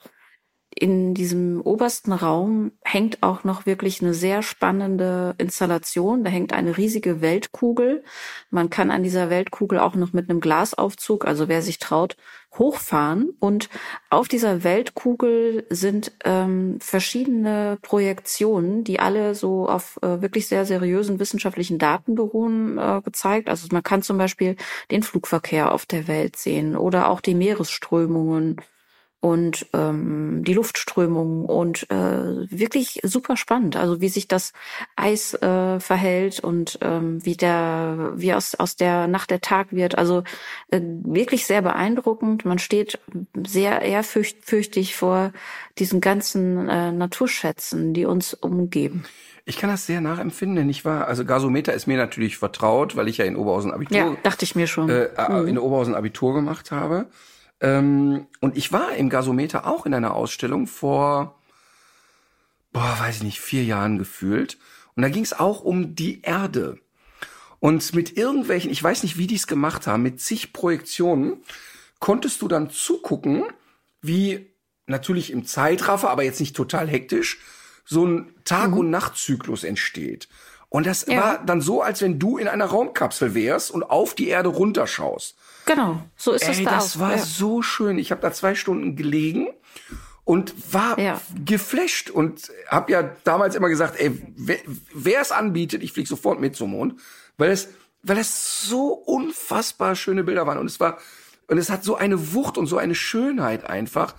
in 0.79 1.13
diesem 1.13 1.61
obersten 1.61 2.11
Raum 2.11 2.71
hängt 2.83 3.23
auch 3.23 3.43
noch 3.43 3.65
wirklich 3.65 4.01
eine 4.01 4.13
sehr 4.13 4.43
spannende 4.43 5.33
Installation. 5.37 6.23
Da 6.23 6.29
hängt 6.29 6.53
eine 6.53 6.77
riesige 6.77 7.21
Weltkugel. 7.21 8.03
Man 8.49 8.69
kann 8.69 8.91
an 8.91 9.03
dieser 9.03 9.29
Weltkugel 9.29 9.79
auch 9.79 9.95
noch 9.95 10.13
mit 10.13 10.29
einem 10.29 10.39
Glasaufzug, 10.39 11.25
also 11.25 11.47
wer 11.47 11.61
sich 11.61 11.79
traut, 11.79 12.15
hochfahren 12.59 13.33
und 13.39 13.69
auf 14.09 14.27
dieser 14.27 14.63
Weltkugel 14.63 15.65
sind 15.69 16.11
ähm, 16.23 16.77
verschiedene 16.79 17.77
Projektionen, 17.81 18.83
die 18.83 18.99
alle 18.99 19.35
so 19.35 19.67
auf 19.67 19.99
äh, 20.01 20.21
wirklich 20.21 20.47
sehr 20.47 20.65
seriösen 20.65 21.19
wissenschaftlichen 21.19 21.77
Daten 21.77 22.15
beruhen, 22.15 22.77
äh, 22.77 23.01
gezeigt. 23.03 23.49
Also 23.49 23.67
man 23.71 23.83
kann 23.83 24.01
zum 24.01 24.17
Beispiel 24.17 24.55
den 24.91 25.03
Flugverkehr 25.03 25.71
auf 25.71 25.85
der 25.85 26.07
Welt 26.07 26.35
sehen 26.35 26.75
oder 26.75 27.09
auch 27.09 27.21
die 27.21 27.35
Meeresströmungen 27.35 28.61
und 29.19 29.65
ähm, 29.73 30.43
die 30.43 30.53
Luftströmung 30.53 31.45
und 31.45 31.89
äh, 31.89 31.95
wirklich 32.49 32.99
super 33.03 33.35
spannend. 33.35 33.75
Also 33.75 33.99
wie 33.99 34.09
sich 34.09 34.27
das 34.27 34.53
Eis 34.95 35.33
äh, 35.33 35.79
verhält 35.79 36.39
und 36.39 36.77
ähm, 36.81 37.25
wie 37.25 37.35
der 37.35 38.13
wie 38.15 38.33
aus 38.33 38.55
aus 38.55 38.75
der 38.75 39.07
Nacht 39.07 39.31
der 39.31 39.41
Tag 39.41 39.73
wird. 39.73 39.97
Also 39.97 40.23
äh, 40.69 40.81
wirklich 40.81 41.45
sehr 41.45 41.61
beeindruckend. 41.63 42.45
Man 42.45 42.59
steht 42.59 42.99
sehr 43.45 43.81
ehrfürchtig 43.81 44.95
vor 44.95 45.31
diesen 45.79 45.99
ganzen 45.99 46.69
äh, 46.69 46.91
Naturschätzen, 46.91 47.93
die 47.93 48.05
uns 48.05 48.33
umgeben. 48.33 49.05
Ich 49.45 49.57
kann 49.57 49.69
das 49.69 49.85
sehr 49.85 50.01
nachempfinden, 50.01 50.57
denn 50.57 50.69
ich 50.69 50.83
war, 50.83 51.07
also 51.07 51.23
Gasometer 51.23 51.73
ist 51.73 51.87
mir 51.87 51.95
natürlich 51.95 52.37
vertraut, 52.37 52.97
weil 52.97 53.07
ich 53.07 53.17
ja 53.17 53.23
in 53.23 53.37
Oberhausen 53.37 53.71
Abitur, 53.71 53.97
ja, 53.97 54.17
dachte 54.21 54.43
ich 54.43 54.55
mir 54.55 54.67
schon, 54.67 54.89
äh, 54.89 55.09
mhm. 55.29 55.47
in 55.47 55.57
Oberhausen 55.57 55.95
Abitur 55.95 56.33
gemacht 56.33 56.71
habe. 56.71 57.05
Ähm, 57.59 58.27
und 58.39 58.57
ich 58.57 58.71
war 58.71 58.93
im 58.93 59.09
Gasometer 59.09 59.65
auch 59.65 59.85
in 59.85 59.93
einer 59.93 60.13
Ausstellung 60.13 60.67
vor, 60.67 61.39
boah, 62.71 62.97
weiß 62.99 63.17
ich 63.17 63.23
nicht, 63.23 63.39
vier 63.39 63.63
Jahren 63.63 63.97
gefühlt. 63.97 64.57
Und 64.95 65.03
da 65.03 65.09
ging 65.09 65.23
es 65.23 65.37
auch 65.37 65.61
um 65.61 65.95
die 65.95 66.21
Erde. 66.21 66.79
Und 67.59 67.93
mit 67.93 68.17
irgendwelchen, 68.17 68.71
ich 68.71 68.83
weiß 68.83 69.03
nicht, 69.03 69.17
wie 69.17 69.27
die 69.27 69.35
es 69.35 69.47
gemacht 69.47 69.87
haben, 69.87 70.03
mit 70.03 70.21
zig 70.21 70.53
Projektionen, 70.53 71.41
konntest 71.99 72.41
du 72.41 72.47
dann 72.47 72.69
zugucken, 72.69 73.43
wie 74.01 74.51
natürlich 74.85 75.31
im 75.31 75.45
Zeitraffer, 75.45 76.09
aber 76.09 76.23
jetzt 76.23 76.39
nicht 76.39 76.55
total 76.55 76.87
hektisch, 76.87 77.39
so 77.83 78.05
ein 78.05 78.33
Tag- 78.45 78.71
mhm. 78.71 78.77
und 78.77 78.89
Nachtzyklus 78.89 79.63
entsteht. 79.63 80.27
Und 80.69 80.85
das 80.85 81.05
ja. 81.07 81.19
war 81.19 81.45
dann 81.45 81.61
so, 81.61 81.81
als 81.81 82.01
wenn 82.01 82.19
du 82.19 82.37
in 82.37 82.47
einer 82.47 82.65
Raumkapsel 82.65 83.33
wärst 83.33 83.71
und 83.71 83.83
auf 83.83 84.13
die 84.13 84.27
Erde 84.27 84.49
runterschaust. 84.49 85.35
Genau, 85.67 86.01
so 86.15 86.31
ist 86.31 86.47
es 86.47 86.63
da 86.63 86.71
das 86.71 86.95
auch. 86.95 87.01
war 87.01 87.17
ja. 87.17 87.23
so 87.23 87.61
schön. 87.61 87.99
Ich 87.99 88.11
habe 88.11 88.21
da 88.21 88.31
zwei 88.31 88.55
Stunden 88.55 88.95
gelegen 88.95 89.49
und 90.23 90.73
war 90.73 90.97
ja. 90.97 91.21
geflasht 91.45 92.09
und 92.09 92.51
habe 92.69 92.91
ja 92.91 93.03
damals 93.25 93.53
immer 93.53 93.69
gesagt, 93.69 93.99
ey, 93.99 94.11
wer 94.35 95.21
es 95.21 95.31
anbietet, 95.31 95.83
ich 95.83 95.91
flieg 95.91 96.07
sofort 96.07 96.39
mit 96.39 96.55
zum 96.55 96.71
Mond, 96.71 96.99
weil 97.37 97.51
es 97.51 97.69
weil 98.01 98.17
es 98.17 98.61
so 98.61 98.93
unfassbar 98.93 99.95
schöne 99.95 100.23
Bilder 100.23 100.47
waren 100.47 100.57
und 100.57 100.67
es 100.67 100.79
war 100.79 100.97
und 101.47 101.57
es 101.57 101.69
hat 101.69 101.83
so 101.83 101.95
eine 101.95 102.33
Wucht 102.33 102.57
und 102.57 102.67
so 102.67 102.77
eine 102.77 102.95
Schönheit 102.95 103.65
einfach. 103.65 104.15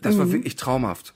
Das 0.00 0.14
mhm. 0.14 0.18
war 0.18 0.32
wirklich 0.32 0.56
traumhaft. 0.56 1.14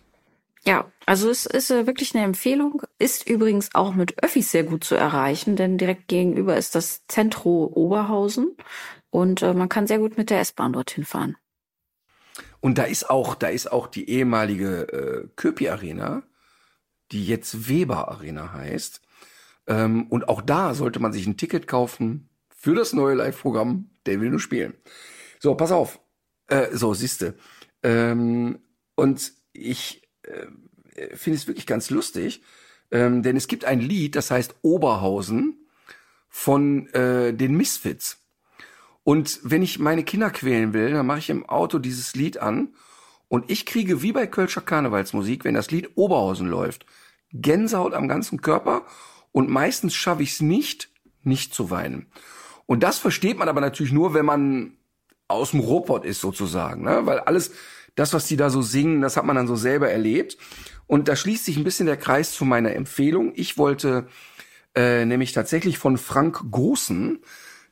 Ja, 0.65 0.91
also 1.07 1.31
es 1.31 1.47
ist 1.47 1.71
äh, 1.71 1.87
wirklich 1.87 2.15
eine 2.15 2.25
Empfehlung. 2.25 2.83
Ist 2.99 3.29
übrigens 3.29 3.75
auch 3.75 3.95
mit 3.95 4.23
Öffis 4.23 4.51
sehr 4.51 4.65
gut 4.65 4.85
zu 4.85 4.95
erreichen, 4.95 5.57
denn 5.57 5.79
direkt 5.79 6.09
gegenüber 6.09 6.57
ist 6.57 6.75
das 6.75 7.07
Zentro 7.09 7.71
Oberhausen. 7.75 8.57
Und 9.11 9.43
äh, 9.43 9.55
man 9.55 9.69
kann 9.69 9.87
sehr 9.87 9.99
gut 9.99 10.17
mit 10.17 10.31
der 10.31 10.41
S-Bahn 10.41 10.73
dorthin 10.73 11.05
fahren. 11.05 11.37
Und 12.61 12.79
da 12.79 12.85
ist 12.85 13.11
auch, 13.11 13.35
da 13.35 13.49
ist 13.49 13.71
auch 13.71 13.87
die 13.87 14.09
ehemalige 14.09 14.83
äh, 14.93 15.29
Köpi 15.37 15.69
Arena, 15.69 16.23
die 17.11 17.27
jetzt 17.27 17.69
Weber 17.69 18.09
Arena 18.09 18.53
heißt. 18.53 19.01
Ähm, 19.67 20.07
und 20.09 20.29
auch 20.29 20.43
da 20.43 20.75
sollte 20.75 21.01
man 21.01 21.13
sich 21.13 21.27
ein 21.27 21.37
Ticket 21.37 21.67
kaufen 21.67 22.29
für 22.55 22.75
das 22.75 22.93
neue 22.93 23.15
Live-Programm. 23.15 23.91
Der 24.07 24.21
will 24.21 24.31
nur 24.31 24.41
spielen. 24.41 24.75
So, 25.39 25.55
pass 25.55 25.73
auf. 25.73 26.01
Äh, 26.47 26.69
so, 26.73 26.95
siehste. 26.95 27.35
Ähm, 27.83 28.61
und 28.95 29.33
ich 29.53 30.09
äh, 30.23 31.17
finde 31.17 31.39
es 31.39 31.47
wirklich 31.47 31.67
ganz 31.67 31.91
lustig, 31.91 32.43
ähm, 32.91 33.23
denn 33.23 33.37
es 33.37 33.49
gibt 33.49 33.65
ein 33.65 33.81
Lied, 33.81 34.17
das 34.17 34.31
heißt 34.31 34.57
Oberhausen 34.63 35.67
von 36.29 36.89
äh, 36.89 37.33
den 37.33 37.57
Misfits. 37.57 38.20
Und 39.03 39.41
wenn 39.43 39.63
ich 39.63 39.79
meine 39.79 40.05
Kinder 40.05 40.31
quälen 40.31 40.73
will, 40.73 40.93
dann 40.93 41.07
mache 41.07 41.19
ich 41.21 41.31
im 41.31 41.49
Auto 41.49 41.79
dieses 41.79 42.15
Lied 42.15 42.39
an 42.39 42.75
und 43.29 43.51
ich 43.51 43.65
kriege 43.65 44.03
wie 44.03 44.13
bei 44.13 44.27
Kölscher 44.27 44.61
Karnevalsmusik, 44.61 45.45
wenn 45.45 45.55
das 45.55 45.71
Lied 45.71 45.91
Oberhausen 45.95 46.49
läuft, 46.49 46.85
Gänsehaut 47.33 47.95
am 47.95 48.09
ganzen 48.09 48.43
Körper 48.43 48.85
und 49.33 49.49
meistens 49.49 49.95
schaffe 49.95 50.23
ich 50.23 50.33
es 50.33 50.41
nicht, 50.41 50.91
nicht 51.23 51.55
zu 51.55 51.71
weinen. 51.71 52.07
Und 52.67 52.83
das 52.83 52.99
versteht 52.99 53.39
man 53.39 53.49
aber 53.49 53.61
natürlich 53.61 53.93
nur, 53.93 54.15
wenn 54.15 54.27
man 54.27 54.77
aus 55.29 55.53
dem 55.53 55.61
Robot 55.61 56.05
ist 56.05 56.21
sozusagen, 56.21 56.83
ne? 56.83 57.07
weil 57.07 57.21
alles, 57.21 57.53
das, 57.95 58.13
was 58.13 58.27
die 58.27 58.37
da 58.37 58.51
so 58.51 58.63
singen, 58.63 59.01
das 59.01 59.17
hat 59.17 59.25
man 59.25 59.37
dann 59.37 59.47
so 59.47 59.57
selber 59.57 59.91
erlebt. 59.91 60.37
Und 60.87 61.09
da 61.09 61.15
schließt 61.15 61.45
sich 61.45 61.57
ein 61.57 61.65
bisschen 61.65 61.87
der 61.87 61.97
Kreis 61.97 62.33
zu 62.33 62.45
meiner 62.45 62.75
Empfehlung. 62.75 63.33
Ich 63.37 63.59
wollte 63.59 64.09
äh, 64.75 65.05
nämlich 65.05 65.33
tatsächlich 65.33 65.79
von 65.79 65.99
Frank 65.99 66.43
Großen 66.51 67.21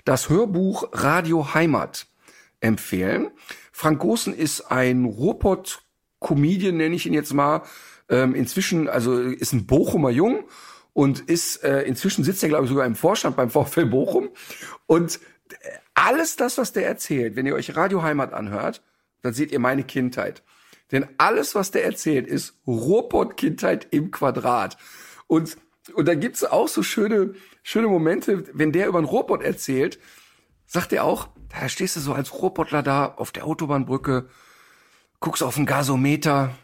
das 0.08 0.30
Hörbuch 0.30 0.88
Radio 0.92 1.52
Heimat 1.52 2.06
empfehlen. 2.60 3.30
Frank 3.72 4.00
Großen 4.00 4.32
ist 4.32 4.72
ein 4.72 5.04
Ruhrpott-Comedian, 5.04 6.78
nenne 6.78 6.94
ich 6.94 7.04
ihn 7.04 7.12
jetzt 7.12 7.34
mal. 7.34 7.60
Ähm, 8.08 8.34
inzwischen, 8.34 8.88
also 8.88 9.20
ist 9.20 9.52
ein 9.52 9.66
Bochumer 9.66 10.08
Jung 10.08 10.44
und 10.94 11.20
ist 11.20 11.62
äh, 11.62 11.82
inzwischen 11.82 12.24
sitzt 12.24 12.42
er, 12.42 12.48
glaube 12.48 12.64
ich, 12.64 12.70
sogar 12.70 12.86
im 12.86 12.94
Vorstand 12.94 13.36
beim 13.36 13.50
VfL 13.50 13.84
Bochum. 13.84 14.30
Und 14.86 15.20
alles 15.92 16.36
das, 16.36 16.56
was 16.56 16.72
der 16.72 16.86
erzählt, 16.86 17.36
wenn 17.36 17.44
ihr 17.44 17.54
euch 17.54 17.76
Radio 17.76 18.02
Heimat 18.02 18.32
anhört, 18.32 18.82
dann 19.20 19.34
seht 19.34 19.52
ihr 19.52 19.58
meine 19.58 19.84
Kindheit. 19.84 20.42
Denn 20.90 21.06
alles, 21.18 21.54
was 21.54 21.70
der 21.70 21.84
erzählt, 21.84 22.26
ist 22.26 22.54
Ruhrpott-Kindheit 22.66 23.88
im 23.90 24.10
Quadrat. 24.10 24.78
Und 25.26 25.58
und 25.94 26.06
da 26.06 26.14
gibt's 26.14 26.44
auch 26.44 26.68
so 26.68 26.82
schöne, 26.82 27.34
schöne 27.62 27.88
Momente, 27.88 28.44
wenn 28.52 28.72
der 28.72 28.88
über 28.88 28.98
einen 28.98 29.06
Robot 29.06 29.42
erzählt, 29.42 29.98
sagt 30.66 30.92
er 30.92 31.04
auch, 31.04 31.28
da 31.48 31.68
stehst 31.68 31.96
du 31.96 32.00
so 32.00 32.12
als 32.12 32.32
Robotler 32.32 32.82
da 32.82 33.06
auf 33.06 33.32
der 33.32 33.44
Autobahnbrücke, 33.44 34.28
guckst 35.20 35.42
auf 35.42 35.56
den 35.56 35.66
Gasometer, 35.66 36.54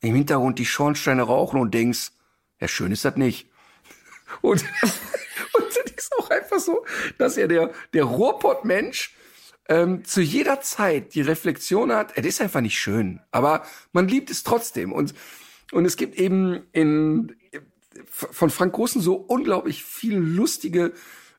im 0.00 0.14
Hintergrund 0.16 0.58
die 0.58 0.66
Schornsteine 0.66 1.22
rauchen 1.22 1.60
und 1.60 1.72
denkst, 1.72 2.10
ja, 2.60 2.68
schön 2.68 2.92
ist 2.92 3.04
das 3.04 3.16
nicht. 3.16 3.48
Und, 4.40 4.64
und 5.52 5.66
das 5.68 5.92
ist 5.94 6.12
auch 6.18 6.30
einfach 6.30 6.58
so, 6.58 6.86
dass 7.18 7.36
er 7.36 7.46
der, 7.46 7.70
der 7.92 8.04
Ruhrpott-Mensch 8.04 9.14
ähm, 9.68 10.04
zu 10.04 10.22
jeder 10.22 10.62
Zeit 10.62 11.14
die 11.14 11.20
Reflexion 11.20 11.92
hat, 11.92 12.16
es 12.16 12.24
ist 12.24 12.40
einfach 12.40 12.62
nicht 12.62 12.80
schön, 12.80 13.20
aber 13.30 13.66
man 13.92 14.08
liebt 14.08 14.30
es 14.30 14.42
trotzdem. 14.42 14.92
Und, 14.92 15.12
und 15.70 15.84
es 15.84 15.98
gibt 15.98 16.14
eben 16.14 16.66
in, 16.72 17.36
von 18.10 18.50
Frank 18.50 18.74
Großen 18.74 19.00
so 19.00 19.14
unglaublich 19.14 19.84
viele 19.84 20.18
lustige 20.18 20.92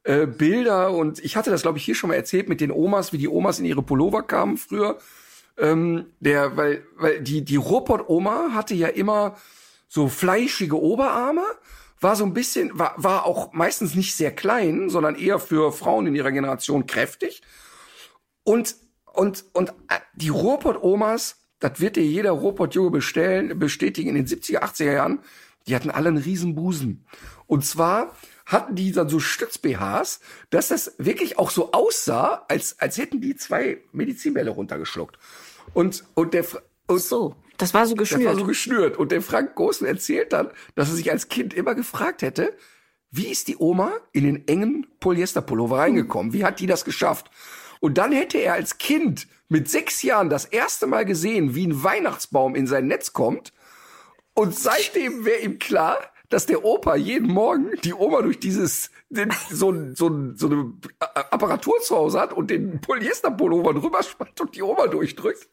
äh, 0.03 0.25
Bilder 0.25 0.91
und 0.91 1.23
ich 1.23 1.35
hatte 1.35 1.49
das 1.49 1.61
glaube 1.61 1.77
ich 1.77 1.85
hier 1.85 1.95
schon 1.95 2.09
mal 2.09 2.15
erzählt 2.15 2.49
mit 2.49 2.61
den 2.61 2.71
Omas, 2.71 3.13
wie 3.13 3.17
die 3.17 3.29
Omas 3.29 3.59
in 3.59 3.65
ihre 3.65 3.83
Pullover 3.83 4.23
kamen 4.23 4.57
früher. 4.57 4.97
Ähm, 5.57 6.07
der, 6.19 6.57
weil, 6.57 6.83
weil 6.97 7.21
die 7.21 7.45
die 7.45 7.57
Ruhrpott-Oma 7.57 8.49
hatte 8.53 8.73
ja 8.73 8.87
immer 8.87 9.37
so 9.87 10.07
fleischige 10.07 10.81
Oberarme, 10.81 11.43
war 12.01 12.15
so 12.15 12.25
ein 12.25 12.33
bisschen, 12.33 12.77
war, 12.77 12.95
war 12.97 13.25
auch 13.25 13.53
meistens 13.53 13.95
nicht 13.95 14.15
sehr 14.15 14.31
klein, 14.31 14.89
sondern 14.89 15.15
eher 15.15 15.39
für 15.39 15.71
Frauen 15.71 16.07
in 16.07 16.15
ihrer 16.15 16.31
Generation 16.31 16.87
kräftig. 16.87 17.41
Und 18.43 18.75
und 19.13 19.45
und 19.53 19.69
äh, 19.69 19.99
die 20.15 20.29
Ruhrpott-Omas, 20.29 21.37
das 21.59 21.79
wird 21.79 21.95
dir 21.95 22.03
jeder 22.03 22.31
Ruhrpott-Junge 22.31 22.89
bestellen, 22.89 23.57
bestätigen 23.59 24.09
in 24.09 24.15
den 24.15 24.27
70er, 24.27 24.63
80er 24.63 24.91
Jahren 24.91 25.19
die 25.67 25.75
hatten 25.75 25.89
alle 25.89 26.09
einen 26.09 26.17
riesen 26.17 26.55
Busen. 26.55 27.05
Und 27.47 27.65
zwar 27.65 28.15
hatten 28.45 28.75
die 28.75 28.91
dann 28.91 29.09
so 29.09 29.19
Stütz-BHs, 29.19 30.19
dass 30.49 30.67
das 30.67 30.93
wirklich 30.97 31.39
auch 31.39 31.51
so 31.51 31.71
aussah, 31.71 32.45
als, 32.49 32.79
als 32.79 32.97
hätten 32.97 33.21
die 33.21 33.35
zwei 33.35 33.81
Medizinbälle 33.91 34.51
runtergeschluckt. 34.51 35.17
Und, 35.73 36.03
und 36.13 36.33
der, 36.33 36.45
und 36.87 37.01
so, 37.01 37.35
das 37.57 37.73
war 37.73 37.85
so 37.85 37.95
geschnürt. 37.95 38.23
Das 38.23 38.33
war 38.33 38.39
so 38.39 38.45
geschnürt. 38.45 38.97
Und 38.97 39.11
der 39.11 39.21
Frank 39.21 39.55
Großen 39.55 39.87
erzählt 39.87 40.33
dann, 40.33 40.49
dass 40.75 40.89
er 40.89 40.95
sich 40.95 41.11
als 41.11 41.29
Kind 41.29 41.53
immer 41.53 41.75
gefragt 41.75 42.21
hätte, 42.21 42.53
wie 43.11 43.27
ist 43.27 43.47
die 43.47 43.57
Oma 43.57 43.93
in 44.11 44.23
den 44.23 44.47
engen 44.47 44.87
Polyesterpullover 44.99 45.77
reingekommen? 45.77 46.33
Wie 46.33 46.43
hat 46.43 46.59
die 46.59 46.65
das 46.65 46.83
geschafft? 46.83 47.29
Und 47.79 47.97
dann 47.97 48.11
hätte 48.11 48.39
er 48.39 48.53
als 48.53 48.79
Kind 48.79 49.27
mit 49.49 49.69
sechs 49.69 50.01
Jahren 50.01 50.29
das 50.29 50.45
erste 50.45 50.87
Mal 50.87 51.05
gesehen, 51.05 51.53
wie 51.53 51.67
ein 51.67 51.83
Weihnachtsbaum 51.83 52.55
in 52.55 52.65
sein 52.65 52.87
Netz 52.87 53.13
kommt 53.13 53.53
und 54.33 54.55
seitdem 54.55 55.25
wäre 55.25 55.39
ihm 55.39 55.59
klar, 55.59 55.97
dass 56.29 56.47
der 56.47 56.65
Opa 56.65 56.95
jeden 56.95 57.27
Morgen 57.27 57.71
die 57.83 57.93
Oma 57.93 58.23
durch 58.23 58.39
dieses 58.39 58.89
so, 59.51 59.71
so, 59.93 60.33
so 60.35 60.47
eine 60.47 60.73
Apparatur 60.99 61.79
zu 61.81 61.95
Hause 61.95 62.19
hat 62.19 62.33
und 62.33 62.49
den 62.49 62.81
Polyesterpullover 62.81 63.75
drüber 63.75 64.01
spannt 64.01 64.41
und 64.41 64.55
die 64.55 64.63
Oma 64.63 64.87
durchdrückt. 64.87 65.47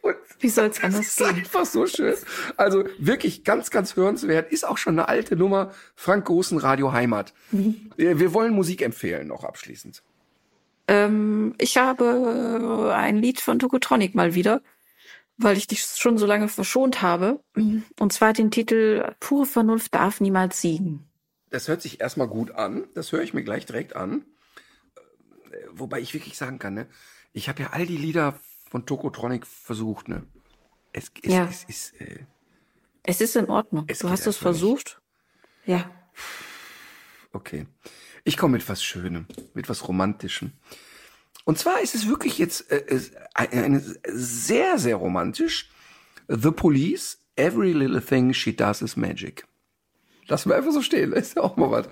Und 0.00 0.16
Wie 0.40 0.48
soll's 0.48 0.82
anders 0.82 1.16
gehen? 1.16 1.26
Einfach 1.26 1.66
so 1.66 1.86
schön. 1.86 2.14
Also 2.56 2.84
wirklich 2.98 3.44
ganz, 3.44 3.70
ganz 3.70 3.96
hörenswert. 3.96 4.50
Ist 4.50 4.66
auch 4.66 4.78
schon 4.78 4.94
eine 4.94 5.08
alte 5.08 5.36
Nummer. 5.36 5.72
Frank 5.94 6.24
Großen 6.24 6.56
Radio 6.56 6.92
Heimat. 6.92 7.34
Mhm. 7.50 7.90
Wir 7.96 8.32
wollen 8.32 8.54
Musik 8.54 8.80
empfehlen 8.80 9.28
noch 9.28 9.44
abschließend. 9.44 10.02
Ähm, 10.88 11.54
ich 11.58 11.76
habe 11.76 12.92
ein 12.94 13.16
Lied 13.16 13.40
von 13.40 13.58
Tokotronic 13.58 14.14
mal 14.14 14.34
wieder, 14.34 14.62
weil 15.36 15.56
ich 15.56 15.66
dich 15.66 15.84
schon 15.84 16.18
so 16.18 16.26
lange 16.26 16.48
verschont 16.48 17.02
habe. 17.02 17.40
Und 17.98 18.12
zwar 18.12 18.32
den 18.32 18.50
Titel 18.50 19.14
Pure 19.20 19.46
Vernunft 19.46 19.94
darf 19.94 20.20
niemals 20.20 20.60
siegen. 20.60 21.08
Das 21.50 21.68
hört 21.68 21.82
sich 21.82 22.00
erstmal 22.00 22.28
gut 22.28 22.52
an. 22.52 22.86
Das 22.94 23.12
höre 23.12 23.22
ich 23.22 23.34
mir 23.34 23.44
gleich 23.44 23.66
direkt 23.66 23.94
an. 23.96 24.24
Wobei 25.72 26.00
ich 26.00 26.14
wirklich 26.14 26.36
sagen 26.36 26.58
kann, 26.58 26.74
ne, 26.74 26.86
ich 27.32 27.48
habe 27.48 27.62
ja 27.62 27.70
all 27.70 27.86
die 27.86 27.96
Lieder 27.96 28.38
von 28.70 28.86
Tokotronic 28.86 29.46
versucht, 29.46 30.08
ne. 30.08 30.24
Es, 30.92 31.10
es, 31.22 31.32
Ja. 31.32 31.46
es 31.48 31.64
ist, 31.64 32.00
äh, 32.00 32.24
Es 33.02 33.20
ist 33.20 33.36
in 33.36 33.48
Ordnung. 33.48 33.86
Du 33.86 33.92
hast 33.92 34.00
es 34.00 34.08
einfach 34.10 34.26
nicht. 34.26 34.38
versucht. 34.38 35.00
Ja. 35.64 35.90
Okay. 37.32 37.66
Ich 38.24 38.36
komme 38.36 38.52
mit 38.52 38.68
was 38.68 38.82
Schönem, 38.82 39.26
mit 39.54 39.68
was 39.68 39.86
Romantischem. 39.88 40.52
Und 41.44 41.58
zwar 41.58 41.80
ist 41.82 41.94
es 41.94 42.08
wirklich 42.08 42.38
jetzt 42.38 42.70
äh, 42.70 43.00
eine, 43.34 43.64
eine 43.64 43.82
sehr, 44.08 44.78
sehr 44.78 44.96
romantisch. 44.96 45.70
The 46.28 46.50
Police, 46.50 47.18
Every 47.36 47.72
Little 47.72 48.00
Thing 48.00 48.32
She 48.32 48.56
Does 48.56 48.80
is 48.82 48.96
Magic. 48.96 49.44
Lassen 50.26 50.48
wir 50.48 50.56
einfach 50.56 50.72
so 50.72 50.82
stehen, 50.82 51.12
ist 51.14 51.36
ja 51.36 51.42
auch 51.42 51.56
mal 51.56 51.70
was. 51.70 51.88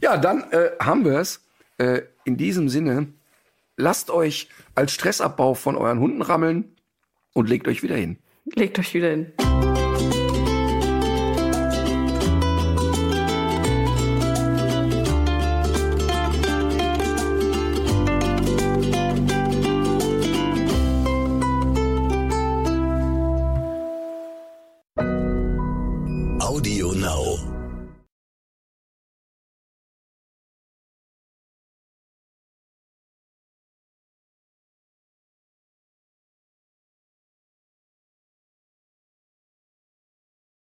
Ja, 0.00 0.16
dann 0.16 0.50
äh, 0.52 0.70
haben 0.80 1.04
wir 1.04 1.18
es. 1.18 1.40
Äh, 1.78 2.02
in 2.24 2.36
diesem 2.36 2.68
Sinne, 2.68 3.08
lasst 3.76 4.10
euch 4.10 4.48
als 4.74 4.92
Stressabbau 4.92 5.54
von 5.54 5.76
euren 5.76 5.98
Hunden 5.98 6.22
rammeln 6.22 6.76
und 7.32 7.48
legt 7.48 7.66
euch 7.66 7.82
wieder 7.82 7.96
hin. 7.96 8.18
Legt 8.54 8.78
euch 8.78 8.94
wieder 8.94 9.10
hin. 9.10 9.32